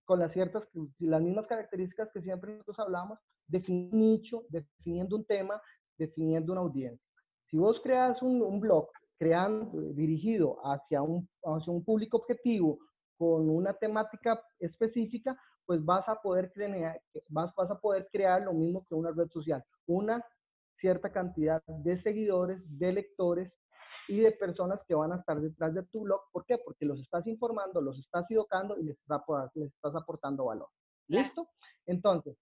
con 0.05 0.19
las 0.19 0.31
ciertas, 0.31 0.63
las 0.99 1.21
mismas 1.21 1.47
características 1.47 2.09
que 2.13 2.21
siempre 2.21 2.53
nosotros 2.53 2.79
hablamos, 2.79 3.19
definiendo 3.47 3.95
un 3.95 4.01
nicho, 4.01 4.43
definiendo 4.49 5.15
un 5.15 5.25
tema, 5.25 5.61
definiendo 5.97 6.51
una 6.53 6.61
audiencia. 6.61 7.05
Si 7.49 7.57
vos 7.57 7.79
creas 7.83 8.21
un, 8.21 8.41
un 8.41 8.59
blog 8.59 8.89
creando, 9.17 9.79
dirigido 9.93 10.57
hacia 10.65 11.01
un, 11.01 11.27
hacia 11.43 11.71
un 11.71 11.83
público 11.83 12.17
objetivo 12.17 12.79
con 13.17 13.49
una 13.49 13.73
temática 13.73 14.41
específica, 14.59 15.37
pues 15.65 15.83
vas 15.83 16.07
a 16.07 16.21
poder 16.21 16.51
crear, 16.53 17.01
vas, 17.29 17.53
vas 17.55 17.71
a 17.71 17.79
poder 17.79 18.07
crear 18.11 18.41
lo 18.41 18.53
mismo 18.53 18.85
que 18.87 18.95
una 18.95 19.11
red 19.11 19.29
social, 19.29 19.63
una 19.87 20.23
cierta 20.79 21.11
cantidad 21.11 21.63
de 21.65 22.01
seguidores, 22.01 22.61
de 22.65 22.93
lectores 22.93 23.51
y 24.07 24.19
de 24.19 24.31
personas 24.31 24.79
que 24.87 24.95
van 24.95 25.11
a 25.11 25.17
estar 25.17 25.39
detrás 25.39 25.73
de 25.73 25.83
tu 25.83 26.01
blog. 26.01 26.21
¿Por 26.31 26.45
qué? 26.45 26.57
Porque 26.57 26.85
los 26.85 26.99
estás 26.99 27.25
informando, 27.27 27.81
los 27.81 27.97
estás 27.99 28.29
educando 28.29 28.77
y 28.77 28.83
les, 28.83 28.97
estás 28.97 29.95
aportando 29.95 30.45
valor. 30.45 30.67
¿Listo? 31.07 31.47
Entonces, 31.85 32.37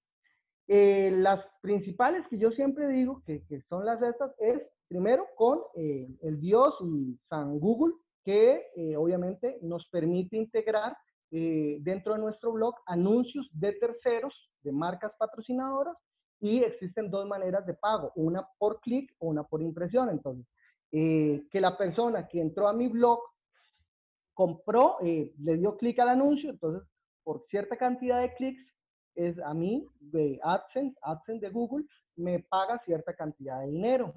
eh, 0.68 1.12
las 1.12 1.46
principales 1.62 2.26
que 2.28 2.38
yo 2.38 2.52
siempre 2.52 2.88
digo 2.88 3.22
que, 3.26 3.46
que 3.48 3.62
son 3.64 3.86
las 3.86 4.02
estas 4.02 4.32
es 4.40 4.62
primero 4.88 5.26
con 5.36 5.60
eh, 5.76 6.08
el 6.22 6.40
Dios 6.40 6.76
y 6.82 7.18
San 7.30 7.60
Google, 7.60 7.96
que 8.24 8.68
eh, 8.76 8.96
obviamente 8.96 9.58
nos 9.62 9.88
permite 9.90 10.38
integrar 10.38 10.96
dentro 11.34 12.14
de 12.14 12.20
nuestro 12.20 12.52
blog 12.52 12.76
anuncios 12.86 13.50
de 13.54 13.74
terceros, 13.74 14.34
de 14.62 14.72
marcas 14.72 15.12
patrocinadoras, 15.18 15.98
y 16.44 16.62
existen 16.62 17.10
dos 17.10 17.26
maneras 17.26 17.66
de 17.66 17.74
pago, 17.74 18.12
una 18.16 18.46
por 18.58 18.82
clic 18.82 19.10
o 19.20 19.28
una 19.28 19.44
por 19.44 19.62
impresión. 19.62 20.10
Entonces, 20.10 20.46
eh, 20.92 21.48
que 21.50 21.62
la 21.62 21.78
persona 21.78 22.28
que 22.28 22.42
entró 22.42 22.68
a 22.68 22.74
mi 22.74 22.90
blog 22.90 23.20
compró, 24.34 24.98
eh, 25.02 25.34
le 25.40 25.58
dio 25.58 25.78
clic 25.78 25.98
al 26.00 26.10
anuncio, 26.10 26.50
entonces 26.50 26.88
por 27.24 27.46
cierta 27.50 27.78
cantidad 27.78 28.20
de 28.20 28.34
clics, 28.34 28.62
es 29.16 29.40
a 29.40 29.54
mí 29.54 29.88
de 30.02 30.38
AdSense, 30.44 30.98
AdSense 31.02 31.46
de 31.46 31.52
Google, 31.52 31.86
me 32.18 32.40
paga 32.40 32.82
cierta 32.84 33.14
cantidad 33.14 33.62
de 33.62 33.68
dinero. 33.68 34.14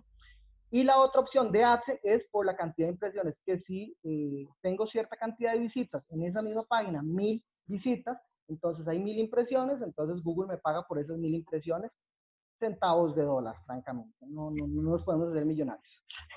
Y 0.71 0.83
la 0.83 0.99
otra 0.99 1.21
opción 1.21 1.53
de 1.53 1.65
AdSense 1.65 2.01
es 2.03 2.23
por 2.31 2.45
la 2.45 2.57
cantidad 2.57 2.89
de 2.89 2.95
impresiones, 2.95 3.35
que 3.45 3.61
si 3.61 3.97
eh, 4.03 4.49
tengo 4.63 4.87
cierta 4.87 5.17
cantidad 5.17 5.53
de 5.53 5.61
visitas 5.61 6.05
en 6.11 6.23
esa 6.25 6.43
misma 6.43 6.65
página, 6.65 7.03
mil 7.03 7.43
visitas, 7.67 8.19
entonces 8.49 8.87
hay 8.89 8.99
mil 8.99 9.19
impresiones, 9.19 9.81
entonces 9.81 10.23
Google 10.23 10.49
me 10.49 10.59
paga 10.59 10.83
por 10.83 10.99
esas 10.99 11.19
mil 11.19 11.35
impresiones 11.35 11.91
centavos 12.59 13.15
de 13.15 13.23
dólar, 13.23 13.55
francamente. 13.67 14.15
No, 14.27 14.51
no, 14.51 14.67
no 14.67 14.83
nos 14.83 15.05
podemos 15.05 15.29
hacer 15.29 15.45
millonarios. 15.45 15.85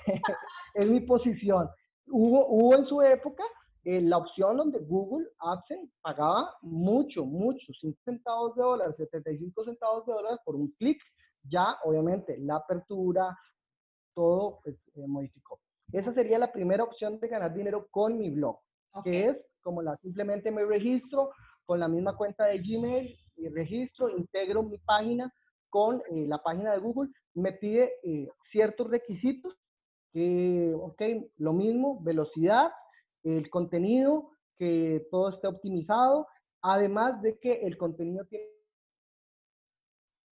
es 0.74 0.88
mi 0.88 1.00
posición. 1.00 1.68
Hubo, 2.06 2.46
hubo 2.48 2.76
en 2.76 2.86
su 2.86 3.00
época 3.02 3.42
eh, 3.84 4.00
la 4.02 4.18
opción 4.18 4.56
donde 4.58 4.78
Google 4.80 5.26
AdSense 5.38 5.92
pagaba 6.02 6.54
mucho, 6.62 7.24
mucho, 7.24 7.72
5 7.80 7.98
centavos 8.04 8.54
de 8.54 8.62
dólar, 8.62 8.94
75 8.96 9.64
centavos 9.64 10.06
de 10.06 10.12
dólar 10.12 10.38
por 10.44 10.54
un 10.54 10.70
clic. 10.72 11.00
Ya, 11.44 11.78
obviamente, 11.84 12.36
la 12.38 12.56
apertura, 12.56 13.36
todo 14.14 14.60
pues, 14.62 14.76
eh, 14.94 15.06
modificó. 15.06 15.60
Esa 15.92 16.12
sería 16.14 16.38
la 16.38 16.52
primera 16.52 16.84
opción 16.84 17.18
de 17.18 17.28
ganar 17.28 17.54
dinero 17.54 17.88
con 17.90 18.16
mi 18.16 18.30
blog, 18.30 18.58
que 19.04 19.26
es 19.26 19.36
como 19.62 19.82
la 19.82 19.96
simplemente 19.98 20.50
me 20.50 20.64
registro 20.64 21.30
con 21.66 21.80
la 21.80 21.88
misma 21.88 22.16
cuenta 22.16 22.46
de 22.46 22.58
Gmail 22.58 23.16
y 23.36 23.48
registro, 23.48 24.08
integro 24.08 24.62
mi 24.62 24.78
página 24.78 25.32
con 25.68 26.02
eh, 26.10 26.26
la 26.26 26.38
página 26.38 26.72
de 26.72 26.78
Google, 26.78 27.10
me 27.34 27.52
pide 27.52 27.92
eh, 28.02 28.28
ciertos 28.50 28.90
requisitos, 28.90 29.54
que, 30.12 30.74
ok, 30.74 31.00
lo 31.36 31.52
mismo, 31.52 32.02
velocidad, 32.02 32.72
el 33.22 33.48
contenido, 33.50 34.30
que 34.58 35.06
todo 35.10 35.30
esté 35.30 35.46
optimizado, 35.46 36.26
además 36.60 37.22
de 37.22 37.38
que 37.38 37.60
el 37.62 37.78
contenido 37.78 38.24
tiene, 38.26 38.46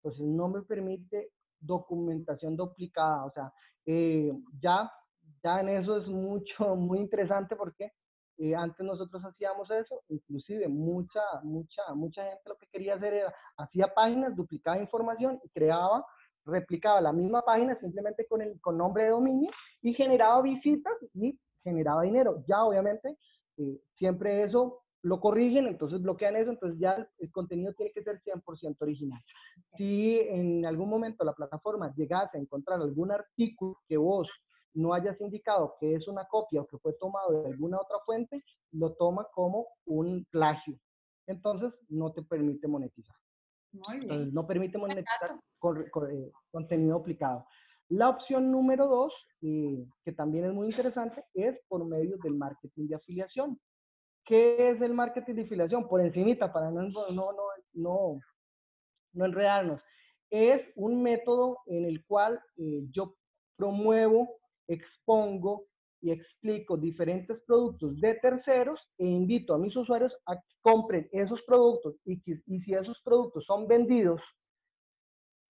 pues 0.02 0.20
no 0.20 0.48
me 0.48 0.64
permite 0.64 1.30
documentación 1.60 2.56
duplicada, 2.56 3.26
o 3.26 3.32
sea, 3.32 3.54
eh, 3.86 4.32
ya, 4.60 4.92
ya 5.44 5.60
en 5.62 5.70
eso 5.70 5.98
es 5.98 6.08
mucho, 6.08 6.54
muy 6.76 7.00
interesante 7.00 7.56
porque 7.56 7.92
eh, 8.38 8.56
antes 8.56 8.86
nosotros 8.86 9.24
hacíamos 9.26 9.70
eso, 9.72 10.04
inclusive 10.10 10.68
mucha, 10.68 11.22
mucha, 11.44 11.82
mucha 11.96 12.24
gente 12.24 12.42
lo 12.46 12.58
que 12.58 12.68
quería 12.68 12.96
hacer 12.96 13.14
era, 13.14 13.34
hacía 13.58 13.88
páginas, 13.94 14.36
duplicaba 14.36 14.78
información 14.78 15.40
y 15.44 15.50
creaba, 15.50 16.06
replicaba 16.46 17.02
la 17.02 17.12
misma 17.12 17.42
página 17.42 17.78
simplemente 17.80 18.28
con 18.28 18.42
el 18.42 18.60
con 18.62 18.78
nombre 18.78 19.04
de 19.04 19.10
dominio 19.10 19.50
y 19.82 19.94
generaba 19.94 20.42
visitas 20.42 20.94
y 21.14 21.38
generaba 21.64 22.04
dinero. 22.04 22.44
Ya 22.48 22.64
obviamente 22.64 23.18
eh, 23.58 23.82
siempre 23.98 24.44
eso 24.44 24.84
lo 25.08 25.22
corrigen, 25.22 25.68
entonces 25.68 26.02
bloquean 26.02 26.36
eso, 26.36 26.52
entonces 26.52 26.78
ya 26.80 27.08
el, 27.20 27.32
contenido 27.32 27.74
tiene 27.74 27.94
que 27.94 28.04
ser 28.04 28.22
100% 28.22 28.76
original. 28.82 29.24
Si 29.78 30.20
en 30.20 30.66
algún 30.66 30.90
momento 30.90 31.24
la 31.24 31.34
plataforma 31.34 31.94
llegase 31.96 32.38
a 32.38 32.42
encontrar 32.42 32.82
algún 32.82 33.12
artículo 33.12 33.80
que 33.88 33.96
vos 33.96 34.28
no 34.74 34.94
hayas 34.94 35.20
indicado 35.22 35.76
que 35.80 35.96
es 35.96 36.08
una 36.08 36.26
copia 36.26 36.62
o 36.62 36.68
que 36.68 36.78
fue 36.78 36.94
tomado 36.94 37.42
de 37.42 37.52
alguna 37.52 37.78
otra 37.78 37.98
fuente, 38.06 38.44
lo 38.74 38.94
toma 38.96 39.26
como 39.34 39.68
un 39.86 40.26
plagio. 40.30 40.78
entonces 41.26 41.74
no 41.90 42.12
te 42.12 42.22
permite 42.24 42.68
monetizar. 42.68 43.16
Muy 43.72 44.00
bien. 44.00 44.34
no 44.34 44.46
permite 44.46 44.78
monetizar 44.78 45.40
con, 45.60 45.86
eh, 46.12 46.32
contenido 46.52 46.98
aplicado. 46.98 47.46
La 47.90 48.10
opción 48.10 48.52
número 48.52 48.88
dos, 48.88 49.14
eh, 49.42 49.86
que 50.04 50.12
también 50.12 50.46
es 50.46 50.54
muy 50.54 50.68
interesante, 50.68 51.24
es 51.34 51.58
por 51.70 51.86
medio 51.86 52.18
del 52.18 52.36
marketing 52.36 52.88
de 52.88 52.96
afiliación. 52.96 53.60
¿Qué 54.28 54.72
es 54.72 54.82
el 54.82 54.94
marketing 54.94 55.36
de 55.36 55.42
afiliación? 55.44 55.88
Por 55.88 56.02
encimita, 56.02 56.52
para 56.52 56.70
no, 56.70 56.84
no, 56.90 57.10
no, 57.12 57.32
no, 57.74 58.20
no 59.14 59.26
enredarnos. 59.26 59.82
Es 60.30 60.62
un 60.76 61.02
método 61.02 61.60
en 61.66 61.86
el 61.86 62.06
cual 62.06 62.40
eh, 62.58 62.84
yo 62.92 63.16
promuevo, 63.56 64.28
expongo 64.68 65.68
y 66.02 66.12
explico 66.12 66.76
diferentes 66.76 67.42
productos 67.48 68.00
de 68.02 68.16
terceros 68.16 68.80
e 68.98 69.06
invito 69.06 69.54
a 69.54 69.58
mis 69.58 69.76
usuarios 69.76 70.14
a 70.26 70.36
que 70.36 70.56
compren 70.62 71.08
esos 71.14 71.42
productos 71.44 71.96
y, 72.06 72.22
y 72.26 72.62
si 72.62 72.74
esos 72.74 73.02
productos 73.04 73.46
son 73.46 73.66
vendidos 73.66 74.22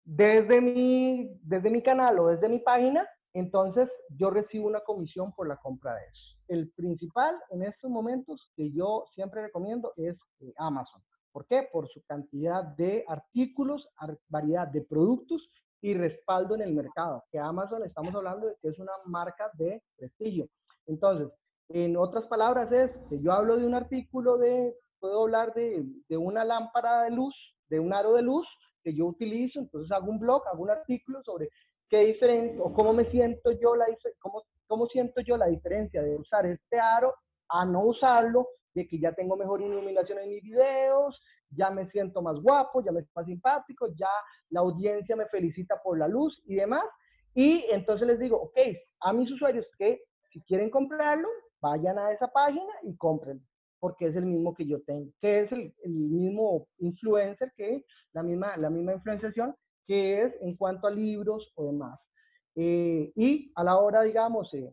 desde 0.04 0.60
mi, 0.60 1.28
desde 1.42 1.70
mi 1.70 1.82
canal 1.82 2.20
o 2.20 2.28
desde 2.28 2.48
mi 2.48 2.60
página, 2.60 3.06
entonces 3.34 3.88
yo 4.16 4.30
recibo 4.30 4.66
una 4.66 4.80
comisión 4.80 5.32
por 5.32 5.48
la 5.48 5.56
compra 5.56 5.94
de 5.94 6.02
eso. 6.02 6.29
El 6.50 6.68
principal 6.72 7.36
en 7.50 7.62
estos 7.62 7.88
momentos 7.88 8.50
que 8.56 8.72
yo 8.72 9.04
siempre 9.14 9.40
recomiendo 9.40 9.92
es 9.96 10.16
eh, 10.40 10.52
Amazon. 10.56 11.00
¿Por 11.30 11.46
qué? 11.46 11.68
Por 11.72 11.88
su 11.88 12.02
cantidad 12.02 12.64
de 12.76 13.04
artículos, 13.06 13.88
variedad 14.28 14.66
de 14.66 14.82
productos 14.82 15.48
y 15.80 15.94
respaldo 15.94 16.56
en 16.56 16.62
el 16.62 16.74
mercado. 16.74 17.22
Que 17.30 17.38
Amazon 17.38 17.84
estamos 17.84 18.12
hablando 18.16 18.48
de 18.48 18.56
que 18.60 18.66
es 18.66 18.78
una 18.80 18.90
marca 19.04 19.48
de 19.54 19.80
prestigio. 19.96 20.48
Entonces, 20.86 21.28
en 21.68 21.96
otras 21.96 22.26
palabras 22.26 22.72
es 22.72 22.90
que 23.08 23.20
yo 23.20 23.32
hablo 23.32 23.56
de 23.56 23.64
un 23.64 23.76
artículo 23.76 24.36
de, 24.36 24.74
puedo 24.98 25.22
hablar 25.22 25.54
de, 25.54 25.84
de 26.08 26.16
una 26.16 26.44
lámpara 26.44 27.04
de 27.04 27.12
luz, 27.12 27.36
de 27.68 27.78
un 27.78 27.94
aro 27.94 28.14
de 28.14 28.22
luz, 28.22 28.48
que 28.82 28.92
yo 28.92 29.06
utilizo, 29.06 29.60
entonces 29.60 29.92
hago 29.92 30.10
un 30.10 30.18
blog, 30.18 30.42
hago 30.48 30.64
un 30.64 30.70
artículo 30.70 31.22
sobre 31.22 31.48
qué 31.88 31.98
diferencia 32.06 32.60
o 32.60 32.72
cómo 32.72 32.92
me 32.92 33.08
siento 33.12 33.52
yo, 33.52 33.76
la, 33.76 33.86
cómo, 34.18 34.42
cómo 34.70 34.86
siento 34.86 35.20
yo 35.22 35.36
la 35.36 35.48
diferencia 35.48 36.00
de 36.00 36.14
usar 36.14 36.46
este 36.46 36.78
aro 36.78 37.12
a 37.48 37.64
no 37.64 37.86
usarlo, 37.86 38.46
de 38.72 38.86
que 38.86 39.00
ya 39.00 39.12
tengo 39.12 39.36
mejor 39.36 39.60
iluminación 39.60 40.20
en 40.20 40.28
mis 40.28 40.44
videos, 40.44 41.20
ya 41.50 41.70
me 41.70 41.90
siento 41.90 42.22
más 42.22 42.40
guapo, 42.40 42.80
ya 42.80 42.92
me 42.92 43.00
siento 43.00 43.12
más 43.16 43.26
simpático, 43.26 43.88
ya 43.96 44.06
la 44.50 44.60
audiencia 44.60 45.16
me 45.16 45.26
felicita 45.26 45.74
por 45.82 45.98
la 45.98 46.06
luz 46.06 46.40
y 46.46 46.54
demás. 46.54 46.84
Y 47.34 47.64
entonces 47.72 48.06
les 48.06 48.20
digo, 48.20 48.40
ok, 48.40 48.58
a 49.00 49.12
mis 49.12 49.28
usuarios 49.32 49.66
que 49.76 50.02
si 50.32 50.40
quieren 50.42 50.70
comprarlo, 50.70 51.26
vayan 51.60 51.98
a 51.98 52.12
esa 52.12 52.28
página 52.28 52.72
y 52.84 52.96
compren 52.96 53.44
porque 53.80 54.06
es 54.06 54.14
el 54.14 54.26
mismo 54.26 54.54
que 54.54 54.66
yo 54.66 54.80
tengo, 54.82 55.10
que 55.20 55.40
es 55.40 55.52
el, 55.52 55.72
mismo 55.84 56.68
influencer 56.78 57.50
que 57.56 57.82
la 58.12 58.22
misma, 58.22 58.56
la 58.56 58.70
misma 58.70 58.92
influenciación 58.92 59.56
que 59.86 60.22
es 60.22 60.32
en 60.42 60.56
cuanto 60.56 60.86
a 60.86 60.92
libros 60.92 61.50
o 61.56 61.64
demás. 61.64 61.98
Eh, 62.56 63.12
y 63.14 63.52
a 63.54 63.64
la 63.64 63.76
hora, 63.76 64.02
digamos, 64.02 64.52
eh, 64.54 64.72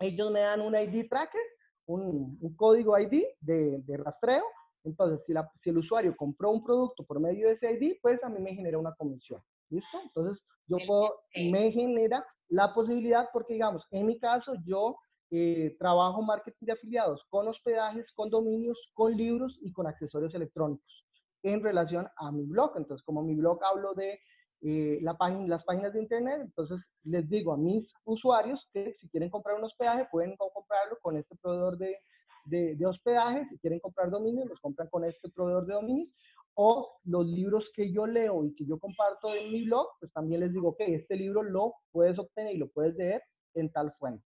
ellos 0.00 0.30
me 0.30 0.40
dan 0.40 0.60
un 0.60 0.74
ID 0.74 1.08
tracker, 1.08 1.40
un, 1.86 2.38
un 2.40 2.56
código 2.56 2.98
ID 2.98 3.24
de, 3.40 3.78
de, 3.82 3.96
rastreo. 3.96 4.44
Entonces, 4.84 5.20
si, 5.26 5.32
la, 5.32 5.50
si 5.62 5.70
el 5.70 5.78
usuario 5.78 6.16
compró 6.16 6.50
un 6.50 6.64
producto 6.64 7.04
por 7.04 7.20
medio 7.20 7.48
de 7.48 7.54
ese 7.54 7.72
ID, 7.72 7.96
pues 8.00 8.22
a 8.24 8.28
mí 8.28 8.40
me 8.40 8.54
genera 8.54 8.78
una 8.78 8.94
comisión. 8.94 9.40
¿Listo? 9.68 10.00
Entonces, 10.02 10.42
yo 10.66 10.78
puedo, 10.86 11.20
me 11.50 11.70
genera 11.72 12.24
la 12.48 12.72
posibilidad, 12.74 13.28
porque 13.32 13.54
digamos, 13.54 13.84
en 13.90 14.06
mi 14.06 14.18
caso, 14.18 14.54
yo 14.64 14.96
eh, 15.30 15.76
trabajo 15.78 16.22
marketing 16.22 16.66
de 16.66 16.72
afiliados 16.72 17.22
con 17.28 17.46
hospedajes, 17.46 18.06
con 18.14 18.30
dominios, 18.30 18.78
con 18.94 19.16
libros 19.16 19.58
y 19.62 19.72
con 19.72 19.86
accesorios 19.86 20.34
electrónicos 20.34 21.04
en 21.42 21.62
relación 21.62 22.08
a 22.16 22.32
mi 22.32 22.44
blog. 22.44 22.72
Entonces, 22.76 23.04
como 23.04 23.22
mi 23.22 23.34
blog 23.34 23.62
hablo 23.64 23.94
de 23.94 24.20
eh, 24.62 24.98
la 25.02 25.16
las 25.46 25.64
páginas 25.64 25.92
de 25.92 26.02
internet, 26.02 26.40
entonces 26.42 26.78
les 27.04 27.28
digo 27.28 27.52
a 27.52 27.56
mis 27.56 27.90
usuarios 28.04 28.68
que 28.72 28.94
si 29.00 29.08
quieren 29.08 29.30
comprar 29.30 29.56
un 29.56 29.64
hospedaje 29.64 30.06
pueden 30.10 30.36
comprarlo 30.36 30.98
con 31.00 31.16
este 31.16 31.34
proveedor 31.36 31.78
de, 31.78 31.96
de, 32.44 32.76
de 32.76 32.86
hospedaje, 32.86 33.46
si 33.48 33.58
quieren 33.58 33.80
comprar 33.80 34.10
dominios, 34.10 34.48
los 34.48 34.60
compran 34.60 34.88
con 34.88 35.04
este 35.04 35.30
proveedor 35.30 35.66
de 35.66 35.74
dominios, 35.74 36.10
o 36.54 36.98
los 37.04 37.26
libros 37.26 37.64
que 37.74 37.92
yo 37.92 38.06
leo 38.06 38.44
y 38.44 38.54
que 38.54 38.66
yo 38.66 38.78
comparto 38.78 39.34
en 39.34 39.52
mi 39.52 39.64
blog, 39.64 39.88
pues 39.98 40.12
también 40.12 40.40
les 40.40 40.52
digo 40.52 40.76
que 40.76 40.94
este 40.94 41.16
libro 41.16 41.42
lo 41.42 41.74
puedes 41.92 42.18
obtener 42.18 42.54
y 42.54 42.58
lo 42.58 42.68
puedes 42.68 42.94
leer 42.96 43.22
en 43.54 43.70
tal 43.72 43.92
fuente 43.98 44.24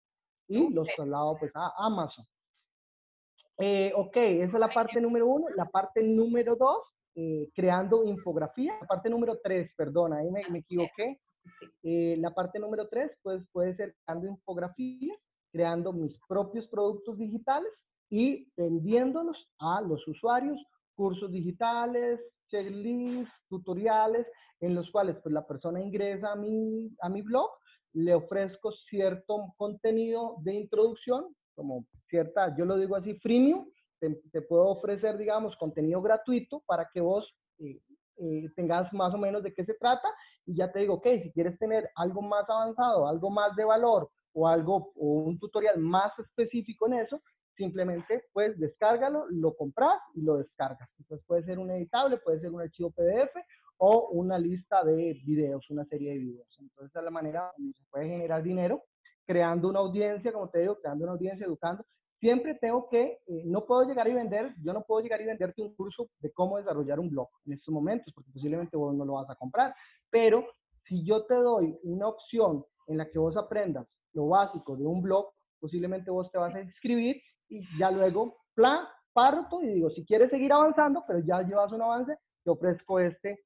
y 0.51 0.68
los 0.72 0.87
traslado 0.97 1.37
pues 1.39 1.53
a 1.55 1.72
Amazon. 1.78 2.26
Eh, 3.59 3.93
ok, 3.95 4.16
esa 4.16 4.53
es 4.55 4.61
la 4.61 4.68
parte 4.68 5.01
número 5.01 5.26
uno. 5.26 5.47
La 5.55 5.66
parte 5.66 6.03
número 6.03 6.57
dos, 6.57 6.83
eh, 7.14 7.48
creando 7.54 8.04
infografía. 8.04 8.76
La 8.80 8.86
parte 8.86 9.11
número 9.11 9.38
tres, 9.42 9.70
perdona, 9.76 10.18
ahí 10.18 10.30
me, 10.30 10.42
me 10.50 10.58
equivoqué. 10.61 11.20
Eh, 11.82 12.16
la 12.18 12.32
parte 12.32 12.58
número 12.58 12.88
tres, 12.88 13.11
pues 13.22 13.42
puede 13.52 13.74
ser 13.76 13.94
creando 14.04 14.28
infografía, 14.28 15.14
creando 15.52 15.92
mis 15.92 16.16
propios 16.28 16.68
productos 16.68 17.18
digitales 17.18 17.72
y 18.11 18.48
vendiéndolos 18.56 19.36
a 19.58 19.80
los 19.80 20.06
usuarios, 20.06 20.58
cursos 20.94 21.30
digitales, 21.30 22.20
checklists, 22.50 23.32
tutoriales, 23.48 24.26
en 24.61 24.74
los 24.74 24.90
cuales 24.90 25.16
pues 25.22 25.32
la 25.32 25.46
persona 25.46 25.80
ingresa 25.80 26.32
a 26.32 26.36
mi, 26.36 26.90
a 27.00 27.08
mi 27.08 27.22
blog 27.22 27.50
le 27.92 28.14
ofrezco 28.14 28.72
cierto 28.88 29.52
contenido 29.56 30.36
de 30.42 30.54
introducción, 30.54 31.34
como 31.54 31.86
cierta, 32.08 32.56
yo 32.56 32.64
lo 32.64 32.76
digo 32.76 32.96
así, 32.96 33.14
freemium, 33.14 33.66
te, 34.01 34.42
puedo 34.42 34.68
ofrecer, 34.68 35.16
digamos, 35.18 35.57
contenido 35.57 36.03
gratuito 36.03 36.62
para 36.66 36.88
que 36.92 37.01
vos 37.01 37.26
eh, 37.59 37.80
eh, 38.16 38.48
tengas 38.57 38.92
más 38.92 39.14
o 39.14 39.18
menos 39.18 39.42
de 39.42 39.53
qué 39.55 39.64
se 39.64 39.74
trata 39.74 40.09
y 40.46 40.57
ya 40.57 40.72
te 40.72 40.80
digo, 40.80 40.94
ok, 40.94 41.07
si 41.22 41.32
quieres 41.32 41.59
tener 41.59 41.90
algo 41.96 42.22
más 42.22 42.48
avanzado, 42.48 43.07
algo 43.07 43.30
más 43.30 43.55
de 43.57 43.64
valor 43.64 44.11
o 44.32 44.48
algo 44.48 44.92
o 44.96 45.22
un 45.22 45.38
tutorial 45.38 45.78
más 45.78 46.12
específico 46.18 46.86
en 46.86 46.94
eso, 46.94 47.20
simplemente 47.57 48.24
pues 48.32 48.59
descárgalo, 48.59 49.26
lo 49.28 49.55
compras 49.55 50.01
y 50.14 50.22
lo 50.22 50.38
descargas. 50.38 50.88
Entonces 50.98 51.24
puede 51.26 51.44
ser 51.44 51.59
un 51.59 51.70
editable, 51.70 52.18
puede 52.18 52.40
ser 52.40 52.51
un 52.51 52.61
archivo 52.61 52.90
PDF 52.90 53.36
o 53.82 54.11
una 54.11 54.38
lista 54.38 54.84
de 54.84 55.18
videos, 55.24 55.68
una 55.70 55.86
serie 55.86 56.12
de 56.12 56.18
videos. 56.18 56.57
Entonces, 56.59 56.94
es 56.94 57.03
la 57.03 57.11
manera 57.11 57.51
en 57.59 57.72
se 57.72 57.82
puede 57.90 58.09
generar 58.09 58.42
dinero, 58.42 58.82
creando 59.26 59.68
una 59.70 59.78
audiencia, 59.78 60.32
como 60.32 60.51
te 60.51 60.61
digo, 60.61 60.78
creando 60.80 61.05
una 61.05 61.12
audiencia, 61.12 61.46
educando. 61.46 61.84
Siempre 62.21 62.55
tengo 62.55 62.89
que, 62.89 63.18
eh, 63.27 63.43
no 63.47 63.64
puedo 63.64 63.85
llegar 63.85 64.07
y 64.09 64.12
vender, 64.12 64.55
yo 64.62 64.73
no 64.73 64.83
puedo 64.83 65.01
llegar 65.01 65.21
y 65.21 65.25
venderte 65.25 65.62
un 65.62 65.75
curso 65.75 66.09
de 66.18 66.31
cómo 66.33 66.59
desarrollar 66.59 67.01
un 67.01 67.11
blog 67.11 67.29
en 67.47 67.55
estos 67.55 67.73
momentos, 67.73 68.12
porque 68.14 68.31
posiblemente 68.31 68.77
vos 68.77 68.95
no 68.95 69.05
lo 69.05 69.14
vas 69.14 69.31
a 69.31 69.37
comprar. 69.37 69.75
Pero 70.11 70.47
si 70.87 71.05
yo 71.05 71.25
te 71.25 71.35
doy 71.35 71.79
una 71.83 72.09
opción 72.09 72.64
en 72.87 72.99
la 72.99 73.11
que 73.11 73.18
vos 73.18 73.37
aprendas 73.37 73.87
lo 74.12 74.29
básico 74.29 74.77
de 74.77 74.85
un 74.85 75.01
blog, 75.03 75.33
posiblemente 75.59 76.11
vos 76.11 76.31
te 76.31 76.39
vas 76.39 76.55
a 76.55 76.61
inscribir 76.61 77.23
y 77.49 77.62
ya 77.79 77.91
luego, 77.91 78.37
plan, 78.55 78.85
parto 79.12 79.62
y 79.62 79.68
digo, 79.68 79.91
si 79.91 80.05
quieres 80.05 80.31
seguir 80.31 80.53
avanzando, 80.53 81.03
pero 81.07 81.21
ya 81.21 81.43
llevas 81.43 81.73
un 81.73 81.83
avance, 81.83 82.16
te 82.45 82.51
ofrezco 82.51 83.01
este 83.01 83.41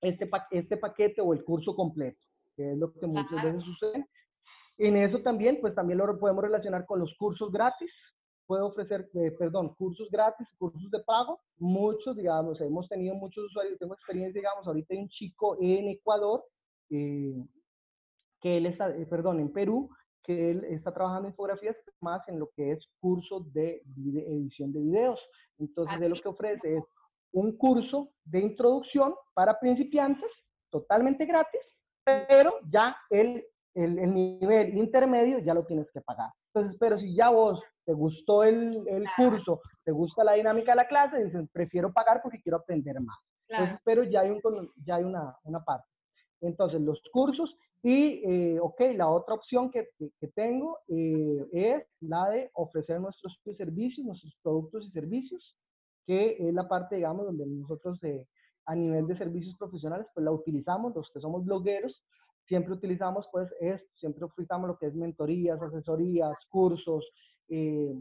este, 0.00 0.30
este 0.50 0.76
paquete 0.76 1.20
o 1.20 1.32
el 1.32 1.44
curso 1.44 1.74
completo, 1.74 2.20
que 2.56 2.72
es 2.72 2.78
lo 2.78 2.92
que 2.92 3.06
muchas 3.06 3.42
veces 3.42 3.62
sucede. 3.62 4.06
En 4.80 4.96
eso 4.96 5.20
también, 5.20 5.60
pues 5.60 5.74
también 5.74 5.98
lo 5.98 6.18
podemos 6.18 6.42
relacionar 6.42 6.86
con 6.86 7.00
los 7.00 7.14
cursos 7.18 7.52
gratis. 7.52 7.90
Puedo 8.46 8.68
ofrecer, 8.68 9.10
eh, 9.12 9.30
perdón, 9.38 9.74
cursos 9.74 10.08
gratis, 10.10 10.48
cursos 10.58 10.90
de 10.90 11.00
pago. 11.00 11.38
Muchos, 11.58 12.16
digamos, 12.16 12.58
hemos 12.62 12.88
tenido 12.88 13.14
muchos 13.14 13.44
usuarios. 13.44 13.78
Tengo 13.78 13.92
experiencia, 13.92 14.40
digamos, 14.40 14.66
ahorita 14.66 14.94
hay 14.94 15.00
un 15.00 15.08
chico 15.10 15.58
en 15.60 15.88
Ecuador, 15.88 16.42
eh, 16.88 17.44
que 18.40 18.56
él 18.56 18.64
está, 18.64 18.88
eh, 18.96 19.04
perdón, 19.04 19.40
en 19.40 19.52
Perú, 19.52 19.90
que 20.22 20.50
él 20.50 20.64
está 20.64 20.94
trabajando 20.94 21.28
en 21.28 21.34
fotografías 21.34 21.76
más 22.00 22.26
en 22.28 22.38
lo 22.38 22.48
que 22.56 22.72
es 22.72 22.88
cursos 23.00 23.52
de 23.52 23.82
edición 23.84 24.72
de 24.72 24.80
videos. 24.80 25.20
Entonces, 25.58 26.00
de 26.00 26.08
lo 26.08 26.16
que 26.16 26.28
ofrece 26.28 26.78
es 26.78 26.84
un 27.32 27.54
curso 27.58 28.08
de 28.24 28.40
introducción 28.40 29.14
para 29.34 29.60
principiantes 29.60 30.30
totalmente 30.70 31.26
gratis, 31.26 31.60
pero 32.02 32.54
ya 32.70 32.96
el, 33.74 33.98
el, 33.98 34.14
nivel 34.14 34.76
intermedio 34.76 35.38
ya 35.38 35.54
lo 35.54 35.64
tienes 35.64 35.90
que 35.92 36.00
pagar. 36.00 36.30
Entonces, 36.52 36.76
pero 36.80 36.98
si 36.98 37.14
ya 37.14 37.30
vos 37.30 37.62
te 37.84 37.92
gustó 37.92 38.44
el, 38.44 38.86
el 38.88 39.04
curso, 39.16 39.60
te 39.84 39.92
gusta 39.92 40.24
la 40.24 40.32
dinámica 40.34 40.72
de 40.72 40.76
la 40.76 40.88
clase, 40.88 41.24
dices, 41.24 41.48
prefiero 41.52 41.92
pagar 41.92 42.20
porque 42.22 42.40
quiero 42.40 42.58
aprender 42.58 43.00
más. 43.00 43.18
pero 43.84 44.04
ya 44.04 44.20
hay, 44.20 44.30
un, 44.30 44.70
ya 44.84 44.96
hay 44.96 45.04
una, 45.04 45.36
una 45.44 45.64
parte. 45.64 45.86
Entonces, 46.40 46.80
los 46.80 47.00
cursos 47.12 47.54
y, 47.82 48.22
eh, 48.24 48.58
ok, 48.60 48.80
la 48.94 49.08
otra 49.08 49.34
opción 49.34 49.70
que, 49.70 49.88
que, 49.98 50.28
tengo 50.28 50.78
eh, 50.88 51.46
es 51.52 51.82
la 52.00 52.28
de 52.28 52.50
ofrecer 52.54 53.00
nuestros 53.00 53.40
servicios, 53.56 54.06
nuestros 54.06 54.34
productos 54.42 54.86
y 54.86 54.90
servicios 54.90 55.56
que 56.06 56.36
es 56.40 56.52
la 56.52 56.68
parte, 56.68 56.96
digamos, 56.96 57.26
donde 57.26 57.46
nosotros 57.46 58.02
eh, 58.02 58.26
a 58.66 58.74
nivel 58.74 59.06
de 59.06 59.16
servicios 59.16 59.56
profesionales, 59.56 60.06
pues 60.12 60.24
la 60.24 60.32
utilizamos, 60.32 60.94
los 60.94 61.10
que 61.12 61.20
somos 61.20 61.44
blogueros, 61.44 62.02
siempre 62.50 62.72
utilizamos 62.72 63.28
pues 63.30 63.48
esto, 63.60 63.88
siempre 63.94 64.24
utilizamos 64.24 64.66
lo 64.66 64.76
que 64.76 64.86
es 64.86 64.94
mentorías, 64.96 65.62
asesorías, 65.62 66.36
cursos, 66.48 67.08
eh, 67.48 67.94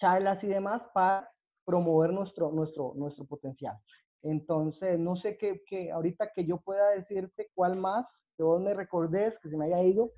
charlas 0.00 0.42
y 0.44 0.46
demás 0.46 0.80
para 0.94 1.28
promover 1.64 2.12
nuestro, 2.12 2.52
nuestro, 2.52 2.92
nuestro 2.94 3.24
potencial. 3.24 3.76
Entonces, 4.22 5.00
no 5.00 5.16
sé 5.16 5.36
qué, 5.36 5.62
qué, 5.66 5.90
ahorita 5.90 6.30
que 6.32 6.46
yo 6.46 6.58
pueda 6.58 6.90
decirte 6.90 7.50
cuál 7.52 7.74
más, 7.74 8.06
que 8.36 8.44
vos 8.44 8.62
me 8.62 8.72
recordés, 8.72 9.34
que 9.42 9.50
se 9.50 9.56
me 9.56 9.64
haya 9.64 9.82
ido. 9.82 10.12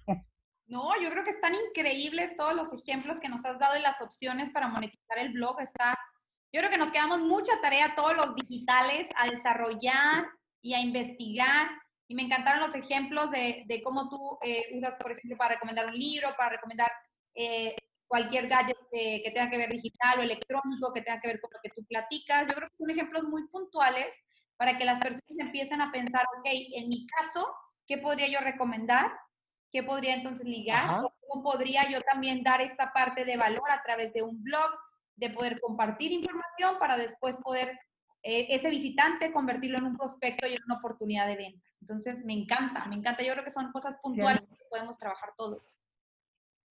No, 0.67 0.91
yo 1.03 1.11
creo 1.11 1.25
que 1.25 1.31
están 1.31 1.55
increíbles 1.69 2.37
todos 2.37 2.55
los 2.55 2.69
ejemplos 2.73 3.19
que 3.19 3.29
nos 3.29 3.45
has 3.45 3.59
dado 3.59 3.77
y 3.77 3.83
las 3.83 4.01
opciones 4.01 4.51
para 4.51 4.69
monetizar 4.69 5.19
el 5.19 5.33
blog. 5.33 5.61
Está, 5.61 5.99
yo 6.53 6.61
creo 6.61 6.71
que 6.71 6.79
nos 6.79 6.91
quedamos 6.91 7.21
mucha 7.21 7.53
tarea 7.61 7.95
todos 7.97 8.17
los 8.17 8.35
digitales 8.35 9.09
a 9.17 9.29
desarrollar 9.29 10.27
y 10.63 10.75
a 10.75 10.81
investigar. 10.81 11.82
Y 12.13 12.15
me 12.15 12.25
encantaron 12.25 12.61
los 12.61 12.75
ejemplos 12.75 13.31
de, 13.31 13.65
de 13.67 13.83
cómo 13.83 14.11
tú 14.11 14.39
eh, 14.43 14.67
usas, 14.77 14.97
por 14.97 15.13
ejemplo, 15.13 15.35
para 15.39 15.55
recomendar 15.55 15.87
un 15.87 15.95
libro, 15.95 16.29
para 16.37 16.51
recomendar 16.51 16.93
eh, 17.35 17.75
cualquier 18.07 18.49
gadget 18.49 18.77
que 18.91 19.33
tenga 19.35 19.49
que 19.49 19.57
ver 19.57 19.71
digital 19.71 20.19
o 20.19 20.23
electrónico, 20.23 20.93
que 20.93 21.01
tenga 21.01 21.23
que 21.23 21.29
ver 21.29 21.41
con 21.41 21.51
lo 21.55 21.59
que 21.63 21.71
tú 21.71 21.83
platicas. 21.87 22.47
Yo 22.47 22.55
creo 22.55 22.69
que 22.69 22.77
son 22.77 22.91
ejemplos 22.91 23.23
muy 23.23 23.49
puntuales 23.49 24.09
para 24.59 24.77
que 24.77 24.85
las 24.85 25.01
personas 25.01 25.39
empiecen 25.39 25.81
a 25.81 25.91
pensar, 25.91 26.27
ok, 26.37 26.45
en 26.45 26.91
mi 26.91 27.07
caso, 27.07 27.51
¿qué 27.87 27.97
podría 27.97 28.29
yo 28.29 28.41
recomendar? 28.41 29.11
¿Qué 29.71 29.83
podría 29.83 30.13
entonces 30.13 30.47
ligar? 30.47 31.01
¿Cómo 31.27 31.43
podría 31.43 31.89
yo 31.89 32.03
también 32.03 32.43
dar 32.43 32.61
esta 32.61 32.93
parte 32.93 33.25
de 33.25 33.39
valor 33.39 33.71
a 33.71 33.83
través 33.83 34.13
de 34.13 34.21
un 34.21 34.45
blog, 34.45 34.71
de 35.17 35.31
poder 35.31 35.59
compartir 35.63 36.13
información 36.13 36.79
para 36.79 36.99
después 36.99 37.39
poder 37.39 37.71
eh, 38.23 38.49
ese 38.51 38.69
visitante 38.69 39.33
convertirlo 39.33 39.79
en 39.79 39.87
un 39.87 39.97
prospecto 39.97 40.47
y 40.47 40.53
en 40.53 40.63
una 40.67 40.77
oportunidad 40.77 41.27
de 41.27 41.37
venta? 41.37 41.72
Entonces, 41.83 42.25
me 42.25 42.33
encanta, 42.33 42.87
me 42.87 42.95
encanta. 42.95 43.25
Yo 43.25 43.33
creo 43.33 43.45
que 43.45 43.51
son 43.51 43.73
cosas 43.73 43.97
puntuales 44.01 44.41
que 44.43 44.65
podemos 44.71 44.97
trabajar 44.99 45.31
todos. 45.37 45.75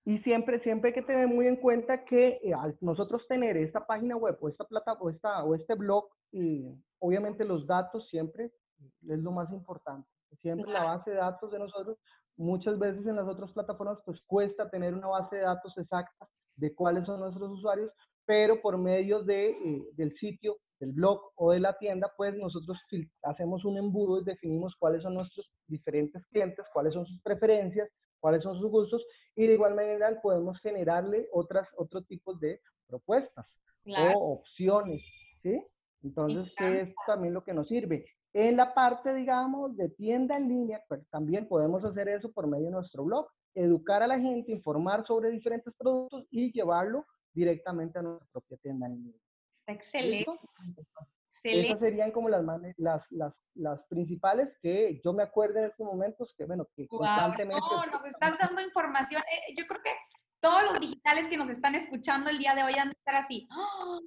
Y 0.05 0.19
siempre, 0.19 0.63
siempre 0.63 0.89
hay 0.89 0.93
que 0.93 1.01
tener 1.01 1.27
muy 1.27 1.47
en 1.47 1.57
cuenta 1.57 2.05
que 2.05 2.39
eh, 2.41 2.53
al 2.53 2.77
nosotros 2.79 3.27
tener 3.27 3.57
esta 3.57 3.85
página 3.85 4.15
web 4.15 4.37
o 4.39 4.47
esta 4.47 4.63
plata 4.63 4.93
o, 4.93 5.09
esta, 5.09 5.43
o 5.43 5.53
este 5.53 5.75
blog, 5.75 6.07
y 6.31 6.65
obviamente 6.99 7.43
los 7.43 7.67
datos 7.67 8.07
siempre 8.09 8.45
es 8.45 9.19
lo 9.19 9.31
más 9.31 9.51
importante. 9.51 10.07
Siempre 10.41 10.71
la 10.71 10.85
base 10.85 11.11
de 11.11 11.17
datos 11.17 11.51
de 11.51 11.59
nosotros, 11.59 11.97
muchas 12.37 12.79
veces 12.79 13.05
en 13.05 13.17
las 13.17 13.27
otras 13.27 13.51
plataformas, 13.51 13.99
pues 14.05 14.21
cuesta 14.25 14.69
tener 14.69 14.93
una 14.93 15.07
base 15.07 15.35
de 15.35 15.41
datos 15.41 15.77
exacta 15.77 16.27
de 16.55 16.73
cuáles 16.73 17.05
son 17.05 17.19
nuestros 17.19 17.51
usuarios, 17.51 17.91
pero 18.25 18.61
por 18.61 18.77
medio 18.77 19.21
de, 19.23 19.49
eh, 19.49 19.89
del 19.91 20.17
sitio, 20.17 20.57
del 20.81 20.91
blog 20.91 21.21
o 21.35 21.51
de 21.51 21.59
la 21.59 21.77
tienda, 21.77 22.11
pues 22.17 22.35
nosotros 22.35 22.77
hacemos 23.23 23.63
un 23.63 23.77
embudo 23.77 24.19
y 24.19 24.25
definimos 24.25 24.75
cuáles 24.77 25.03
son 25.03 25.13
nuestros 25.13 25.49
diferentes 25.67 26.25
clientes, 26.27 26.65
cuáles 26.73 26.93
son 26.93 27.05
sus 27.05 27.21
preferencias, 27.21 27.87
cuáles 28.19 28.43
son 28.43 28.57
sus 28.59 28.69
gustos 28.69 29.05
y 29.35 29.45
de 29.47 29.53
igual 29.53 29.75
manera 29.75 30.19
podemos 30.21 30.59
generarle 30.59 31.29
otras, 31.31 31.69
otros 31.77 32.05
tipos 32.07 32.39
de 32.39 32.59
propuestas 32.87 33.45
o 33.85 34.33
opciones, 34.33 35.01
¿sí? 35.43 35.63
Entonces, 36.03 36.51
¿qué 36.57 36.81
es 36.81 36.95
también 37.05 37.33
lo 37.33 37.43
que 37.43 37.53
nos 37.53 37.67
sirve? 37.67 38.05
En 38.33 38.57
la 38.57 38.73
parte, 38.73 39.13
digamos, 39.13 39.77
de 39.77 39.89
tienda 39.89 40.35
en 40.35 40.49
línea, 40.49 40.81
pues 40.87 41.07
también 41.09 41.47
podemos 41.47 41.83
hacer 41.83 42.07
eso 42.09 42.31
por 42.31 42.47
medio 42.47 42.65
de 42.65 42.71
nuestro 42.71 43.03
blog, 43.03 43.27
educar 43.53 44.01
a 44.01 44.07
la 44.07 44.19
gente, 44.19 44.51
informar 44.51 45.05
sobre 45.05 45.29
diferentes 45.29 45.73
productos 45.77 46.25
y 46.31 46.51
llevarlo 46.51 47.05
directamente 47.33 47.99
a 47.99 48.01
nuestra 48.01 48.27
propia 48.31 48.57
tienda 48.57 48.87
en 48.87 48.95
línea. 48.95 49.19
Excelente. 49.71 50.31
Esas 51.43 51.79
serían 51.79 52.11
como 52.11 52.29
las, 52.29 52.43
las, 52.77 53.03
las, 53.09 53.33
las, 53.55 53.79
principales 53.87 54.49
que 54.61 55.01
yo 55.03 55.11
me 55.11 55.23
acuerdo 55.23 55.59
en 55.59 55.65
estos 55.65 55.85
momentos, 55.85 56.33
que 56.37 56.45
bueno, 56.45 56.67
que 56.75 56.87
constantemente... 56.87 57.59
No, 57.59 57.85
nos 57.87 58.05
estás 58.05 58.37
dando 58.37 58.61
información. 58.61 59.21
Eh, 59.23 59.55
yo 59.57 59.65
creo 59.65 59.81
que 59.81 59.91
todos 60.39 60.63
los 60.63 60.79
digitales 60.79 61.27
que 61.29 61.37
nos 61.37 61.49
están 61.49 61.75
escuchando 61.75 62.29
el 62.29 62.37
día 62.37 62.53
de 62.53 62.63
hoy 62.63 62.73
han 62.77 62.89
de 62.89 62.95
estar 62.97 63.15
así, 63.15 63.47
¡oh! 63.55 63.99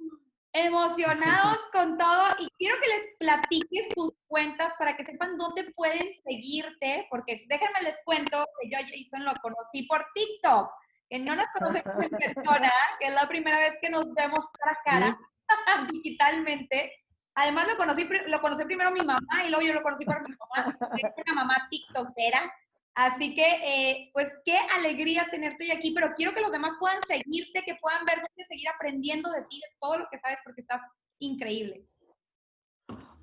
emocionados 0.53 1.59
con 1.73 1.99
todo. 1.99 2.25
Y 2.39 2.49
quiero 2.57 2.77
que 2.81 2.89
les 2.89 3.17
platiques 3.19 3.89
tus 3.95 4.13
cuentas 4.29 4.73
para 4.79 4.97
que 4.97 5.05
sepan 5.05 5.37
dónde 5.37 5.73
pueden 5.75 6.15
seguirte, 6.23 7.09
porque 7.11 7.45
déjenme 7.49 7.83
les 7.83 8.01
cuento 8.05 8.47
que 8.61 8.71
yo 8.71 8.79
a 8.79 8.83
Jason 8.83 9.25
lo 9.25 9.33
conocí 9.43 9.83
por 9.89 10.07
TikTok, 10.15 10.71
que 11.11 11.19
no 11.19 11.35
nos 11.35 11.47
conocemos 11.59 12.05
en 12.05 12.11
persona, 12.11 12.71
que 13.01 13.07
es 13.09 13.15
la 13.15 13.27
primera 13.27 13.59
vez 13.59 13.75
que 13.83 13.91
nos 13.91 14.05
vemos 14.15 14.47
cara 14.53 14.73
a 14.73 14.85
cara 14.85 15.19
digitalmente. 15.93 16.93
Además, 17.35 17.67
lo 17.69 17.77
conocí, 17.77 18.09
lo 18.29 18.41
conocí 18.41 18.65
primero 18.65 18.93
mi 18.93 19.01
mamá 19.01 19.45
y 19.47 19.51
luego 19.51 19.67
yo 19.67 19.75
lo 19.75 19.83
conocí 19.83 20.05
por 20.05 20.23
mi 20.23 20.35
mamá, 20.37 20.79
una 21.27 21.35
mamá 21.35 21.69
tiktokera. 21.71 22.53
Así 22.95 23.35
que, 23.35 23.43
eh, 23.43 24.11
pues, 24.13 24.29
qué 24.45 24.57
alegría 24.77 25.27
tenerte 25.29 25.65
hoy 25.65 25.71
aquí, 25.73 25.91
pero 25.93 26.13
quiero 26.15 26.33
que 26.33 26.41
los 26.41 26.53
demás 26.53 26.77
puedan 26.79 27.03
seguirte, 27.03 27.63
que 27.67 27.75
puedan 27.81 28.05
ver 28.05 28.17
dónde 28.17 28.45
seguir 28.49 28.69
aprendiendo 28.69 29.31
de 29.33 29.43
ti, 29.51 29.57
de 29.57 29.77
todo 29.81 29.99
lo 29.99 30.07
que 30.11 30.21
sabes, 30.21 30.39
porque 30.45 30.61
estás 30.61 30.81
increíble. 31.19 31.85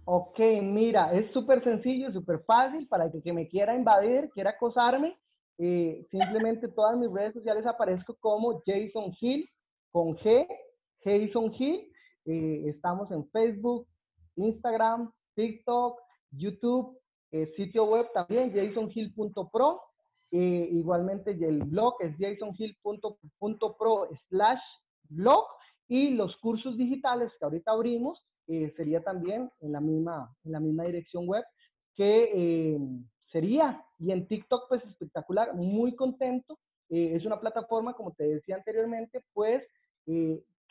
Ok, 0.04 0.40
mira, 0.62 1.14
es 1.14 1.32
súper 1.32 1.64
sencillo, 1.64 2.12
súper 2.12 2.44
fácil 2.46 2.86
para 2.88 3.06
el 3.06 3.24
que 3.24 3.32
me 3.32 3.48
quiera 3.48 3.76
invadir, 3.76 4.30
quiera 4.34 4.52
acosarme. 4.52 5.18
Eh, 5.58 6.06
simplemente 6.10 6.68
todas 6.68 6.98
mis 6.98 7.12
redes 7.12 7.34
sociales 7.34 7.66
aparezco 7.66 8.18
como 8.20 8.62
Jason 8.66 9.16
Hill, 9.20 9.50
con 9.92 10.18
G, 10.18 10.48
Jason 11.04 11.54
Hill. 11.58 11.91
Eh, 12.26 12.64
estamos 12.68 13.12
en 13.12 13.30
Facebook, 13.30 13.88
Instagram, 14.36 15.12
TikTok, 15.36 16.00
YouTube, 16.32 16.98
eh, 17.32 17.52
sitio 17.56 17.86
web 17.86 18.08
también, 18.14 18.54
jasonhill.pro. 18.54 19.82
Eh, 20.32 20.70
igualmente 20.72 21.32
el 21.32 21.64
blog 21.64 21.96
es 22.00 22.16
jasonhill.pro 22.18 24.10
slash 24.30 24.62
blog 25.10 25.46
y 25.90 26.12
los 26.12 26.38
cursos 26.38 26.78
digitales 26.78 27.34
que 27.38 27.46
ahorita 27.46 27.72
abrimos 27.72 28.26
eh, 28.48 28.74
sería 28.78 29.04
también 29.04 29.52
en 29.60 29.74
la 29.74 29.82
misma, 29.82 30.34
en 30.46 30.54
la 30.54 30.62
misma 30.62 30.86
dirección 30.86 31.28
web 31.28 31.44
que 31.96 32.80
sería 33.32 33.86
y 34.00 34.12
en 34.12 34.26
TikTok 34.28 34.70
pues 34.70 34.84
espectacular, 34.86 35.54
muy 35.54 35.96
contento. 35.96 36.58
es 36.90 37.26
una 37.26 37.40
plataforma, 37.40 37.94
como 37.94 38.14
te 38.14 38.24
decía 38.24 38.56
anteriormente, 38.56 39.22
pues 39.34 39.64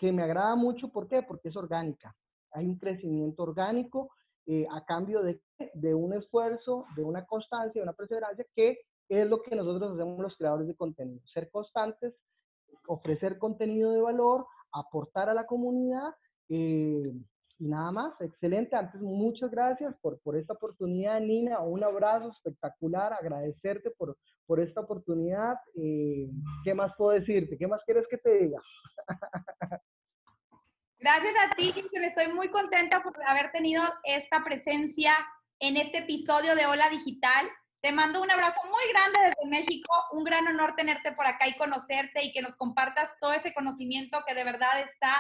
que 0.01 0.11
me 0.11 0.25
agrada 0.25 0.57
mucho. 0.57 0.89
¿Por 0.89 1.07
qué? 1.07 1.23
Porque 1.23 1.51
es 1.51 1.57
orgánica 1.57 2.17
hay 2.53 2.67
un 2.67 2.79
crecimiento 2.79 3.43
orgánico 3.43 4.11
eh, 4.47 4.67
a 4.71 4.85
cambio 4.85 5.23
de, 5.23 5.41
de 5.75 5.95
un 5.95 6.15
esfuerzo, 6.15 6.87
de 6.97 7.05
una 7.05 7.25
constancia, 7.27 7.81
de 7.81 7.83
una 7.83 7.93
perseverancia, 7.93 8.45
que 8.55 8.79
es 9.09 9.29
lo 9.29 9.43
que 9.43 9.55
nosotros 9.55 9.93
hacemos 9.93 10.19
los 10.19 10.37
creadores 10.37 10.67
de 10.67 10.75
contenido. 10.75 11.21
Ser 11.33 11.51
constantes, 11.51 12.15
ofrecer 12.87 13.39
contenido 13.39 13.93
de 13.93 14.01
valor, 14.01 14.47
aportar 14.73 15.29
a 15.29 15.35
la 15.35 15.47
comunidad 15.47 16.15
eh, 16.49 17.13
y 17.61 17.69
nada 17.69 17.93
más. 17.93 18.15
Excelente. 18.21 18.75
Antes, 18.75 19.01
muchas 19.01 19.51
gracias 19.51 19.95
por, 20.01 20.19
por 20.21 20.37
esta 20.37 20.55
oportunidad, 20.55 21.21
Nina. 21.21 21.61
Un 21.61 21.85
abrazo 21.85 22.31
espectacular. 22.31 23.13
Agradecerte 23.13 23.91
por, 23.91 24.17
por 24.47 24.61
esta 24.61 24.81
oportunidad. 24.81 25.57
Eh, 25.77 26.29
¿Qué 26.65 26.75
más 26.75 26.93
puedo 26.97 27.11
decirte? 27.11 27.59
¿Qué 27.59 27.67
más 27.67 27.83
quieres 27.85 28.07
que 28.11 28.17
te 28.17 28.39
diga? 28.39 28.61
Gracias 30.99 31.35
a 31.45 31.55
ti, 31.55 31.73
Estoy 31.93 32.29
muy 32.29 32.49
contenta 32.49 33.03
por 33.03 33.15
haber 33.27 33.51
tenido 33.53 33.83
esta 34.05 34.45
presencia 34.45 35.13
en 35.59 35.77
este 35.77 35.99
episodio 35.99 36.55
de 36.55 36.67
Hola 36.67 36.89
Digital. 36.91 37.47
Te 37.81 37.93
mando 37.93 38.21
un 38.21 38.31
abrazo 38.31 38.61
muy 38.65 38.83
grande 38.93 39.19
desde 39.31 39.51
México. 39.51 39.89
Un 40.13 40.25
gran 40.25 40.47
honor 40.49 40.75
tenerte 40.77 41.13
por 41.13 41.27
acá 41.27 41.49
y 41.49 41.57
conocerte 41.57 42.23
y 42.25 42.33
que 42.33 42.43
nos 42.43 42.57
compartas 42.57 43.13
todo 43.19 43.33
ese 43.33 43.55
conocimiento 43.55 44.23
que 44.27 44.35
de 44.35 44.45
verdad 44.45 44.81
está 44.81 45.11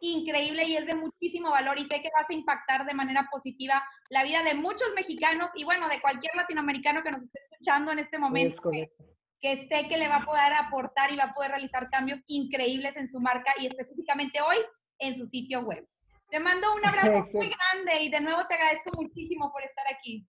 increíble 0.00 0.64
y 0.64 0.76
es 0.76 0.86
de 0.86 0.94
muchísimo 0.94 1.50
valor 1.50 1.78
y 1.78 1.82
sé 1.82 2.00
que 2.00 2.10
vas 2.14 2.28
a 2.28 2.32
impactar 2.32 2.86
de 2.86 2.94
manera 2.94 3.28
positiva 3.30 3.82
la 4.10 4.24
vida 4.24 4.42
de 4.42 4.54
muchos 4.54 4.88
mexicanos 4.94 5.50
y 5.54 5.64
bueno, 5.64 5.88
de 5.88 6.00
cualquier 6.00 6.34
latinoamericano 6.34 7.02
que 7.02 7.10
nos 7.10 7.22
esté 7.22 7.40
escuchando 7.50 7.92
en 7.92 7.98
este 7.98 8.18
momento, 8.18 8.70
que, 8.70 8.92
que, 9.40 9.68
sé 9.68 9.88
que 9.88 9.96
le 9.96 10.08
va 10.08 10.16
a 10.16 10.24
poder 10.24 10.52
aportar 10.54 11.12
y 11.12 11.16
va 11.16 11.24
a 11.24 11.34
poder 11.34 11.52
realizar 11.52 11.88
cambios 11.90 12.20
increíbles 12.26 12.96
en 12.96 13.08
su 13.08 13.18
marca 13.20 13.52
y 13.58 13.66
específicamente 13.66 14.40
hoy 14.40 14.56
en 14.98 15.16
su 15.16 15.26
sitio 15.26 15.60
web. 15.60 15.86
Te 16.30 16.40
mando 16.40 16.74
un 16.74 16.84
abrazo 16.84 17.26
muy 17.32 17.48
grande 17.48 18.02
y 18.02 18.10
de 18.10 18.20
nuevo 18.20 18.46
te 18.46 18.54
agradezco 18.54 18.90
muchísimo 19.00 19.50
por 19.50 19.62
estar 19.62 19.86
aquí. 19.92 20.26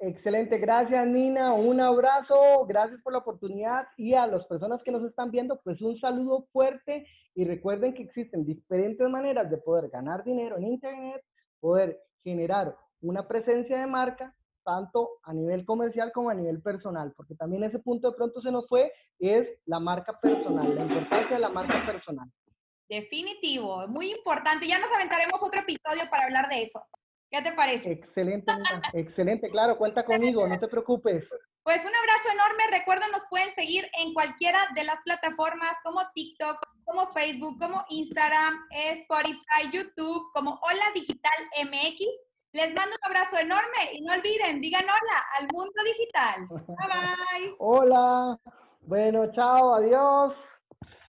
Excelente, 0.00 0.58
gracias 0.58 1.04
Nina, 1.08 1.52
un 1.54 1.80
abrazo, 1.80 2.64
gracias 2.66 3.00
por 3.02 3.12
la 3.12 3.18
oportunidad 3.18 3.88
y 3.96 4.14
a 4.14 4.28
las 4.28 4.46
personas 4.46 4.80
que 4.84 4.92
nos 4.92 5.02
están 5.02 5.32
viendo, 5.32 5.60
pues 5.64 5.82
un 5.82 5.98
saludo 5.98 6.46
fuerte 6.52 7.04
y 7.34 7.44
recuerden 7.44 7.94
que 7.94 8.04
existen 8.04 8.44
diferentes 8.44 9.08
maneras 9.08 9.50
de 9.50 9.58
poder 9.58 9.90
ganar 9.90 10.22
dinero 10.22 10.56
en 10.56 10.68
Internet, 10.68 11.20
poder 11.58 12.00
generar 12.22 12.76
una 13.00 13.26
presencia 13.26 13.76
de 13.76 13.86
marca, 13.86 14.32
tanto 14.64 15.18
a 15.24 15.32
nivel 15.32 15.64
comercial 15.64 16.12
como 16.12 16.30
a 16.30 16.34
nivel 16.34 16.62
personal, 16.62 17.12
porque 17.16 17.34
también 17.34 17.64
ese 17.64 17.80
punto 17.80 18.10
de 18.10 18.16
pronto 18.16 18.40
se 18.40 18.52
nos 18.52 18.68
fue, 18.68 18.92
es 19.18 19.48
la 19.66 19.80
marca 19.80 20.20
personal, 20.20 20.76
la 20.76 20.84
importancia 20.84 21.34
de 21.34 21.40
la 21.40 21.48
marca 21.48 21.84
personal. 21.84 22.30
Definitivo, 22.88 23.86
muy 23.88 24.12
importante. 24.12 24.66
Ya 24.66 24.78
nos 24.78 24.92
aventaremos 24.94 25.42
otro 25.42 25.60
episodio 25.60 26.08
para 26.08 26.24
hablar 26.24 26.48
de 26.48 26.62
eso. 26.62 26.86
¿Qué 27.30 27.42
te 27.42 27.52
parece? 27.52 27.92
Excelente, 27.92 28.52
excelente, 28.94 29.50
claro, 29.50 29.76
cuenta 29.76 30.04
conmigo, 30.04 30.46
no 30.46 30.58
te 30.58 30.68
preocupes. 30.68 31.24
Pues 31.62 31.84
un 31.84 31.94
abrazo 31.94 32.30
enorme. 32.32 32.78
Recuerden, 32.78 33.10
nos 33.12 33.26
pueden 33.28 33.54
seguir 33.54 33.84
en 34.00 34.14
cualquiera 34.14 34.58
de 34.74 34.84
las 34.84 34.96
plataformas 35.04 35.74
como 35.84 36.00
TikTok, 36.14 36.56
como 36.84 37.08
Facebook, 37.12 37.58
como 37.58 37.84
Instagram, 37.90 38.66
Spotify, 38.70 39.70
YouTube, 39.70 40.30
como 40.32 40.58
Hola 40.62 40.84
Digital 40.94 41.38
MX. 41.64 42.06
Les 42.52 42.74
mando 42.74 42.96
un 42.96 43.10
abrazo 43.10 43.38
enorme 43.38 43.92
y 43.92 44.00
no 44.00 44.14
olviden, 44.14 44.62
digan 44.62 44.84
hola 44.84 45.22
al 45.38 45.48
mundo 45.52 45.82
digital. 45.84 46.48
Bye 46.48 46.88
bye. 46.88 47.54
Hola. 47.58 48.38
Bueno, 48.86 49.30
chao, 49.34 49.74
adiós. 49.74 50.32